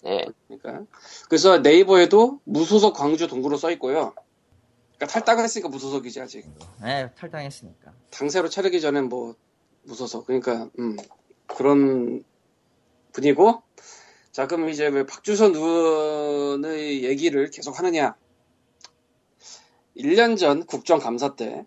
[0.04, 0.26] 예.
[0.48, 0.84] 그러니까
[1.28, 4.14] 그래서 네이버에도 무소속 광주 동구로 써 있고요.
[4.96, 6.46] 그러니까 탈당을 했으니까 무소속이지 아직.
[6.84, 7.92] 예, 탈당했으니까.
[8.10, 9.34] 당세로 차리기 전엔 뭐
[9.82, 10.26] 무소속.
[10.26, 10.96] 그러니까 음,
[11.46, 12.24] 그런
[13.12, 13.62] 분이고.
[14.32, 18.16] 자 그럼 이제 왜 박주선 의원의 얘기를 계속 하느냐?
[19.96, 21.64] 1년 전 국정감사 때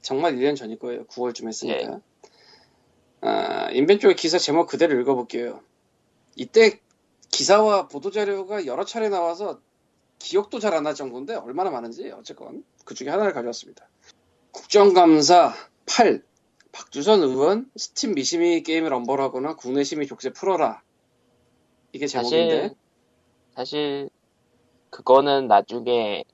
[0.00, 1.04] 정말 1년 전일 거예요.
[1.06, 2.00] 9월쯤 했으니까.
[3.20, 5.60] 아, 인벤 쪽의 기사 제목 그대로 읽어볼게요.
[6.34, 6.80] 이때
[7.30, 9.60] 기사와 보도자료가 여러 차례 나와서
[10.22, 13.88] 기억도 잘안날 정도인데 얼마나 많은지 어쨌건 그 중에 하나를 가져왔습니다.
[14.52, 15.52] 국정감사
[15.86, 16.22] 8
[16.70, 20.82] 박주선 의원 스팀 미심이 게임을 엄벌하거나 국내 심의 족쇄 풀어라
[21.92, 22.76] 이게 제목인데 사실
[23.54, 24.10] 사실
[24.90, 26.24] 그거는 나중에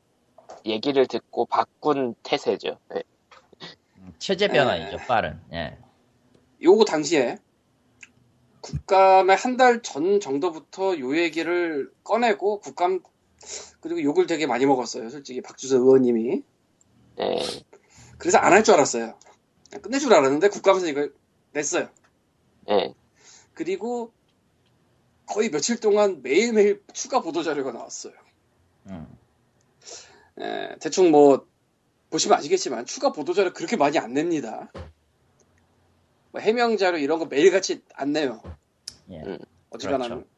[0.67, 2.79] 얘기를 듣고 바꾼 태세죠.
[2.95, 3.03] 예.
[4.19, 5.41] 체제 변화이죠, 빠른.
[5.53, 5.79] 예.
[6.63, 7.39] 요거 당시에
[8.61, 13.01] 국감의 한 달 전 정도부터 요 얘기를 꺼내고 국감
[13.81, 16.43] 그리고 욕을 되게 많이 먹었어요 솔직히 박주선 의원님이
[17.21, 17.39] 예.
[18.19, 19.19] 그래서 안 할 줄 알았어요
[19.83, 21.15] 끝낼 줄 알았는데 국감에서 이걸
[21.53, 21.89] 냈어요
[22.71, 22.95] 예.
[23.55, 24.13] 그리고
[25.27, 28.15] 거의 며칠 동안 매일매일 추가 보도 자료가 나왔어요.
[28.87, 29.07] 음.
[30.41, 31.47] 예, 대충 뭐
[32.09, 34.73] 보시면 아시겠지만 추가 보도 자료 그렇게 많이 안 냅니다.
[36.31, 38.41] 뭐 해명 자료 이런 거 매일같이 안 내요.
[39.11, 39.21] 예.
[39.21, 39.39] 음,
[39.71, 40.31] 어지간하면 그렇죠.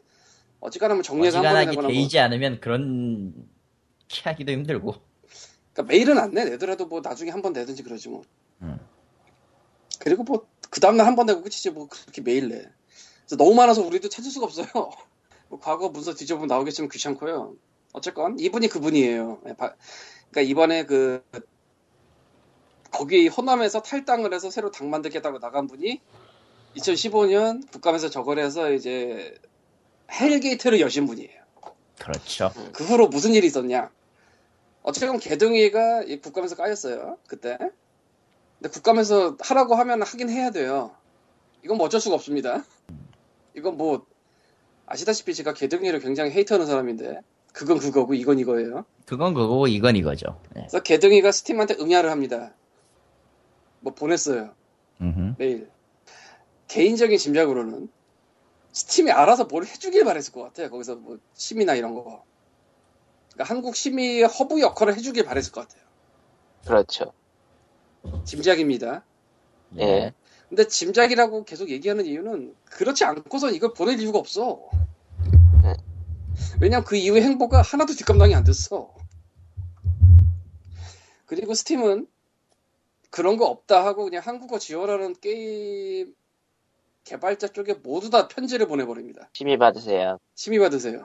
[0.60, 2.24] 어지간하면 정리해서 한 번에 어지간하게 내거나 뭐.
[2.24, 3.34] 않으면 그런
[4.08, 4.94] 키하기도 힘들고.
[5.72, 6.44] 그러니까 매일은 안 내.
[6.44, 8.22] 내더라도 뭐 나중에 한 번 내든지 그러지 뭐.
[8.62, 8.78] 음.
[10.00, 12.68] 그리고 뭐 그 다음날 한 번 내고 끝이지 뭐 그렇게 매일 내.
[13.36, 14.66] 너무 많아서 우리도 찾을 수가 없어요.
[15.48, 17.54] 뭐 과거 문서 뒤져보면 나오겠지만 귀찮고요.
[17.92, 19.40] 어쨌건 이분이 그분이에요.
[19.48, 19.74] 예, 바-
[20.30, 21.24] 그러니까 이번에 그
[22.92, 26.00] 거기 호남에서 탈당을 해서 새로 당 만들겠다고 나간 분이
[26.76, 29.34] 2015년 국감에서 저걸 해서 이제
[30.10, 31.40] hell gate를 여신 분이에요.
[31.98, 32.50] 그렇죠.
[32.72, 33.90] 그 후로 무슨 일이 있었냐?
[34.82, 37.18] 어쨌든 게등위가 이 국감에서 까였어요.
[37.26, 37.58] 그때.
[38.58, 40.94] 근데 국감에서 하라고 하면 하긴 해야 돼요.
[41.62, 42.64] 이건 뭐 어쩔 수가 없습니다.
[43.54, 44.06] 이건 뭐
[44.86, 47.20] 아시다시피 제가 게등위를 굉장히 hate하는 사람인데
[47.52, 48.84] 그건 그거고 이건 이거예요.
[49.06, 50.40] 그건 그거고 이건 이거죠.
[50.56, 50.60] 예.
[50.60, 52.54] 그래서 게등위가 스팀한테 응야를 합니다.
[53.80, 54.54] 뭐 보냈어요.
[55.00, 55.34] 음흠.
[55.38, 55.68] 메일.
[56.68, 57.88] 개인적인 짐작으로는
[58.72, 60.70] 스팀이 알아서 뭘 해주길 바랬을 것 같아요.
[60.70, 62.24] 거기서 뭐 심의나 이런 거.
[63.32, 65.84] 그러니까 한국 심의의 허브 역할을 해주길 바랬을 것 같아요.
[66.66, 67.12] 그렇죠.
[68.24, 69.04] 짐작입니다.
[69.78, 70.12] 예.
[70.48, 74.68] 근데 짐작이라고 계속 얘기하는 이유는 그렇지 않고선 이걸 보낼 이유가 없어.
[75.62, 75.74] 네.
[76.60, 78.92] 왜냐면 그 이후의 행보가 하나도 뒷감당이 안 됐어.
[81.26, 82.08] 그리고 스팀은
[83.10, 86.14] 그런 거 없다 하고 그냥 한국어 지원하는 게임
[87.10, 89.28] 개발자 쪽에 모두 다 편지를 보내버립니다.
[89.32, 90.18] 심의 받으세요.
[90.36, 91.04] 심의 받으세요.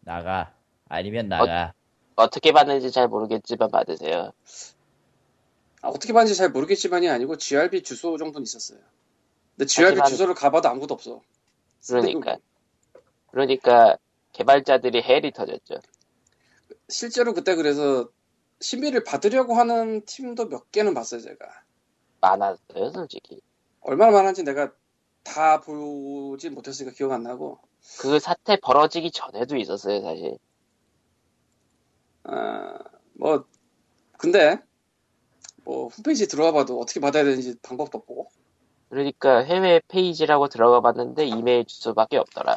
[0.00, 0.54] 나가.
[0.88, 1.74] 아니면 나가.
[2.16, 4.32] 어 떻게 받는지 잘 모르겠지만 받으세요.
[5.82, 8.78] 아, 어떻게 받는지 잘 모르겠지만이 아니고 GRB 주소 정도는 있었어요.
[9.56, 11.20] 근데 GRB 하지만- 주소를 가봐도 아무것도 없어.
[11.86, 12.38] 그러니까.
[13.30, 13.98] 그러니까
[14.32, 15.80] 개발자들이 헬이 터졌죠.
[16.88, 18.08] 실제로 그때 그래서
[18.60, 21.46] 심의를 받으려고 하는 팀도 몇 개는 봤어요, 제가.
[22.22, 23.40] 많았어요, 솔직히.
[23.82, 24.72] 얼마나 많은지 내가
[25.22, 27.58] 다 보진 못했으니까 기억 안 나고.
[27.98, 30.38] 그 사태 벌어지기 전에도 있었어요, 사실.
[32.24, 32.78] 아,
[33.14, 33.44] 뭐,
[34.18, 34.58] 근데,
[35.64, 38.30] 뭐, 홈페이지 들어가 봐도 어떻게 받아야 되는지 방법도 없고.
[38.88, 42.56] 그러니까 해외 페이지라고 들어가 봤는데 이메일 주소밖에 없더라.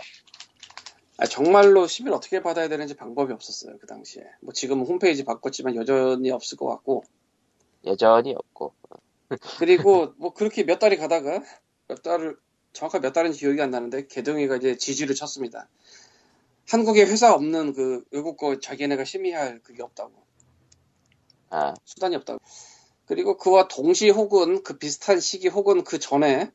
[1.18, 4.23] 아, 정말로 심의를 어떻게 받아야 되는지 방법이 없었어요, 그 당시에.
[4.41, 7.03] 뭐, 지금은 홈페이지 바꿨지만 여전히 없을 것 같고.
[7.85, 8.73] 여전히 없고.
[9.57, 11.41] 그리고 뭐 그렇게 몇 달이 가다가
[11.88, 12.38] 몇 달을
[12.73, 15.69] 정확하게 몇 달인지 기억이 안 나는데 개동이가 이제 지지를 쳤습니다.
[16.67, 20.11] 한국에 회사 없는 그 외국 거 자기네가 심의할 그게 없다고
[21.49, 22.39] 아, 수단이 없다고.
[23.05, 26.51] 그리고 그와 동시 혹은 그 비슷한 시기 혹은 그 전에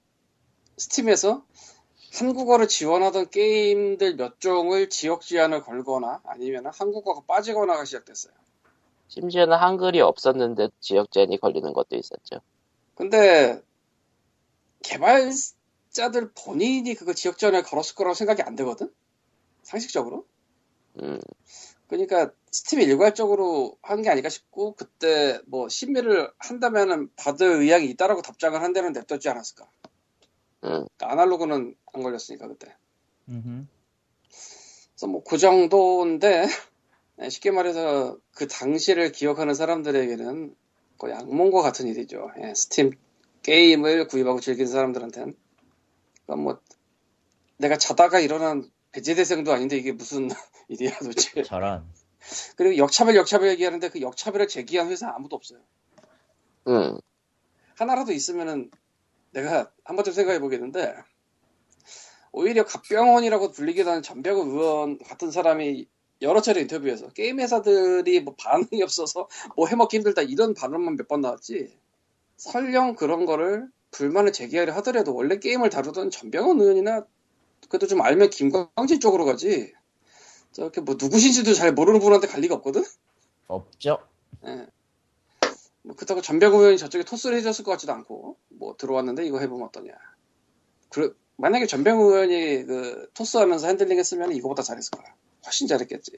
[0.76, 1.44] 스팀에서
[2.14, 8.32] 한국어를 지원하던 게임들 몇 종을 지역 제한을 걸거나 아니면 한국어가 빠지거나가 시작됐어요.
[9.08, 12.40] 심지어는 한글이 없었는데 지역 제한이 걸리는 것도 있었죠.
[12.94, 13.62] 근데
[14.82, 15.30] 개발
[15.90, 18.92] 자들 본인이 그거 지역 제한을 걸었을 거라고 생각이 안 되거든?
[19.62, 20.26] 상식적으로?
[21.00, 21.20] 음,
[21.88, 28.60] 그러니까 스팀이 일괄적으로 한 게 아닐까 싶고 그때 뭐 심의를 한다면은 받을 의향이 있다라고 답장을
[28.60, 29.64] 한 데는 냅뒀지 않았을까?
[30.64, 30.68] 음.
[30.96, 32.74] 그러니까 아날로그는 안 걸렸으니까 그때.
[33.28, 33.66] 음흠.
[34.92, 36.46] 그래서 뭐 그 정도인데
[37.16, 40.54] 네, 쉽게 말해서 그 당시를 기억하는 사람들에게는
[40.98, 42.30] 거의 악몽과 같은 일이죠.
[42.42, 42.92] 예, 스팀
[43.42, 45.36] 게임을 구입하고 즐긴 사람들한테는.
[46.28, 46.60] 그러니까 뭐
[47.56, 50.28] 내가 자다가 일어난 배제대생도 아닌데 이게 무슨
[50.68, 51.42] 일이야 도대체.
[51.42, 51.86] 저런.
[52.56, 55.60] 그리고 역차별 역차별 얘기하는데 그 역차별을 제기한 회사 아무도 없어요.
[56.68, 57.00] 음,
[57.76, 58.70] 하나라도 있으면은
[59.32, 60.94] 내가 한 번쯤 생각해 보겠는데
[62.32, 65.88] 오히려 갑병원이라고 불리기도 하는 전병호 의원 같은 사람이
[66.20, 71.20] 여러 차례 인터뷰에서 게임 회사들이 뭐 반응이 없어서 뭐 해먹기 힘들다 이런 발언만 몇 번
[71.22, 71.78] 나왔지
[72.36, 77.06] 설령 그런 거를 불만을 제기하려 하더라도 원래 게임을 다루던 전병헌 의원이나
[77.68, 79.72] 그래도 좀 알면 김광진 쪽으로 가지
[80.52, 82.84] 저렇게 뭐 누구신지도 잘 모르는 분한테 갈 리가 없거든
[83.48, 83.98] 없죠.
[84.46, 84.66] 예.
[85.82, 89.92] 뭐 그렇다고 전병헌 의원이 저쪽에 토스를 해줬을 것 같지도 않고 뭐 들어왔는데 이거 해보면 어떠냐.
[90.90, 95.14] 그 만약에 전병헌 의원이 그 토스하면서 핸들링 했으면 이거보다 잘했을 거야.
[95.46, 96.12] 훨씬 잘했겠지.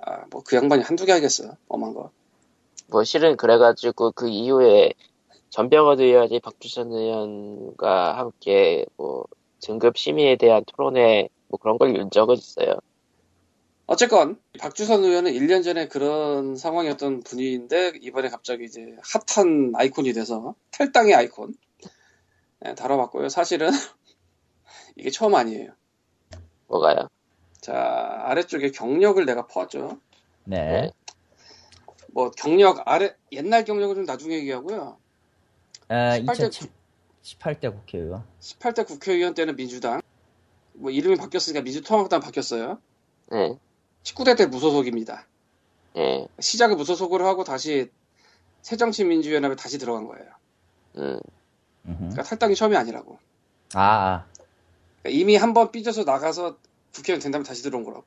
[0.00, 1.56] 아 뭐 그 양반이 한두 개 하겠어.
[1.68, 2.10] 엄한 거.
[2.88, 4.92] 뭐 실은 그래가지고 그 이후에
[5.54, 9.24] 전병헌 의원이 박주선 의원과 함께 뭐
[9.62, 12.74] 등급 심의에 대한 토론회 뭐 그런 걸 연 적은 있어요.
[13.86, 18.96] 어쨌건 박주선 의원은 1년 전에 그런 상황이었던 분인데 이번에 갑자기 이제
[19.36, 21.54] 핫한 아이콘이 돼서 탈당의 아이콘
[22.66, 23.28] 예, 다뤄봤고요.
[23.28, 23.70] 사실은
[24.96, 25.70] 이게 처음 아니에요.
[26.66, 27.08] 뭐가요?
[27.60, 30.00] 자 아래쪽에 경력을 내가 퍼왔죠.
[30.46, 30.90] 네.
[32.08, 34.98] 뭐 경력 아래 옛날 경력은 좀 나중에 얘기하고요.
[35.94, 36.68] 어, 18대
[37.22, 38.24] 2018대 국회의원.
[38.40, 40.00] 18대 국회의원 때는 민주당.
[40.74, 42.78] 뭐 이름이 바뀌었으니까 민주통합당 바뀌었어요.
[43.30, 43.56] 네,
[44.02, 45.26] 19대 때 무소속입니다.
[45.96, 47.90] 예, 시작을 무소속으로 하고 다시
[48.62, 50.26] 새정치민주연합에 다시 들어간 거예요.
[50.96, 51.20] 음,
[51.86, 51.98] 음흠.
[51.98, 53.18] 그러니까 탈당이 처음이 아니라고.
[53.74, 54.26] 아, 아.
[55.02, 56.58] 그러니까 이미 한 번 삐져서 나가서
[56.92, 58.04] 국회의원 된 다음에 다시 들어온 거라고.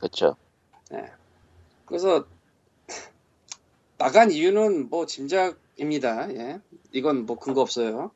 [0.00, 0.36] 그쵸.
[1.84, 2.26] 그래서
[3.98, 6.28] 나간 이유는 뭐 짐작 입니다.
[6.34, 6.60] 예.
[6.92, 8.10] 이건 뭐 근거 없어요.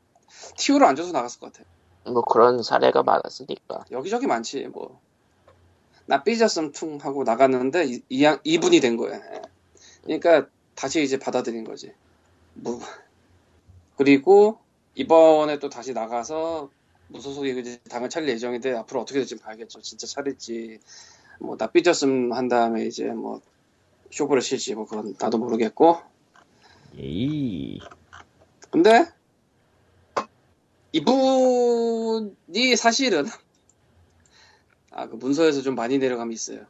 [0.57, 1.67] 티오를 안 줘서 나갔을 것 같아요.
[2.13, 3.85] 뭐 그런 사례가 많았으니까.
[3.91, 5.01] 여기저기 많지 뭐.
[6.07, 9.17] 나 삐졌음 퉁 하고 나갔는데 이, 이, 양- 이분이 된 거야.
[9.17, 9.43] 예.
[10.05, 11.93] 그러니까 다시 이제 받아들인 거지.
[12.55, 12.81] 뭐.
[13.97, 14.59] 그리고
[14.95, 16.71] 이번에 또 다시 나가서
[17.09, 19.81] 무소속이 이제 당을 차릴 예정인데 앞으로 어떻게 될지 봐야겠죠.
[19.83, 20.79] 진짜 차릴지
[21.41, 23.41] 뭐 나 삐졌음 한 다음에 이제 뭐
[24.11, 25.99] 쇼부를 칠지 뭐 그건 나도 모르겠고
[26.99, 27.79] 예이.
[28.71, 29.07] 근데
[30.93, 33.27] 이분이 사실은
[34.91, 36.61] 아 그 문서에서 좀 많이 내려감이 있어요.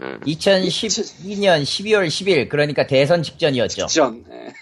[0.00, 3.86] 음, 2012년 12월 10일, 그러니까 대선 직전이었죠.
[3.86, 4.52] 직전 예.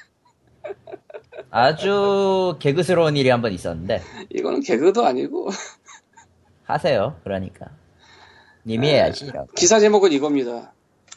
[1.50, 5.50] 아주 개그스러운 일이 한 번 있었는데, 이거는 개그도 아니고
[6.64, 7.20] 하세요.
[7.24, 7.66] 그러니까.
[8.66, 9.26] 님이 해야지.
[9.26, 9.48] 이라고.
[9.54, 10.72] 기사 제목은 이겁니다.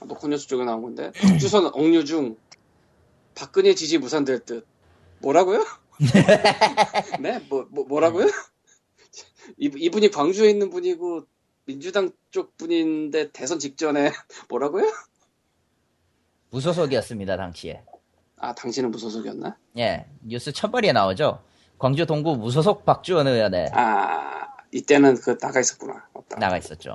[0.05, 2.35] 노컷뉴스 쪽에 나온 건데 박주선 억류 중
[3.35, 4.65] 박근혜 지지 무산될 듯
[5.19, 5.65] 뭐라고요?
[7.21, 7.39] 네?
[7.49, 8.27] 뭐, 뭐 뭐 라고요?
[9.57, 11.25] 이, 이분이 광주에 있는 분이고
[11.65, 14.11] 민주당 쪽 분인데 대선 직전에
[14.49, 14.91] 뭐라고요?
[16.49, 17.83] 무소속이었습니다, 당시에.
[18.37, 19.57] 아 당신은 무소속이었나?
[19.77, 21.41] 예, 뉴스 첫벌이에 나오죠.
[21.79, 26.05] 광주 동구 무소속 박주원 의원에 아 이때는 그 나가 있었구나.
[26.13, 26.37] 맞다.
[26.39, 26.93] 나가 있었죠.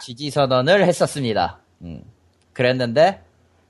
[0.00, 1.60] 지지 선언을 했었습니다.
[1.82, 2.04] 음.
[2.52, 3.24] 그랬는데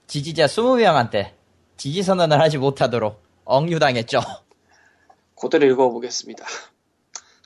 [0.07, 1.33] 지지자 20명한테
[1.77, 4.21] 지지 선언을 하지 못하도록 억류당했죠.
[5.41, 6.45] 그대로 읽어보겠습니다.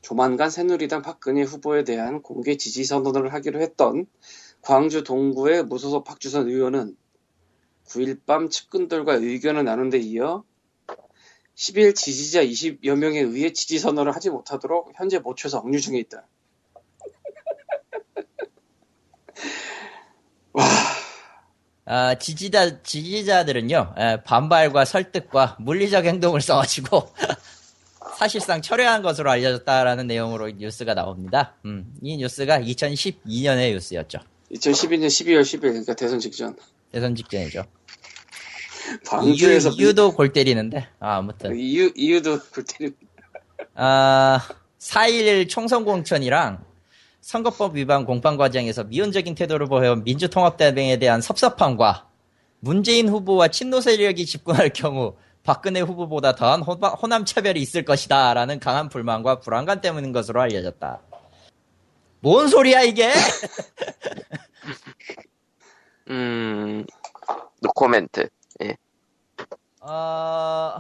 [0.03, 4.07] 조만간 새누리당 박근혜 후보에 대한 공개 지지 선언을 하기로 했던
[4.61, 6.97] 광주 동구의 무소속 박주선 의원은
[7.87, 10.45] 9일 밤 측근들과 의견을 나눈 데 이어
[11.57, 16.27] 10일 지지자 20여 명에 의해 지지 선언을 하지 못하도록 현재 모처에서 억류 중에 있다.
[21.91, 27.09] 아, 지지자, 지지자들은요, 에, 반발과 설득과 물리적 행동을 써가지고,
[28.19, 31.55] 사실상 철회한 것으로 알려졌다라는 내용으로 뉴스가 나옵니다.
[31.65, 34.19] 음, 이 뉴스가 2012년의 뉴스였죠.
[34.53, 36.57] 2012년 12월 10일 그러니까 대선 직전
[36.93, 37.65] 대선 직전이죠.
[39.07, 41.59] 광주에서 이유, 이유도 골 때리는데, 아, 아무튼.
[41.59, 42.93] 이유 이유도 불때리
[43.75, 44.47] 아,
[44.79, 46.68] 4.11 총선 공천이랑
[47.29, 52.09] 선거법 위반 공판 과정에서 미온적인 태도를 보여온 민주통합대명에 대한 섭섭함과
[52.59, 58.89] 문재인 후보와 친노 세력이 집권할 경우 박근혜 후보보다 더한 호남 차별이 있을 것이다 라는 강한
[58.89, 61.03] 불만과 불안감 때문인 것으로 알려졌다.
[62.21, 63.13] 뭔 소리야 이게?
[66.09, 66.87] 음,
[67.61, 68.27] 노 코멘트.
[68.63, 68.75] 예.
[69.81, 70.79] 어,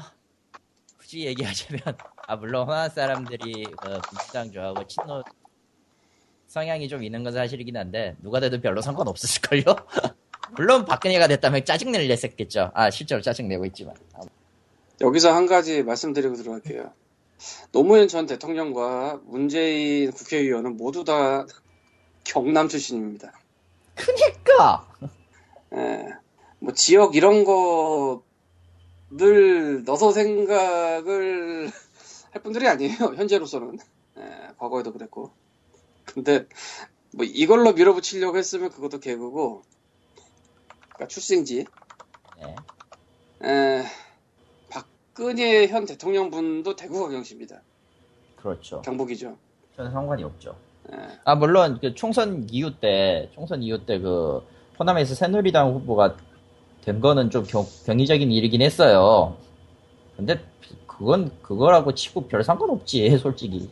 [0.97, 1.83] 굳이 얘기하자면,
[2.27, 5.23] 아, 물론 호남 사람들이 그 민주당 좋아하고 친노
[6.49, 9.65] 성향이 좀 있는 건 사실이긴 한데, 누가 돼도 별로 상관없었을걸요?
[10.57, 12.71] 물론 박근혜가 됐다면 짜증낼 냈었겠죠.
[12.75, 13.95] 아, 실제로 짜증내고 있지만.
[14.15, 14.21] 아,
[15.03, 16.91] 여기서 한 가지 말씀드리고 들어갈게요.
[17.71, 21.47] 노무현 전 대통령과 문재인 국회의원은 모두 다
[22.25, 23.33] 경남 출신입니다.
[23.95, 24.89] 그니까!
[25.75, 26.07] 예,
[26.61, 28.23] 뭐 지역 이런 거를
[29.85, 31.71] 넣어서 생각을
[32.31, 32.95] 할 분들이 아니에요.
[33.17, 33.79] 현재로서는
[34.17, 34.23] 예,
[34.57, 35.31] 과거에도 그랬고.
[36.15, 36.47] 근데
[37.15, 39.63] 뭐 이걸로 밀어붙이려고 했으면 그것도 개그고.
[40.81, 41.65] 그러니까 출생지.
[42.43, 43.47] 예.
[43.47, 43.85] 에,
[44.69, 47.63] 박근혜 현 대통령 분도 대구 광역시입니다.
[48.37, 48.83] 그렇죠.
[48.83, 49.37] 경북이죠.
[49.77, 50.57] 저는 상관이 없죠.
[50.93, 50.97] 예.
[51.25, 54.43] 아, 물론, 그 총선 이후 때, 총선 이후 때 그,
[54.79, 56.17] 호남에서 새누리당 후보가
[56.85, 59.37] 된 거는 좀 경, 경이적인 일이긴 했어요.
[60.17, 60.41] 근데,
[60.87, 63.71] 그건, 그거라고 치고 별 상관없지, 솔직히.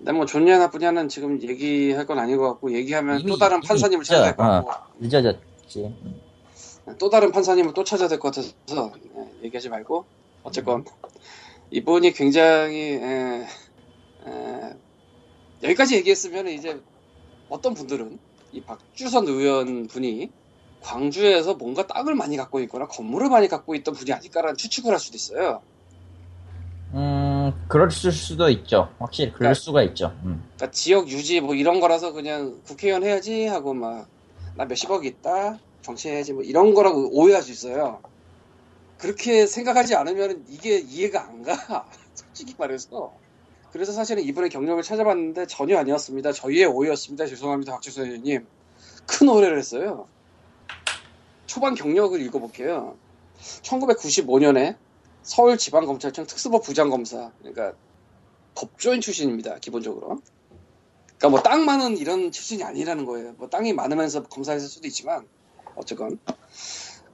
[0.00, 4.02] 근데 뭐 좋냐 나쁘냐는 지금 얘기할 건 아닌 것 같고 얘기하면 또 다른 판사님을.
[4.02, 4.50] 찾아야 될것 어.
[4.64, 5.94] 같고 늦어졌지.
[6.98, 10.06] 또 다른 판사님을 또 찾아야 될 것 같아서 예, 얘기하지 말고
[10.42, 10.86] 어쨌건
[11.70, 13.46] 이분이 굉장히 에,
[14.26, 14.76] 에,
[15.62, 16.80] 여기까지 얘기했으면 이제
[17.50, 18.18] 어떤 분들은
[18.52, 20.30] 이 박주선 의원 분이
[20.82, 25.16] 광주에서 뭔가 땅을 많이 갖고 있거나 건물을 많이 갖고 있던 분이 아닐까라는 추측을 할 수도
[25.16, 25.60] 있어요.
[26.94, 27.19] 음,
[27.68, 28.92] 그럴 수도 있죠.
[28.98, 30.06] 확실히 그럴 그러니까- 수가 있죠.
[30.24, 30.42] 음.
[30.56, 34.08] 그러니까 지역 유지 뭐 이런 거라서 그냥 국회의원 해야지 하고 막
[34.56, 38.00] 나 몇십억 있다 정치해야지 뭐 이런 거라고 오해할 수 있어요.
[38.98, 41.86] 그렇게 생각하지 않으면 이게 이해가 안 가.
[42.14, 43.12] 솔직히 말해서.
[43.72, 46.32] 그래서 사실은 이분의 경력을 찾아봤는데 전혀 아니었습니다.
[46.32, 47.26] 저희의 오해였습니다.
[47.26, 47.72] 죄송합니다.
[47.72, 48.44] 박주선 의원님.
[49.06, 50.06] 큰 오해를 했어요.
[51.46, 52.96] 초반 경력을 읽어볼게요.
[53.62, 54.76] 1995년에
[55.22, 57.74] 서울지방검찰청 특수법 부장검사, 그러니까
[58.54, 59.58] 법조인 출신입니다.
[59.58, 60.20] 기본적으로.
[61.18, 63.32] 그러니까 뭐 땅 많은 이런 출신이 아니라는 거예요.
[63.38, 65.26] 뭐 땅이 많으면서 검사했을 수도 있지만
[65.76, 66.18] 어쨌건.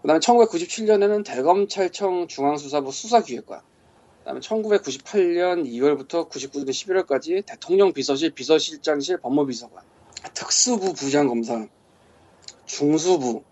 [0.03, 3.61] 그 다음에 1997년에는 대검찰청 중앙수사부 수사기획관.
[3.61, 9.83] 그 다음에 1998년 2월부터 99년 11월까지 대통령 비서실 비서실장실 법무비서관,
[10.35, 11.67] 특수부 부장검사,
[12.67, 13.43] 중수부,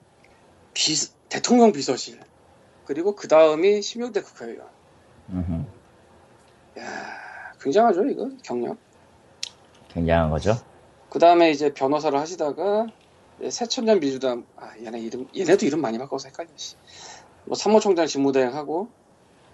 [0.74, 2.20] 비- 대통령 비서실,
[2.86, 4.66] 그리고 그 다음이 16대 국회의원.
[5.30, 5.64] 음흠.
[6.78, 8.76] 야, 굉장하죠 이거 경력.
[9.88, 10.54] 굉장한 거죠.
[11.08, 12.86] 그 다음에 이제 변호사를 하시다가
[13.48, 16.48] 새천년 민주당 아 얘네 이름 얘네도 이름 많이 바꿔서 헷갈려.
[16.56, 16.76] 씨.
[17.44, 18.88] 뭐 사무총장 직무대행하고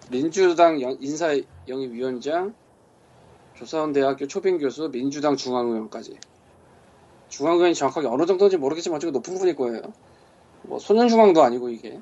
[0.09, 1.37] 민주당 영- 인사
[1.67, 2.53] 영입위원장,
[3.55, 6.17] 조사원대학교 초빙 교수, 민주당 중앙의원까지.
[7.29, 9.81] 중앙의원이 정확하게 어느 정도인지 모르겠지만 어쨌든 높은 분일 거예요.
[10.63, 11.99] 뭐 소년중앙도 아니고 이게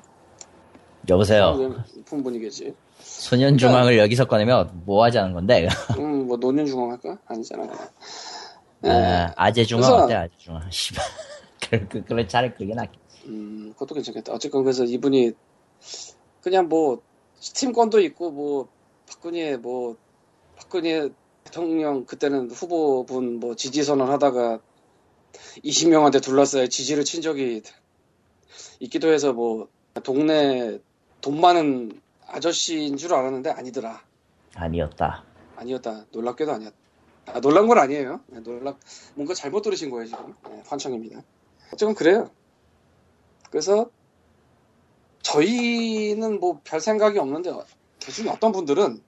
[1.08, 1.52] 여보세요.
[1.96, 2.74] 높은 분이겠지.
[3.00, 5.68] 소년중앙을 여기서 꺼내면 뭐 하자는 건데?
[5.98, 7.18] 음, 뭐 노년중앙 할까?
[7.26, 7.64] 아니잖아.
[8.84, 8.88] 예.
[8.90, 10.62] 아, 아재중앙 어때 아재중앙?
[10.70, 11.04] 씨발.
[11.70, 12.90] 그, 그, 그래 차라리 그게 낫.
[13.26, 14.32] 음, 그것도 괜찮겠다.
[14.32, 15.32] 어쨌건 그래서 이분이
[16.42, 17.00] 그냥 뭐
[17.40, 18.68] 스팀권도 있고 뭐
[19.08, 19.96] 박근혜 뭐
[20.56, 21.08] 박근혜
[21.44, 24.60] 대통령 그때는 후보분 뭐 지지 선언 하다가
[25.64, 27.62] 20명한테 둘러싸여 지지를 친 적이
[28.80, 29.68] 있기도 해서 뭐
[30.02, 30.78] 동네
[31.20, 34.02] 돈 많은 아저씨인 줄 알았는데 아니더라.
[34.54, 35.24] 아니었다.
[35.56, 36.06] 아니었다.
[36.12, 36.76] 놀랍게도 아니었다.
[37.26, 38.20] 아, 놀란 건 아니에요.
[38.28, 38.78] 네, 놀랍,
[39.14, 40.34] 뭔가 잘못 들으신 거예요, 지금.
[40.48, 41.22] 네, 환청입니다.
[41.72, 42.30] 어쨌건 그래요.
[43.50, 43.90] 그래서,
[45.22, 47.52] 저희는 뭐 별 생각이 없는데,
[48.00, 49.00] 개중에 어떤 분들은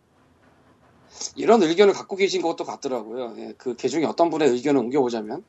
[1.34, 3.34] 이런 의견을 갖고 계신 것도 같더라고요.
[3.38, 5.42] 예, 그 개중에 어떤 분의 의견을 옮겨보자면,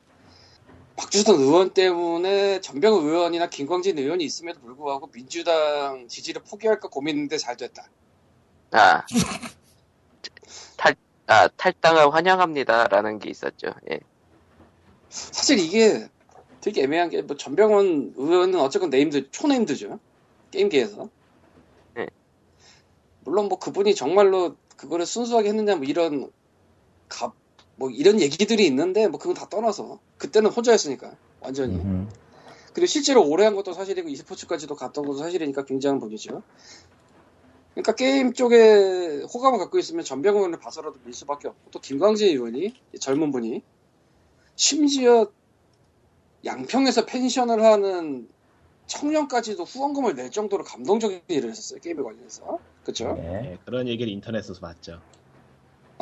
[0.95, 7.87] 박주선 의원 때문에 전병헌 의원이나 김광진 의원이 있음에도 불구하고 민주당 지지를 포기할까 고민했는데 잘 됐다.
[8.71, 9.03] 아.
[10.77, 10.95] 탈,
[11.27, 13.73] 아, 탈당을 환영합니다라는 게 있었죠.
[13.91, 13.99] 예.
[15.09, 16.07] 사실 이게
[16.61, 19.99] 되게 애매한 게 뭐 전병헌 의원은 어쨌건 named 초named죠
[20.51, 21.09] 게임계에서
[21.95, 22.07] 네.
[23.21, 26.31] 물론 뭐 그분이 정말로 그거를 순수하게 했느냐 뭐 이런
[27.09, 27.33] 갑
[27.75, 32.07] 뭐 이런 얘기들이 있는데 뭐 그건 다 떠나서 그때는 혼자였으니까 완전히 음흠.
[32.73, 36.41] 그리고 실제로 오래 한 것도 사실이고 e스포츠까지도 갔던 것도 사실이니까 굉장한 분이죠.
[37.73, 43.31] 그러니까 게임 쪽에 호감을 갖고 있으면 전병원을 봐서라도 밀 수밖에 없고 또 김광진 의원이 젊은
[43.31, 43.63] 분이
[44.55, 45.27] 심지어
[46.45, 48.27] 양평에서 펜션을 하는
[48.85, 53.13] 청년까지도 후원금을 낼 정도로 감동적인 일을 했었어요 게임에 관련해서 그렇죠?
[53.13, 53.53] 네.
[53.53, 55.01] 예, 그런 얘기를 인터넷에서 봤죠.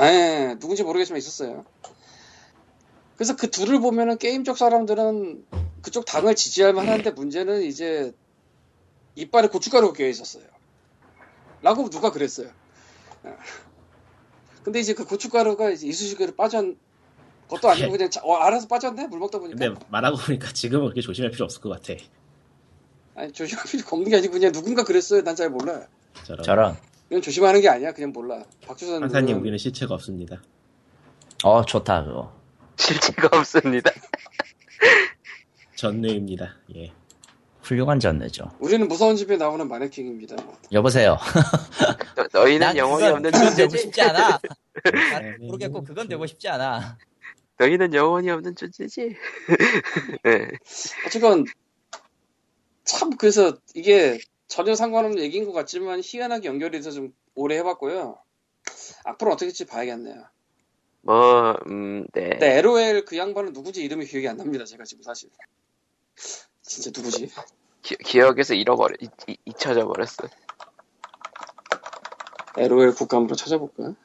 [0.01, 1.65] 예, 누군지 모르겠지만 있었어요.
[3.15, 5.45] 그래서 그 둘을 보면은 게임 쪽 사람들은
[5.81, 8.13] 그쪽 당을 지지할 만한데 문제는 이제
[9.15, 10.43] 이빨에 고춧가루가 껴 있었어요.
[11.61, 12.49] 라고 누가 그랬어요.
[13.25, 13.33] 예.
[14.63, 16.77] 근데 이제 그 고춧가루가 이제 이쑤시개로 빠진
[17.47, 19.07] 것도 아니고 그냥 자- 어, 알아서 빠졌네?
[19.07, 19.57] 물 먹다 보니까.
[19.59, 21.93] 근데 말하고 보니까 지금은 그렇게 조심할 필요 없을 것 같아.
[23.15, 25.23] 아니, 조심할 필요 없는 게 아니고 그냥 누군가 그랬어요.
[25.23, 25.87] 난 잘 몰라.
[26.23, 26.43] 저런.
[26.43, 26.77] 저런.
[27.11, 27.91] 이건 조심하는 게 아니야.
[27.91, 28.41] 그냥 몰라.
[28.65, 30.41] 박주선 판사님 우리는 실체가 없습니다.
[31.43, 32.33] 어 좋다 그거.
[32.77, 33.91] 실체가 없습니다.
[35.75, 36.55] 전뇌입니다.
[36.75, 36.93] 예.
[37.63, 38.49] 훌륭한 전내죠.
[38.59, 40.37] 우리는 무서운 집에 나오는 마네킹입니다.
[40.71, 41.17] 여보세요.
[42.15, 43.77] 너, 너희는 난 영혼이 그건- 없는 그건 되고 존재지.
[43.83, 44.39] 싶지 않아.
[45.11, 46.97] 난 모르겠고 그건 되고 싶지 않아.
[47.59, 49.15] 너희는 영혼이 없는 존재지.
[50.27, 50.47] 예.
[51.05, 51.43] 어쨌건
[52.85, 54.17] 참 그래서 이게
[54.51, 58.19] 전혀 상관없는 얘기인 것 같지만 희한하게 연결이 돼서 좀 오래 해봤고요.
[59.05, 60.25] 앞으로 어떻게 될지 봐야겠네요.
[61.03, 62.31] 뭐, 음, 네.
[62.31, 64.65] 근데 LOL 그 양반은 누구지 이름이 기억이 안 납니다.
[64.65, 65.29] 제가 지금 사실.
[66.61, 67.29] 진짜 누구지?
[67.81, 70.27] 기, 기억에서 잃어버려, 잊, 잊, 잊혀져 버렸어.
[72.57, 73.95] LOL 국감으로 찾아볼까?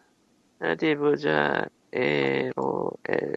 [0.60, 1.66] 어디 보자.
[1.90, 3.34] LOL.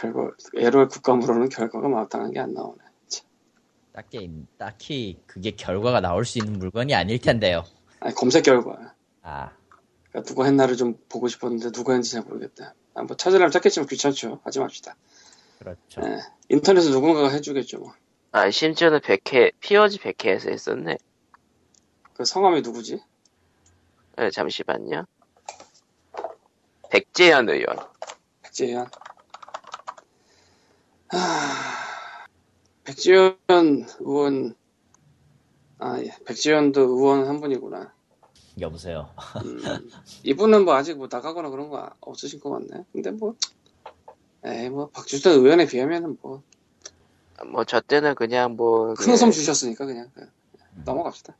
[0.00, 2.91] 결과 LOL 국감으로는 결과가 마땅한 게 안 나오네.
[3.92, 4.02] 참.
[4.02, 7.64] 딱히 딱히 그게 결과가 나올 수 있는 물건이 아닐 텐데요.
[8.00, 8.94] 아니 검색 결과.
[9.22, 9.50] 아
[10.10, 12.74] 그러니까 누가 했나를 좀 보고 싶었는데 누가 했는지 잘 모르겠다.
[12.94, 14.40] 아, 뭐 찾으려면 찾겠지만 귀찮죠.
[14.44, 14.96] 하지 맙시다.
[15.58, 16.02] 그렇죠.
[16.04, 16.18] 예.
[16.48, 17.78] 인터넷에 누군가가 해주겠죠.
[17.78, 17.94] 뭐.
[18.32, 20.98] 아, 심지어는 100회, 피어지 100회에서 했었네.
[22.14, 23.02] 그 성함이 누구지?
[24.16, 25.06] 네, 잠시만요.
[26.90, 27.78] 백재현 의원.
[28.42, 28.86] 백지현.
[31.08, 31.81] 하...
[32.84, 33.36] 백지현
[34.00, 34.54] 의원,
[35.78, 36.10] 아, 예.
[36.26, 37.92] 백지현도 의원 한 분이구나.
[38.60, 39.08] 여보세요.
[39.44, 39.62] 음,
[40.24, 42.84] 이분은 뭐 아직 뭐 나가거나 그런 거 없으신 것 같네.
[42.92, 43.34] 근데 뭐,
[44.44, 46.42] 에이, 뭐, 박주선 의원에 비하면은 뭐,
[47.46, 50.26] 뭐 저 때는 그냥 뭐큰 그- 웃음 주셨으니까 그냥, 그,
[50.84, 51.36] 넘어갑시다.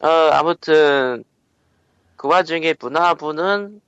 [0.00, 1.22] 어 아무튼
[2.16, 3.80] 그 와중에 문화부는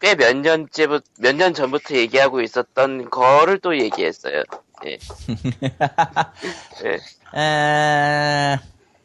[0.00, 4.42] 꽤 몇 년째부터 몇년 전부터 얘기하고 있었던 거를 또 얘기했어요.
[4.86, 4.98] 예.
[6.84, 7.40] 예.
[7.40, 8.58] 에...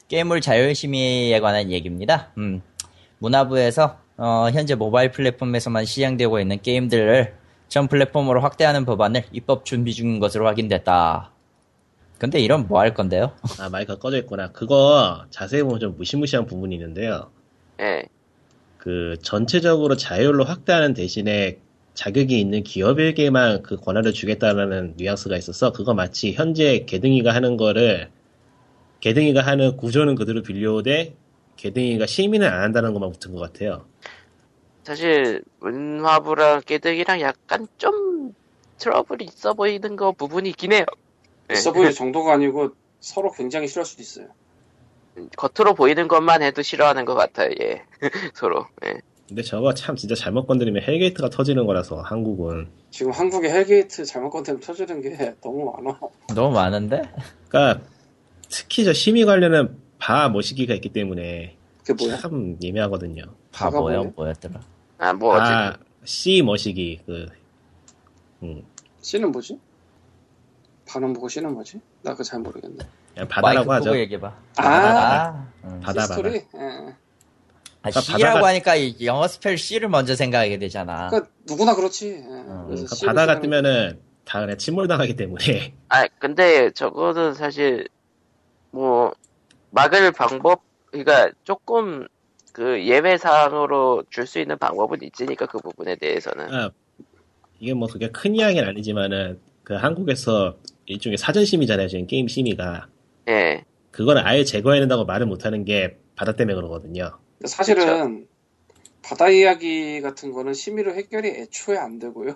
[0.08, 2.32] 게임물 자율심의에 관한 얘기입니다.
[2.38, 2.62] 음,
[3.20, 7.34] 문화부에서 어, 현재 모바일 플랫폼에서만 시행되고 있는 게임들을
[7.70, 11.32] 전 플랫폼으로 확대하는 법안을 입법 준비 중인 것으로 확인됐다.
[12.18, 13.32] 근데 이런 뭐 할 건데요?
[13.60, 14.52] 아, 마이크가 꺼져 있구나.
[14.52, 17.32] 그거 자세히 보면 좀 무시무시한 부분이 있는데요.
[17.80, 18.04] 예.
[18.82, 21.60] 그 전체적으로 자율로 확대하는 대신에
[21.94, 28.10] 자격이 있는 기업에게만 그 권한을 주겠다라는 뉘앙스가 있어서 그거 마치 현재 개등이가 하는 거를
[28.99, 31.16] 개등이가 하는 구조는 그대로 빌려오되
[31.58, 33.86] 개등이가 시민은 안 한다는 것만 붙은 것 같아요.
[34.84, 38.34] 사실 문화부랑 깨득이랑 약간 좀
[38.80, 40.86] 트러블이 있어 보이는 거 부분이 있긴 해요.
[41.52, 41.53] 예.
[41.53, 44.30] 있어 보일 정도가 아니고 서로 굉장히 싫어할 수도 있어요.
[45.38, 47.52] 겉으로 보이는 것만 해도 싫어하는 것 같아요.
[47.62, 47.84] 예.
[48.34, 48.66] 서로.
[48.86, 49.00] 예.
[49.28, 54.03] 근데 저거 참 진짜 잘못 건드리면 hell gate가 터지는 거라서 한국은 지금 한국의 hell gate
[54.04, 56.00] 잘못 건드면 터지는 게 너무 많아.
[56.36, 57.02] 너무 많은데?
[57.48, 57.86] 그러니까
[58.50, 61.56] 특히 저 심의 관련은 바 머시기가 있기 때문에
[61.86, 62.18] 그게 뭐야?
[62.18, 63.24] 참 애매하거든요.
[63.54, 64.14] 바보야 뭐예요?
[64.16, 64.60] 뭐였더라?
[64.98, 65.52] 아, 뭐, 어쨌든.
[65.54, 67.28] 바 C 머시기 그
[68.44, 68.64] 음,
[69.02, 69.58] 씨는 뭐지?
[70.92, 71.80] 반은 뭐고 씨는 뭐지?
[72.02, 72.78] 나 그거 잘 모르겠네.
[73.14, 73.98] 그냥 바다라고 하죠.
[73.98, 74.28] 얘기해봐.
[74.58, 74.62] 아.
[74.64, 75.48] 바다.
[75.66, 75.80] 응.
[75.80, 76.14] 바다 바다.
[76.16, 76.36] 스토리?
[76.36, 76.46] 예.
[77.84, 81.10] 아, 그러니까 C라고 바다가- 하니까 이 영어 spell C를 먼저 생각하게 되잖아.
[81.10, 82.10] 그러니까 누구나 그렇지.
[82.10, 82.22] 예.
[82.28, 87.88] 어, 그러니까 생각하면- 뜨면은 다 그냥 침몰당하기 때문에 아, 근데 저거는 사실,
[88.72, 89.14] 뭐,
[89.72, 90.62] 막을 방법,
[90.92, 92.08] 그러니까 조금
[92.54, 96.54] 그 예외 사항으로 줄 수 있는 방법은 있으니까 그 부분에 대해서는.
[96.54, 96.70] 아,
[97.60, 100.56] 이게 뭐 그게 큰 이야기는 아니지만은 그 한국에서
[100.92, 102.88] 일종의 사전 심의잖아요 지금 게임 심의가
[103.28, 103.64] 예.
[103.92, 107.18] 그거는 아예 제거해야 된다고 말을 못하는 게 바다 때문에 그러거든요.
[107.46, 108.28] 사실은
[109.02, 112.36] 바다 이야기 같은 거는 심의로 해결이 애초에 안 되고요.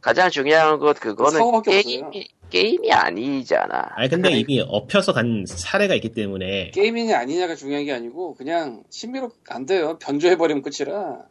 [0.00, 3.92] 가장 중요한 것 그거는 게임이, 게임이 아니잖아.
[3.96, 9.30] 아니 근데 이미 엎혀서 간 사례가 있기 때문에 게임이냐 아니냐가 중요한 게 아니고 그냥 심의로
[9.48, 9.98] 안 돼요.
[9.98, 11.22] 변조해버리면 끝이라.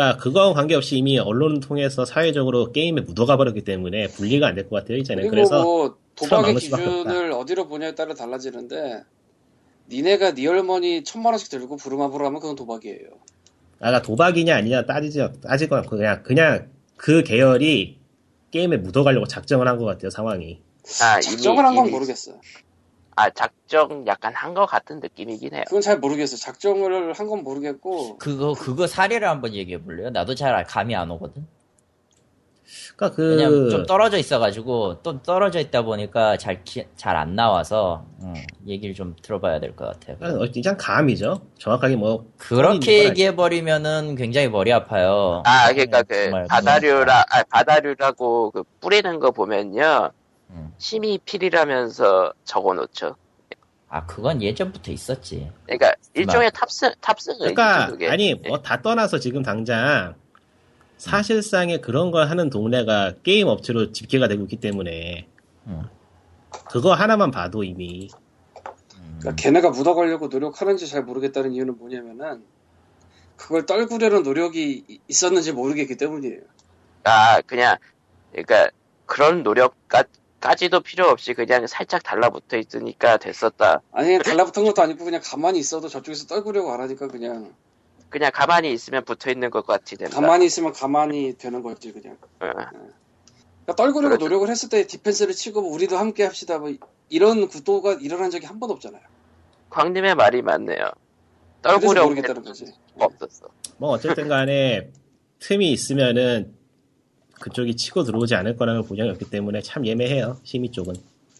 [0.00, 4.76] 그러니까 그거와 관계없이 이미 언론을 통해서 사회적으로 게임에 묻어가 버렸기 때문에 분리가 안 될 것
[4.76, 9.02] 같아요 이제는 그래서 뭐 도박의 기준을 어디로 보냐에 따라 달라지는데
[9.90, 13.08] 니네가 네 할머니 천만 원씩 들고 부르마부르 하면 그건 도박이에요.
[13.80, 17.98] 아까 도박이냐 아니냐 따지지 따지고 않고 그냥 그냥 그 계열이
[18.50, 20.60] 게임에 묻어가려고 작정을 한 것 같아요 상황이.
[21.02, 22.32] 아, 작정을 한건 이미- 모르겠어.
[23.20, 25.64] 아, 작정 약간 한 것 같은 느낌이긴 해요.
[25.68, 26.36] 그건 잘 모르겠어.
[26.36, 30.10] 작정을 한 건 모르겠고 그거 그거 사례를 한번 얘기해 볼래요?
[30.10, 31.46] 나도 잘 감이 안 오거든.
[32.96, 36.62] 그러니까 왜냐면 그좀 떨어져 있어가지고 또 떨어져 있다 보니까 잘
[36.96, 38.34] 잘 안 나와서 음,
[38.66, 40.16] 얘기를 좀 들어봐야 될 것 같아요.
[40.18, 41.40] 그러니까 일단 감이죠.
[41.58, 45.42] 정확하게 뭐 그렇게 얘기해 버리면은 굉장히 머리 아파요.
[45.46, 50.10] 아, 그러니까 음, 그 바다류라, 아, 바다류라고 그 뿌리는 거 보면요.
[50.50, 50.72] 음.
[50.78, 53.16] 심의 필이라면서 적어놓죠.
[53.88, 55.50] 아 그건 예전부터 있었지.
[55.64, 58.08] 그러니까 일종의 탑승 탑승 그러니까 그게.
[58.08, 58.34] 아니 예.
[58.34, 60.14] 뭐다 떠나서 지금 당장
[60.96, 65.26] 사실상의 그런 걸 하는 동네가 게임 업체로 집계가 되고 있기 때문에
[65.66, 65.82] 음.
[66.68, 68.08] 그거 하나만 봐도 이미
[69.18, 72.44] 그러니까 걔네가 묻어가려고 노력하는지 잘 모르겠다는 이유는 뭐냐면은
[73.36, 76.40] 그걸 떨구려는 노력이 이- 있었는지 모르겠기 때문이에요.
[77.04, 77.76] 아, 그냥
[78.32, 78.70] 그러니까
[79.06, 79.74] 그런 노력
[80.40, 83.82] 까지도 필요 없이 그냥 살짝 달라붙어 있으니까 됐었다.
[83.92, 87.54] 아니 달라붙은 것도 아니고 그냥 가만히 있어도 저쪽에서 떨구려고 안 하니까 그냥
[88.08, 90.14] 그냥 가만히 있으면 붙어 있는 것 같이 된다.
[90.18, 92.16] 가만히 있으면 가만히 되는 거지 그냥.
[92.40, 92.46] 어.
[92.48, 94.24] 그러니까 떨구려고 그렇죠.
[94.24, 96.72] 노력을 했을 때 디펜스를 치고 뭐 우리도 함께 합시다 뭐
[97.10, 99.02] 이런 구도가 일어난 적이 한 번 없잖아요.
[99.68, 100.90] 광님의 말이 맞네요.
[101.62, 102.72] 떨구려고 모르겠다는 했던 거지.
[102.98, 103.46] 없었어.
[103.76, 104.90] 뭐 어쨌든 간에
[105.38, 106.54] 틈이 있으면은
[107.40, 110.94] 그쪽이 치고 들어오지 않을 거라는 보장이 없기 때문에 참 예매해요 심의 쪽은.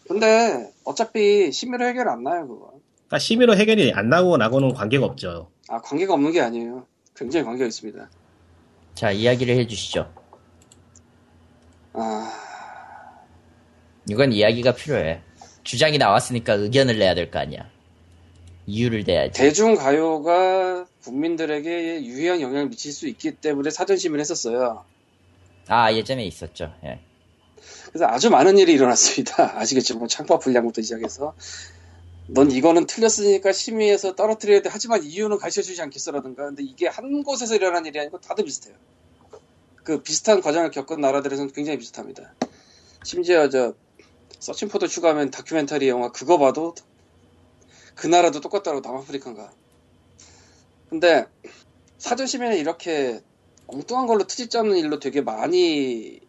[0.07, 2.73] 근데 어차피 심의로 해결 안 나요 그거.
[3.07, 5.49] 그러니까 심의로 해결이 안 나고 나고는 관계가 없죠.
[5.69, 6.85] 아 관계가 없는 게 아니에요.
[7.15, 8.09] 굉장히 관계가 있습니다.
[8.95, 10.11] 자 이야기를 해주시죠.
[11.93, 12.33] 아
[14.09, 15.21] 이건 이야기가 필요해.
[15.63, 17.69] 주장이 나왔으니까 의견을 내야 될 거 아니야.
[18.65, 19.39] 이유를 대야지.
[19.39, 24.83] 대중 가요가 국민들에게 유의한 영향을 미칠 수 있기 때문에 사전심을 했었어요.
[25.67, 26.73] 아 예전에 있었죠.
[26.83, 26.99] 예.
[27.89, 29.57] 그래서 아주 많은 일이 일어났습니다.
[29.59, 29.97] 아시겠죠?
[29.97, 31.33] 뭐 창법 불량부터 시작해서
[32.27, 34.69] 넌 이거는 틀렸으니까 심의해서 떨어뜨려야 돼.
[34.71, 36.45] 하지만 이유는 가르쳐주지 않겠어라든가.
[36.45, 38.75] 근데 이게 한 곳에서 일어난 일이 아니고 다들 비슷해요.
[39.83, 42.33] 그 비슷한 과정을 겪은 나라들에서는 굉장히 비슷합니다.
[43.03, 43.73] 심지어 저
[44.39, 46.73] 서칭포도 추가하면 다큐멘터리 영화 그거 봐도
[47.95, 49.51] 그 나라도 똑같다고 남아프리카인가.
[50.89, 51.25] 근데
[51.97, 53.21] 사전 심의는 이렇게
[53.67, 56.19] 엉뚱한 걸로 트집 잡는 일로 되게 많이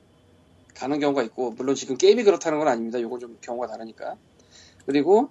[0.74, 3.00] 가는 경우가 있고 물론 지금 게임이 그렇다는 건 아닙니다.
[3.00, 4.16] 요건 좀 경우가 다르니까.
[4.86, 5.30] 그리고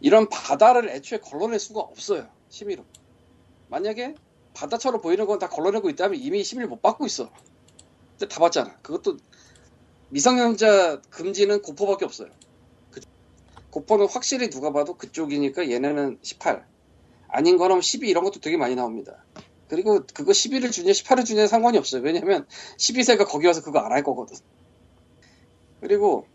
[0.00, 2.28] 이런 바다를 애초에 걸러낼 수가 없어요.
[2.48, 2.84] 심의로.
[3.68, 4.14] 만약에
[4.54, 7.30] 바다처럼 보이는 건 다 걸러내고 있다면 이미 심의를 못 받고 있어.
[8.12, 8.76] 근데 다 받잖아.
[8.78, 9.18] 그것도
[10.10, 12.30] 미성년자 금지는 고포밖에 없어요.
[12.90, 13.00] 그-
[13.70, 16.66] 고포는 확실히 누가 봐도 그쪽이니까 얘네는 18.
[17.28, 19.24] 아닌 거는 12 이런 것도 되게 많이 나옵니다.
[19.68, 22.02] 그리고 그거 12를 주냐 18을 주냐 상관이 없어요.
[22.02, 22.46] 왜냐면
[22.78, 24.36] 12세가 거기 와서 그거 안 할 거거든.
[25.80, 26.26] 그리고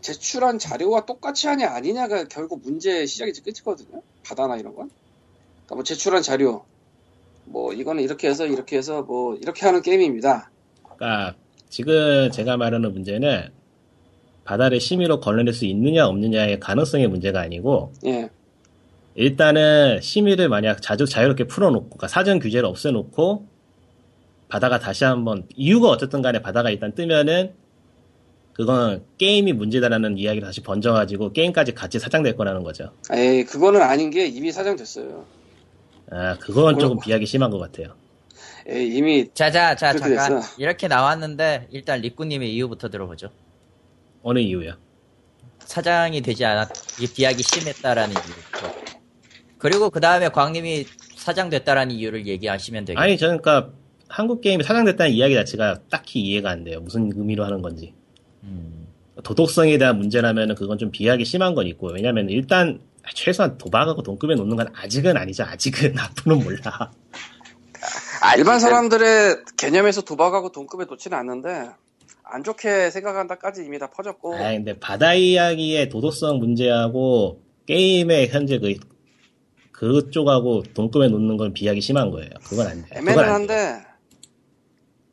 [0.00, 4.02] 제출한 자료와 똑같이 하냐 아니냐가 결국 문제의 시작이지 끝이거든요.
[4.24, 4.90] 바다나 이런 건.
[5.66, 6.64] 그러니까 뭐 제출한 자료
[7.44, 10.50] 뭐 이거는 이렇게 해서 이렇게 해서 뭐 이렇게 하는 게임입니다.
[10.82, 11.36] 그러니까
[11.68, 13.50] 지금 제가 말하는 문제는
[14.44, 18.30] 바다를 심의로 걸러낼 수 있느냐 없느냐의 가능성의 문제가 아니고 예.
[19.14, 23.46] 일단은 심의를 만약 자주 자유롭게 풀어놓고 그러니까 사전 규제를 없애놓고
[24.48, 27.54] 바다가 다시 한번 이유가 어쨌든 간에 바다가 일단 뜨면은
[28.52, 32.92] 그건 게임이 문제다라는 이야기를 다시 번져가지고 게임까지 같이 사장될 거라는 거죠.
[33.12, 35.24] 에이 그거는 아닌 게 이미 사정됐어요.
[36.10, 37.00] 아 그건 조금 그렇고.
[37.00, 37.94] 비약이 심한 것 같아요.
[38.66, 40.54] 에이 이미 자자 자 잠깐 됐어.
[40.58, 43.30] 이렇게 나왔는데 일단 리꾸님의 이유부터 들어보죠.
[44.22, 44.74] 어느 이유요?
[45.60, 46.68] 사장이 되지 않았
[47.00, 48.69] 이 비약이 심했다라는 이유부터.
[49.60, 53.00] 그리고 그 다음에 광님이 사장 됐다라는 이유를 얘기하시면 되겠죠.
[53.00, 53.72] 아니 저는 그러니까
[54.08, 56.80] 한국 게임이 사장됐다는 이야기 자체가 딱히 이해가 안 돼요.
[56.80, 57.94] 무슨 의미로 하는 건지.
[58.42, 58.88] 음,
[59.22, 62.80] 도덕성에 대한 문제라면 그건 좀 비약이 심한 건 있고 왜냐면 일단
[63.14, 65.44] 최소한 도박하고 돈급에 놓는 건 아직은 아니죠.
[65.44, 66.90] 아직은 앞으로는 몰라.
[68.22, 71.68] 아, 일반 지금 사람들의 개념에서 도박하고 돈급에 놓지는 않는데
[72.24, 78.74] 안 좋게 생각한다까지 이미 다 퍼졌고 아 근데 바다 이야기의 도덕성 문제하고 게임의 현재 그
[79.80, 82.28] 그쪽하고 동급에 놓는 건 비약이 심한 거예요.
[82.44, 82.98] 그건 안 돼.
[82.98, 83.24] 애매는.
[83.24, 83.82] 한데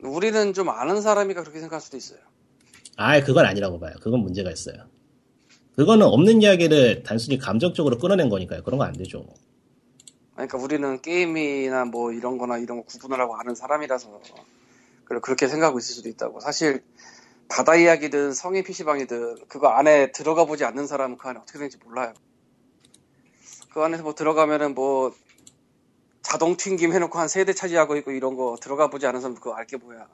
[0.03, 2.19] 우리는 좀 아는 사람이가 그렇게 생각할 수도 있어요.
[2.97, 3.93] 아예 그건 아니라고 봐요.
[4.01, 4.75] 그건 문제가 있어요.
[5.77, 8.61] 그거는 없는 이야기를 단순히 감정적으로 끌어낸 거니까요.
[8.63, 9.25] 그런 거 안 되죠.
[10.33, 14.19] 그러니까 우리는 게임이나 뭐 이런 거나 이런 거 구분을 하고 아는 사람이라서
[15.05, 16.41] 그리고 그렇게 생각하고 있을 수도 있다고.
[16.41, 16.83] 사실
[17.47, 22.13] 바다 이야기든 성인 PC방이든 그거 안에 들어가 보지 않는 사람은 그 안에 어떻게 되는지 몰라요.
[23.77, 25.13] 그 안에서 뭐 들어가면은 뭐
[26.23, 29.53] 자동 튕김 해놓고 한 세 대 차지하고 있고 이런 거 들어가 보지 않은 사람 그거
[29.53, 30.07] 알게 뭐야.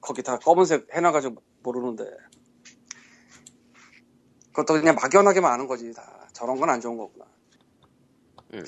[0.00, 2.02] 거기 다 검은색 해놔가지고 모르는데.
[4.48, 6.26] 그것도 그냥 막연하게만 아는 거지 다.
[6.32, 7.24] 저런 건 안 좋은 거구나.
[8.54, 8.64] 음.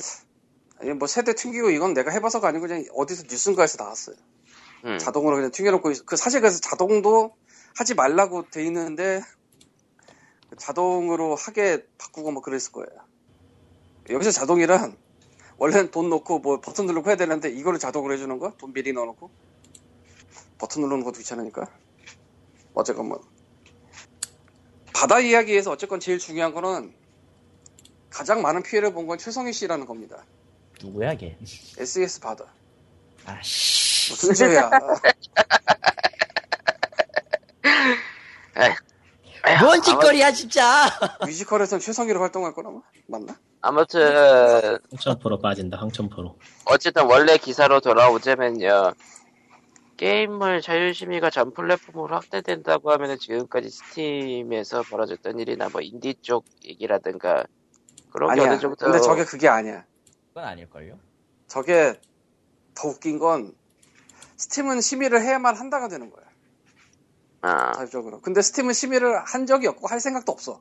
[0.78, 4.14] 아니, 뭐 세대 튕기고 이건 내가 해봐서가 아니고 그냥 어디서 뉴스인가에서 나왔어요.
[4.85, 4.98] 음.
[4.98, 7.35] 자동으로 그냥 튕겨놓고 있- 그 사실 그래서 자동도
[7.74, 9.23] 하지 말라고 돼 있는데
[10.56, 13.05] 자동으로 하게 바꾸고 뭐 그랬을 거예요.
[14.10, 14.96] 여기서 자동이란
[15.58, 18.52] 원래는 돈 넣고 뭐 버튼 누르고 해야 되는데 이거를 자동으로 해주는 거?
[18.58, 19.30] 돈 미리 넣어놓고
[20.58, 21.66] 버튼 누르는 것도 귀찮으니까
[22.74, 23.20] 어쨌건 뭐
[24.94, 26.94] 바다 이야기에서 어쨌건 제일 중요한 거는
[28.10, 30.24] 가장 많은 피해를 본 건 최성희 씨라는 겁니다.
[30.82, 31.36] 누구야 걔?
[31.78, 32.46] SES 바다.
[33.26, 34.12] 아씨.
[34.12, 34.70] 무슨 죄야?
[39.62, 40.86] 뭔 짓거리야 진짜.
[41.24, 42.80] 뮤지컬에선 최성희로 활동할 거라마?
[43.06, 43.38] 맞나?
[43.66, 45.76] 아무튼 황천포로 빠진다.
[45.78, 46.38] 황천포로.
[46.66, 48.93] 어쨌든 원래 기사로 돌아오자면요.
[49.97, 57.44] 게임을 자율심의가 전 플랫폼으로 확대된다고 하면 지금까지 스팀에서 벌어졌던 일이나 뭐 인디 쪽 얘기라든가
[58.12, 58.52] 그런 게 아니야.
[58.52, 59.84] 어느 정도 근데 저게 그게 아니야.
[60.28, 60.97] 그건 아닐걸요?
[61.48, 61.98] 저게
[62.74, 63.52] 더 웃긴 건
[64.36, 66.24] 스팀은 심의를 해야만 한다가 되는 거야.
[67.40, 68.20] 아, 자율적으로.
[68.20, 70.60] 근데 스팀은 심의를 한 적이 없고 할 생각도 없어.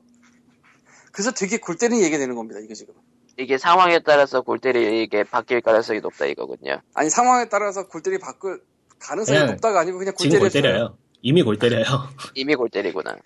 [1.16, 2.60] 그래서 되게 골 때리는 얘기가 되는 겁니다.
[2.60, 2.92] 이게 지금.
[3.38, 6.82] 이게 상황에 따라서 골때리 이게 바뀔 가능성이 높다 이거군요.
[6.92, 8.62] 아니 상황에 따라서 골때리 바꿀
[8.98, 10.98] 가능성이 그냥 높다가 아니고 그냥 지금 골 때려요.
[11.22, 11.84] 이미 골 때려요.
[12.34, 13.16] 이미 골 때리구나.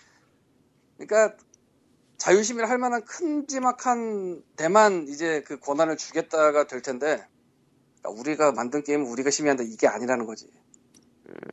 [0.98, 1.36] 그러니까
[2.18, 7.26] 자율심의를 할 만한 큼지막한 데만 이제 그 권한을 주겠다가 될 텐데
[8.00, 10.48] 그러니까 우리가 만든 게임은 우리가 심의한다 이게 아니라는 거지.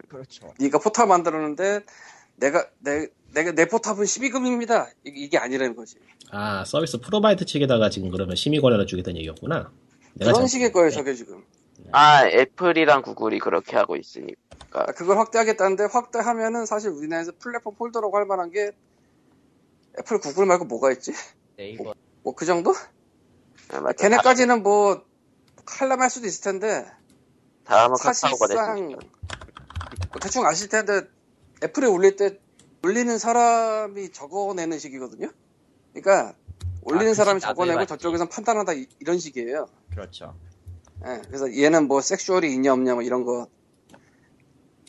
[0.08, 0.54] 그렇죠.
[0.60, 1.82] 네가 포탈 만들었는데
[2.38, 4.88] 내가 내 내가 내 포탈은 12금입니다.
[5.04, 5.98] 이게 아니라는 거지.
[6.32, 9.72] 아 서비스 provide 측에다가 지금 그러면 심의 권한을 주겠다는 얘기였구나.
[10.16, 10.90] 내가 그런 식의 거예요.
[10.90, 11.44] 저게 지금.
[11.92, 14.36] 아 애플이랑 구글이 그렇게 하고 있으니까
[14.72, 18.72] 아, 그걸 확대하겠다는데 확대하면은 사실 우리나라에서 플랫폼 holder라고 할 만한 게
[20.00, 21.12] 애플, 구글 말고 뭐가 있지?
[21.58, 21.94] 네이버
[22.24, 22.74] 뭐 그 정도?
[23.72, 23.92] 아.
[23.94, 25.04] 걔네까지는 뭐
[25.66, 26.86] 하려면 할 수도 있을 텐데
[27.66, 28.88] 다음은 사실상.
[28.90, 29.00] 뭐
[30.22, 31.02] 대충 아실 텐데
[31.64, 32.40] 애플에 올릴 때
[32.84, 35.32] 올리는 사람이 적어내는 식이거든요.
[35.94, 36.36] 그러니까
[36.84, 37.86] 올리는 그치, 사람이 나도 적어내고.
[37.86, 39.68] 저쪽에선 판단하다 이, 런 식이에요.
[39.92, 40.38] 그렇죠.
[41.06, 43.48] 예, 그래서 얘는 뭐 섹슈얼이 있냐 없냐 뭐 이런 거.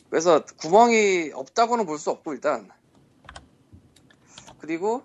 [0.09, 2.69] 그래서 구멍이 없다고는 볼 수 없고 일단.
[4.59, 5.03] 그리고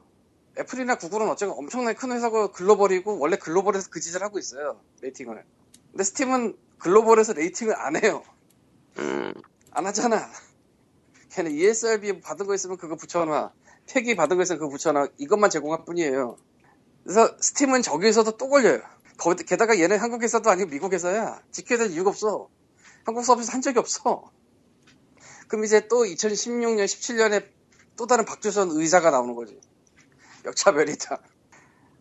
[0.59, 5.45] 애플이나 구글은 어쨌든 엄청나게 큰 회사고 글로벌이고 원래 글로벌에서 그 짓을 하고 있어요 레이팅을.
[5.91, 8.23] 근데 스팀은 글로벌에서 레이팅을 안 해요.
[8.99, 9.33] 음,
[9.73, 10.29] 안 하잖아.
[11.35, 13.53] 걔는 ESRB 받은 거 있으면 그거 붙여놔.
[13.87, 15.09] 태기 받은 거 있으면 그거 붙여놔.
[15.19, 16.37] 이것만 제공할 뿐이에요.
[17.03, 18.81] 그래서 스팀은 저기에서도 또 걸려요.
[19.19, 21.43] 거기, 게다가 얘는 한국 회사도 아니고 미국 회사야.
[21.51, 22.49] 지켜야 될 이유가 없어.
[23.05, 24.31] 한국 서비스 한 적이 없어.
[25.49, 27.49] 그럼 이제 또 2016년, 17년에
[27.97, 29.61] 또 다른 박주선 의사가 나오는 거지.
[30.45, 31.21] 역차별이다.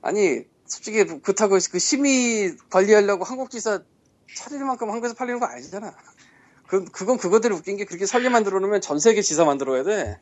[0.04, 3.84] 아니, 솔직히 그렇다고 그 심의 관리하려고 한국 지사
[4.36, 5.96] 차릴 만큼 한국에서 팔리는 거 아니잖아.
[6.74, 10.20] 그, 그건 그거대로 웃긴 게 그렇게 설리 만들어 놓으면 전 세계 지사 만들어야 돼.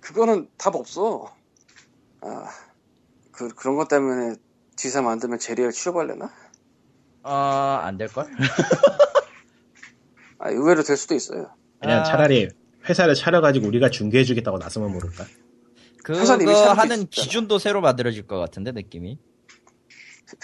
[0.00, 1.32] 그거는 답 없어.
[2.22, 2.48] 아,
[3.30, 4.34] 그, 그런 것 때문에
[4.74, 6.28] 지사 만들면 제리얼 취업할래나?
[7.22, 8.26] 어, 안 될걸?
[10.40, 11.54] 아, 의외로 될 수도 있어요.
[11.80, 12.02] 그냥 아.
[12.02, 12.48] 차라리
[12.88, 15.24] 회사를 차려가지고 우리가 중개해주겠다고 나서면 모를까.
[16.08, 17.06] 회사는 이미 그거 하는.
[17.06, 19.20] 기준도 새로 만들어질 것 같은데, 느낌이.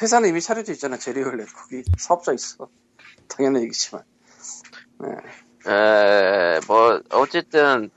[0.00, 1.48] 회사는 이미 차려져 있잖아, 제리얼렛.
[1.52, 2.68] 거기 사업자 있어.
[3.26, 4.04] 당연한 얘기지만.
[5.00, 5.70] 네.
[5.70, 7.90] 에, 뭐 어쨌든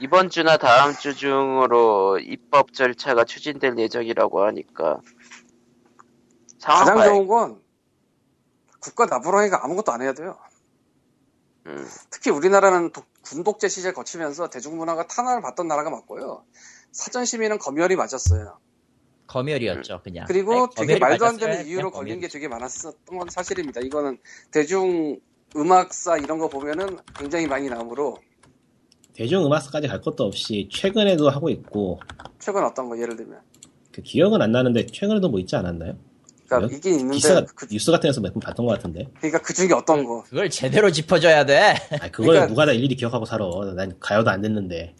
[0.00, 5.00] 이번 주나 다음 주 중으로 입법 절차가 추진될 예정이라고 하니까
[6.62, 7.62] 가장 봐야- 좋은 건
[8.80, 10.38] 국가 나부랑이가 아무것도 안 해야 돼요.
[11.66, 16.44] 음, 특히 우리나라는 독- 군독재 시절 거치면서 대중문화가 탄압을 받던 나라가 맞고요.
[16.92, 18.58] 사전 심의는 검열이 맞았어요.
[19.26, 20.24] 검열이었죠, 그냥.
[20.26, 22.20] 그리고 아니, 되게 말도 안 되는 이유로 걸린.
[22.20, 23.80] 게 되게 많았었던 건 사실입니다.
[23.82, 24.18] 이거는
[24.50, 25.20] 대중
[25.56, 28.18] 음악사 이런 거 보면은 굉장히 많이 나오므로
[29.14, 32.00] 대중 음악사까지 갈 것도 없이 최근에도 하고 있고
[32.38, 33.40] 최근 어떤 거 예를 들면
[33.92, 35.96] 그 기억은 안 나는데 최근에도 뭐 있지 않았나요?
[36.46, 36.76] 그러니까 왜?
[36.78, 39.06] 이긴 있는데 기사, 그, 뉴스 같은 데서 몇 번 봤던 것 같은데.
[39.18, 41.74] 그러니까 그 중에 어떤 거 그걸 제대로 짚어줘야 돼.
[42.00, 43.44] 아, 그걸 그러니까- 누가 다 일일이 기억하고 살아.
[43.74, 44.94] 난 가요도 안 듣는데.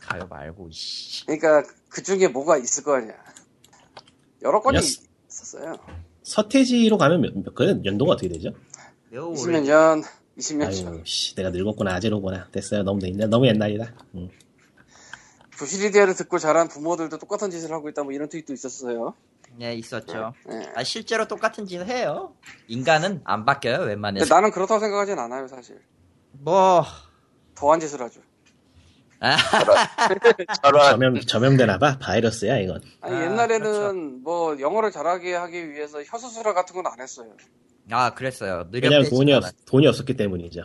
[0.00, 1.24] 가요 말고, 씨.
[1.24, 3.14] 그러니까 그 중에 뭐가 있을 거 아니야.
[4.42, 4.78] 여러 건이
[5.28, 5.76] 있었어요.
[6.22, 8.50] 서태지로 가면 몇, 몇- 그 연도가 어떻게 되죠?
[9.14, 10.02] 매우 20몇 년,
[10.36, 10.88] 20년 전.
[10.94, 12.48] 아유, 씨, 내가 늙었구나, 아재로구나.
[12.50, 12.82] 됐어요.
[12.82, 13.92] 너무, 옛날- 너무 옛날이다.
[14.16, 14.28] 응.
[15.56, 19.14] 부시리디아를 듣고 자란 부모들도 똑같은 짓을 하고 있다 뭐 이런 트윗도 있었어요.
[19.56, 20.34] 네, 있었죠.
[20.48, 20.68] 네.
[20.74, 22.34] 아, 실제로 똑같은 짓을 해요.
[22.66, 24.34] 인간은 안 바뀌어요, 웬만해서.
[24.34, 25.80] 나는 그렇다고 생각하진 않아요, 사실.
[26.32, 26.82] 뭐,
[27.54, 28.20] 더한 짓을 하죠.
[29.20, 29.36] 아,
[30.64, 31.98] 저런 점염, 점염되나봐?
[32.00, 32.82] 바이러스야, 이건.
[33.00, 33.92] 아니, 아, 옛날에는 그렇죠.
[34.24, 37.30] 뭐 영어를 잘하게 하기 위해서 혀수술화 같은 건 안 했어요.
[37.90, 38.66] 아, 그랬어요.
[38.70, 40.62] 그냥 느려 돈이, 없, 돈이 없었기 때문이죠.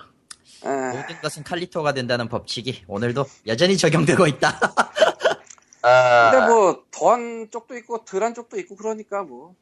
[0.66, 4.60] 에, 모든 것은 칼리토가 된다는 법칙이 오늘도 여전히 적용되고 있다.
[5.82, 9.56] 아, 근데 뭐 더한 쪽도 있고 덜한 쪽도 있고 그러니까 뭐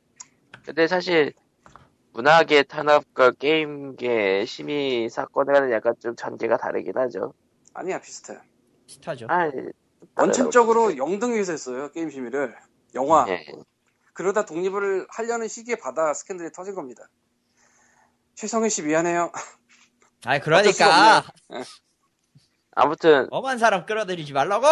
[0.66, 1.34] 근데 사실
[2.14, 7.34] 문화계 탄압과 게임계 심의 사건과는 약간 좀 전개가 다르긴 하죠.
[7.74, 8.40] 아니야 비슷해.
[8.88, 9.28] 비슷하죠.
[9.30, 9.52] 아,
[10.16, 12.56] 원천적으로 영등위에서 했어요 게임 심의를
[12.96, 13.46] 영화 예.
[14.14, 17.08] 그러다 독립을 하려는 시기에 바다 스캔들이 터진 겁니다.
[18.38, 19.32] 최성현 씨 미안해요.
[20.26, 21.24] 아, 그러니까 수가
[22.76, 24.68] 아무튼 엄한 사람 끌어들이지 말라고.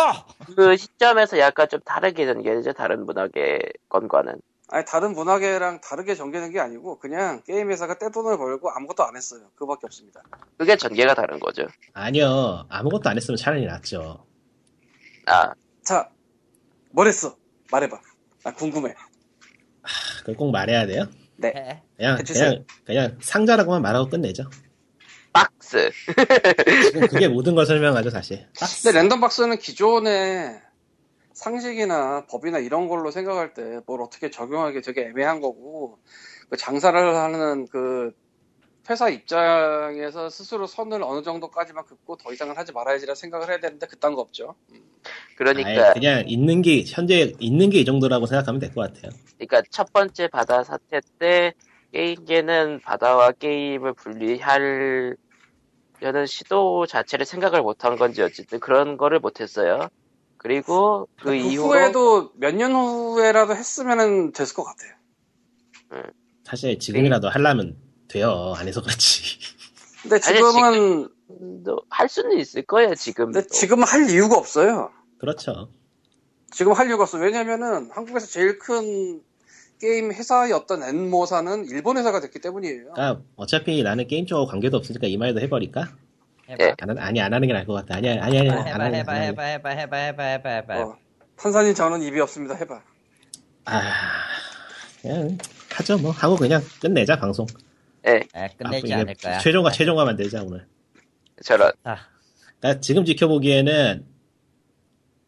[0.55, 2.73] 그 시점에서 약간 좀 다르게 전개되죠.
[2.73, 3.59] 다른 문화계
[3.89, 4.39] 건과는.
[4.69, 9.49] 아니 다른 문화계랑 다르게 전개된 게 아니고 그냥 게임 회사가 떼돈을 벌고 아무것도 안 했어요.
[9.55, 10.21] 그밖에 없습니다.
[10.59, 11.65] 그게 전개가 다른 거죠.
[11.93, 12.67] 아니요.
[12.69, 14.27] 아무것도 안 했으면 차라리 낫죠.
[15.25, 16.11] 아, 자,
[16.91, 17.35] 뭘 했어?
[17.71, 17.99] 말해봐.
[18.43, 18.93] 나 궁금해.
[20.19, 21.05] 그걸 꼭 말해야 돼요?
[21.37, 21.53] 네.
[21.55, 21.81] 해.
[21.97, 22.49] 그냥, 해주세요.
[22.49, 24.49] 그냥, 그냥 상자라고만 말하고 끝내죠.
[25.33, 25.91] 박스.
[26.85, 28.47] 지금 그게 모든 걸 설명하죠, 사실.
[28.83, 30.61] 근데 랜덤 박스는 기존의
[31.33, 35.99] 상식이나 법이나 이런 걸로 생각할 때 뭘 어떻게 적용하기 되게 애매한 거고
[36.49, 38.13] 그 장사를 하는 그
[38.89, 44.13] 회사 입장에서 스스로 선을 어느 정도까지만 긋고 더 이상은 하지 말아야지라 생각을 해야 되는데 그딴
[44.15, 44.55] 거 없죠.
[45.37, 49.11] 그러니까, 아예 그냥 있는 게, 현재 있는 게 이 정도라고 생각하면 될 것 같아요.
[49.37, 51.53] 그러니까 첫 번째 바다 사태 때
[51.93, 55.15] 게임계는 바다와 게임을 분리할
[56.01, 59.87] 저는 시도 자체를 생각을 못한 건지 어쨌든 그런 거를 못했어요.
[60.37, 64.93] 그리고 그 그 이후로 후에도 몇 년 후에라도 했으면 됐을 것 같아요.
[66.43, 67.75] 사실 지금이라도 하려면
[68.07, 68.53] 돼요.
[68.55, 69.39] 안 해서 그렇지.
[70.01, 71.09] 근데 지금은
[71.65, 73.31] 도할 수는 있을 거예요 지금.
[73.31, 74.91] 근데 지금은 할 이유가 없어요.
[75.17, 75.69] 그렇죠.
[76.51, 77.17] 지금 할 이유가 없어.
[77.17, 79.21] 왜냐면은 한국에서 제일 큰
[79.81, 82.91] 게임 회사였던 엔모사는 일본 회사가 됐기 때문이에요.
[82.93, 85.89] 그러니까 어차피 나는 게임 쪽하고 관계도 없으니까 이 말도 해버릴까?
[86.49, 86.63] 해봐.
[86.63, 86.75] 예.
[86.79, 87.95] 안, 하- 아니 안 하는 게 나을 것 같아.
[87.95, 90.81] 아니 아니 아니 해봐, 안 해봐, 하는 게 해봐, 해봐, 해봐, 해봐, 해봐, 해봐, 해봐.
[90.81, 90.97] 어,
[91.35, 92.55] 탄산인 저는 입이 없습니다.
[92.55, 92.81] 해봐.
[93.65, 93.81] 아
[95.01, 95.37] 그냥
[95.73, 97.45] 하죠 뭐 하고 그냥 끝내자 방송.
[98.07, 99.39] 예, 아, 끝내지 아, 않을 거야.
[99.39, 100.67] 최종화 최종화 만들자 오늘.
[101.43, 101.71] 저런.
[101.83, 101.97] 아,
[102.59, 104.05] 그러니까 지금 지켜보기에는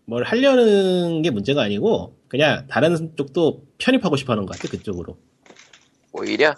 [0.06, 5.18] 뭘 하려는 게 문제가 아니고 그냥 다른 쪽도 편입하고 싶어 하는 것 같아 그쪽으로
[6.14, 6.56] 오히려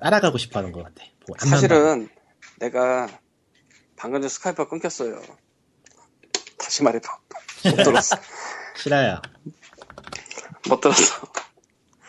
[0.00, 1.04] 따라가고 싶어 하는 것 같아.
[1.26, 1.48] 뭐 봐도.
[1.50, 2.08] 사실은
[2.58, 3.08] 내가
[3.96, 5.20] 방금 전 스카이프가 끊겼어요.
[6.58, 7.18] 다시 말해봐.
[7.64, 8.16] 못 들었어.
[8.76, 9.20] 싫어요.
[10.68, 11.26] 못 들었어.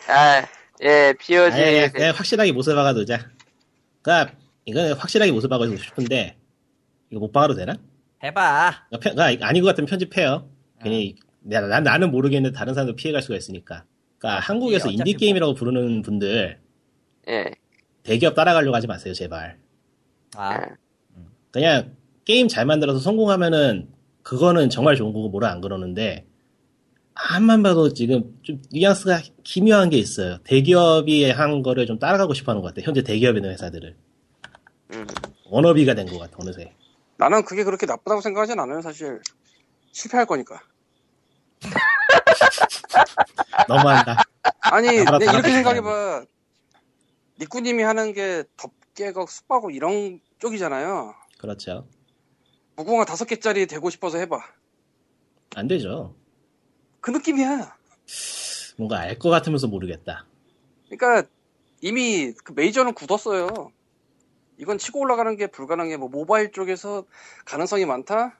[0.08, 0.46] 아,
[0.82, 3.30] 예, POG 아니, 그냥 확실하게 못을 박아두자.
[4.02, 4.34] 그러니까
[4.64, 6.36] 이거는 확실하게 못을 박아주고 싶은데
[7.10, 7.74] 이거 못 박아도 되나?
[8.22, 8.86] 해봐.
[8.88, 10.48] 그러니까 편- 그러니까 아닌 것 같으면 편집해요.
[10.82, 13.84] 괜히 나, 나- 나는 모르겠는데 다른 사람도 피해갈 수가 있으니까.
[14.18, 16.58] 그러니까 한국에서 어차피 인디 게임이라고 부르는 분들
[17.28, 17.50] 예,
[18.02, 19.58] 대기업 따라가려고 하지 마세요 제발.
[20.36, 20.66] 아, 예.
[21.50, 23.88] 그냥 게임 잘 만들어서 성공하면은
[24.22, 26.24] 그거는 정말 좋은 거고 뭐라 안 그러는데
[27.14, 30.38] 한만 봐도 지금 좀 뉘앙스가 기묘한 게 있어요.
[30.44, 32.84] 대기업이 한 거를 좀 따라가고 싶어 하는 것 같아.
[32.84, 33.96] 현재 대기업에 있는 회사들을
[34.94, 35.06] 음,
[35.50, 36.74] 워너비가 된 것 같아 어느새.
[37.18, 38.80] 나는 그게 그렇게 나쁘다고 생각하진 않아요.
[38.80, 39.20] 사실
[39.92, 40.60] 실패할 거니까.
[43.68, 44.22] 너무한다.
[44.60, 45.62] 아니 알아, 그냥 이렇게 알아.
[45.62, 46.24] 생각해봐.
[47.40, 51.14] 니꾸님이 하는 게 덮개가 숲하고 이런 쪽이잖아요.
[51.38, 51.88] 그렇죠.
[52.76, 54.38] 무궁화 다섯 개짜리 되고 싶어서 해봐.
[55.54, 56.16] 안 되죠.
[57.02, 57.76] 그 느낌이야.
[58.78, 60.26] 뭔가 알 것 같으면서 모르겠다.
[60.88, 61.28] 그러니까
[61.82, 63.70] 이미 그 메이저는 굳었어요.
[64.58, 65.96] 이건 치고 올라가는 게 불가능해.
[65.98, 67.04] 뭐 모바일 쪽에서
[67.44, 68.38] 가능성이 많다?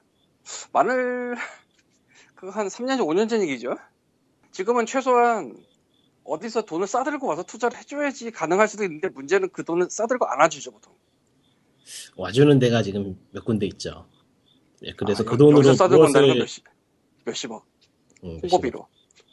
[0.71, 1.35] 많을
[2.35, 3.75] 그 한 3년 전, 5년 전 얘기죠.
[4.51, 5.55] 지금은 최소한
[6.23, 10.71] 어디서 돈을 싸들고 와서 투자를 해줘야지 가능할 수도 있는데 문제는 그 돈을 싸들고 안 와주죠
[10.71, 10.93] 보통.
[12.15, 14.07] 와주는 데가 지금 몇 군데 있죠.
[14.83, 16.63] 예, 그래서 아, 그 돈으로 싸들고 온다는 건 몇십,
[17.25, 17.65] 몇십억.
[18.23, 18.87] 음, 홍보비로.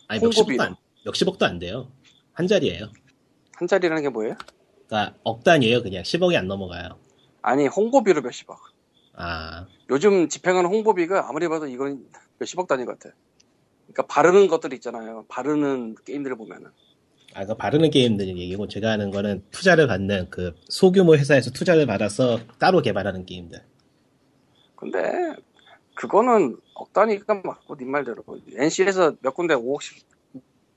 [0.08, 0.62] 아니 몇십억도 홍보비로.
[0.62, 0.76] 안,
[1.06, 1.90] 몇십억도 안 돼요.
[2.32, 2.90] 한 자리예요.
[3.56, 4.34] 한 자리라는 게 뭐예요?
[4.86, 5.82] 그러니까 억 단위예요.
[5.82, 6.98] 그냥 10억이 안 넘어가요.
[7.42, 8.58] 아니 홍보비로 몇십억.
[9.14, 12.06] 아 요즘 집행하는 홍보비가 아무리 봐도 이건
[12.38, 13.10] 몇십억 단위 같아.
[13.86, 15.24] 그러니까 바르는 것들 있잖아요.
[15.28, 16.70] 바르는 게임들을 보면은.
[17.34, 22.40] 아, 그 바르는 게임들 얘기고 제가 하는 거는 투자를 받는 그 소규모 회사에서 투자를 받아서
[22.58, 23.62] 따로 개발하는 게임들.
[24.74, 25.34] 근데
[26.00, 28.24] 그거는 억 단위가 맞고 네 말대로
[28.56, 30.02] NC에서 몇 군데 5억씩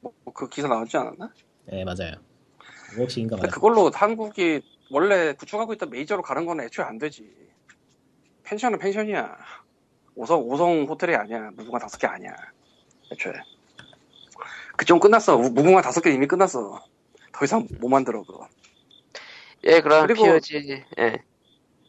[0.01, 1.31] 뭐 그 기사 나왔지 않았나?
[1.67, 2.15] 네, 맞아요.
[2.97, 3.51] 5억씩인가 근데 봐요.
[3.51, 7.33] 그걸로 한국이 원래 구축하고 있던 메이저로 가는 거는 애초에 안 되지.
[8.43, 9.37] 펜션은 펜션이야.
[10.17, 11.51] 5성, 5성 호텔이 아니야.
[11.55, 12.35] 무궁화 다섯 개 아니야.
[13.13, 13.33] 애초에.
[14.75, 15.37] 그 좀 끝났어.
[15.37, 16.83] 무- 무궁화 다섯 개 이미 끝났어.
[17.31, 18.47] 더 이상 못 만들어, 그거.
[19.63, 20.25] 예, 그럼 그리고-
[20.99, 21.23] 예,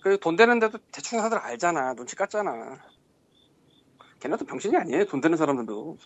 [0.02, 1.94] 그돈 되는데도 대충 사들 알잖아.
[1.94, 2.78] 눈치 깠잖아.
[4.24, 5.04] 걔네도 병신이 아니에요.
[5.04, 5.98] 돈 되는 사람들도.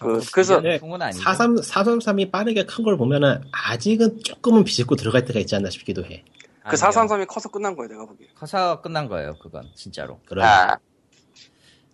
[0.00, 1.20] 그, 그래서 네, 그건 아니죠.
[1.22, 6.24] 43, 433이 빠르게 큰 걸 보면은 아직은 조금은 비집고 들어갈 때가 있지 않나 싶기도 해.
[6.68, 7.88] 그 433이 커서 끝난 거예요.
[7.88, 8.28] 내가 보기에.
[8.36, 10.20] 커서 끝난 거예요, 그건 진짜로.
[10.40, 10.76] 아,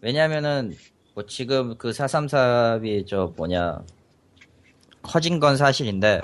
[0.03, 0.75] 왜냐면은
[1.15, 3.79] 뭐 지금 그 433이 저 뭐냐
[5.03, 6.21] 커진 건 사실인데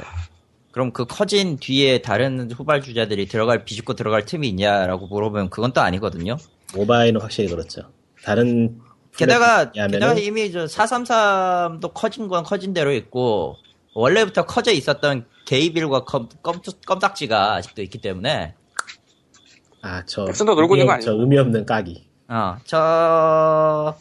[0.72, 5.80] 그럼 그 커진 뒤에 다른 후발 주자들이 들어갈 비집고 들어갈 틈이 있냐라고 물어보면 그건 또
[5.80, 6.36] 아니거든요.
[6.74, 7.90] 모바일은 확실히 그렇죠.
[8.24, 8.80] 다른
[9.16, 13.56] 게다가 플랫폼이 게다가 하면은 이미 저 433도 커진 건 커진 대로 있고
[13.94, 18.54] 원래부터 커져 있었던 게이빌과 껌, 껌, 껌딱지가 아직도 있기 때문에
[19.82, 21.22] 아, 저 엑슨도 놀고 있는 거 없- 저 아니에요?
[21.22, 22.06] 의미 없는 까기.
[22.28, 23.96] 어, 저,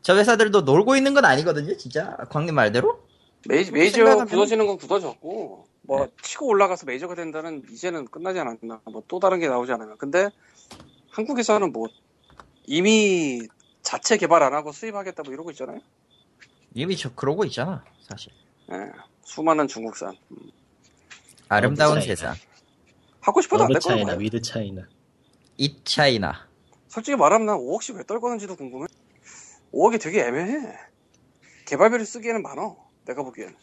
[0.00, 2.16] 저 회사들도 놀고 있는 건 아니거든요, 진짜.
[2.30, 3.00] 광님 말대로?
[3.48, 6.10] 메이, 메이저 생각하면- 굳어지는 건 굳어졌고, 뭐, 네.
[6.22, 8.80] 치고 올라가서 메이저가 된다는, 이제는 끝나지 않았나.
[8.90, 9.98] 뭐, 또 다른 게 나오지 않으면.
[9.98, 10.28] 근데,
[11.10, 11.88] 한국에서는 뭐,
[12.66, 13.40] 이미
[13.84, 15.78] 자체 개발 안 하고 수입하겠다 뭐 이러고 있잖아요.
[16.74, 18.32] 이미 저 그러고 있잖아, 사실.
[18.72, 18.76] 예.
[19.22, 20.16] 수많은 중국산.
[21.48, 22.06] 아름다운 China.
[22.06, 22.34] 세상.
[23.20, 23.94] 하고 싶어도 안 될 거야.
[23.94, 24.18] China, 뭐야.
[24.18, 24.82] With China.
[25.56, 26.48] In China.
[26.88, 28.86] 솔직히 말하면 난 5억씩 왜 떨거는지도 궁금해.
[29.72, 30.76] 5억이 되게 애매해.
[31.66, 32.76] 개발비를 쓰기에는 많어.
[33.06, 33.56] 내가 보기엔.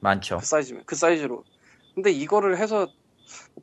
[0.00, 0.38] 많죠.
[0.38, 0.82] 그 사이즈면.
[0.86, 1.44] 그 사이즈로.
[1.94, 2.88] 근데 이거를 해서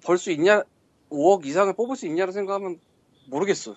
[0.03, 0.63] 벌 수 있냐?
[1.09, 2.79] 5억 이상을 뽑을 수 있냐고 생각하면
[3.27, 3.75] 모르겠어.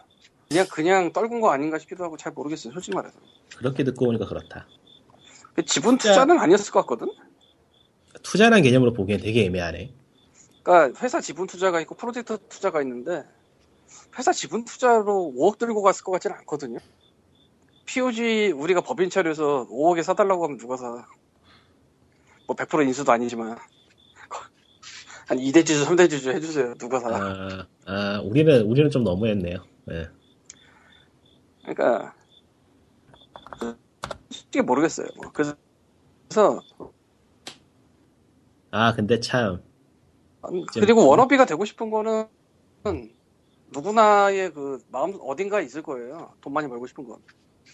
[0.48, 2.72] 그냥 그냥 떨군 거 아닌가 싶기도 하고 잘 모르겠어요.
[2.72, 3.18] 솔직히 말해서.
[3.56, 4.66] 그렇게 듣고 보니까 그렇다.
[5.54, 7.12] 그 지분 투자는 아니었을 것 같거든.
[8.22, 9.92] 투자란 개념으로 보기엔 되게 애매하네.
[10.62, 13.24] 그러니까 회사 지분 투자가 있고 프로젝트 투자가 있는데
[14.18, 16.78] 회사 지분 투자로 5억 들고 갔을 것 같지는 않거든요.
[17.84, 21.06] POG 우리가 법인 차려서 5억에 사달라고 하면 누가 사?
[22.46, 23.58] 뭐 100% 인수도 아니지만
[25.26, 26.74] 한 2대 지주, 3대 지주 해주세요.
[26.74, 27.08] 누가 사?
[27.10, 29.62] 아, 아, 우리는, 우리는 좀 너무했네요.
[29.90, 30.08] 예.
[31.74, 32.14] 그러니까
[34.30, 35.08] 솔직히 모르겠어요.
[35.16, 35.30] 뭐.
[35.32, 35.56] 그래서
[36.28, 36.60] 그래서
[38.70, 39.62] 아, 근데 참,
[40.74, 42.26] 그리고 워너비가 되고 싶은 거는
[43.70, 46.32] 누구나의 그 마음 어딘가에 있을 거예요.
[46.40, 47.18] 돈 많이 벌고 싶은 건.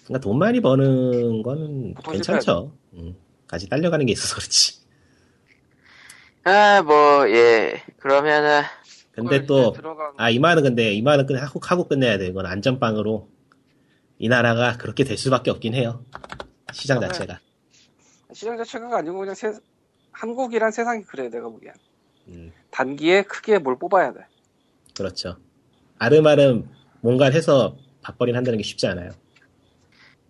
[0.05, 2.73] 그러니까 돈 많이 버는 거는 괜찮죠.
[2.95, 3.17] 음,
[3.49, 4.85] 같이 딸려가는 게 있어서 그렇지.
[6.45, 7.83] 아, 뭐, 예.
[7.99, 8.63] 그러면은,
[9.13, 9.75] 근데 또,
[10.19, 12.27] 아, 이 말은 근데, 이 말은 끝, 하고, 하고 끝내야 돼.
[12.27, 13.29] 이건 안전빵으로.
[14.19, 16.05] 이 나라가 그렇게 될 수밖에 없긴 해요.
[16.73, 17.41] 시장 아, 자체가.
[18.33, 19.53] 시장 자체가 아니고 그냥 세-
[20.13, 21.73] 한국이란 세상이 그래 내가 보기엔
[22.29, 24.21] 음, 단기에 크게 뭘 뽑아야 돼.
[24.97, 25.37] 그렇죠.
[25.99, 26.69] 아름아름
[27.01, 29.11] 뭔가를 해서 밥벌이를 한다는 게 쉽지 않아요.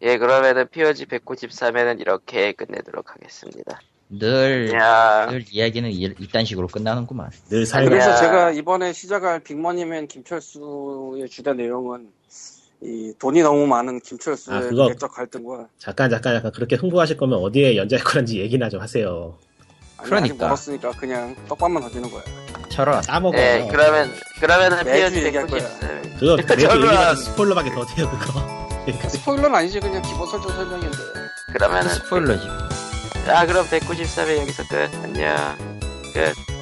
[0.02, 3.80] 예, 그러면은 POG 193회는 이렇게 끝내도록 하겠습니다.
[4.10, 7.30] 늘, 야, 늘 이야기는 이, 이딴 식으로 끝나는구만.
[7.48, 8.16] 늘 삶을, 그래서 야.
[8.16, 12.12] 제가 이번에 시작할 빅머니맨 김철수의 주된 내용은
[12.84, 17.38] 이 돈이 너무 많은 김철수의 아, 그거- 내적 갈등과 잠깐, 잠깐, 잠깐, 그렇게 흥분하실 거면
[17.38, 19.36] 어디에 연재할 거란지 얘기나 좀 하세요.
[19.96, 20.34] 아니, 그러니까.
[20.34, 22.22] 아직 멀었으니까 그냥 떡밥만 던지는 거야.
[22.68, 23.00] 저런.
[23.02, 23.38] 따먹어.
[23.38, 25.60] 예, 그러면, 그러면은 매주 POG 얘기할 거야.
[25.62, 26.18] 193회.
[26.18, 26.76] 그거 매주 저런.
[26.82, 29.08] 얘기하다 스포일러밖에 더 돼요, 그거.
[29.08, 30.98] 스포일러는 아니지 그냥 기본 설정 설명인데.
[31.54, 32.46] 그러면은, 스포일러지.
[33.28, 34.76] 아, 그럼 193회 여기서 끝.
[35.02, 35.56] 안녕.
[36.12, 36.53] 끝.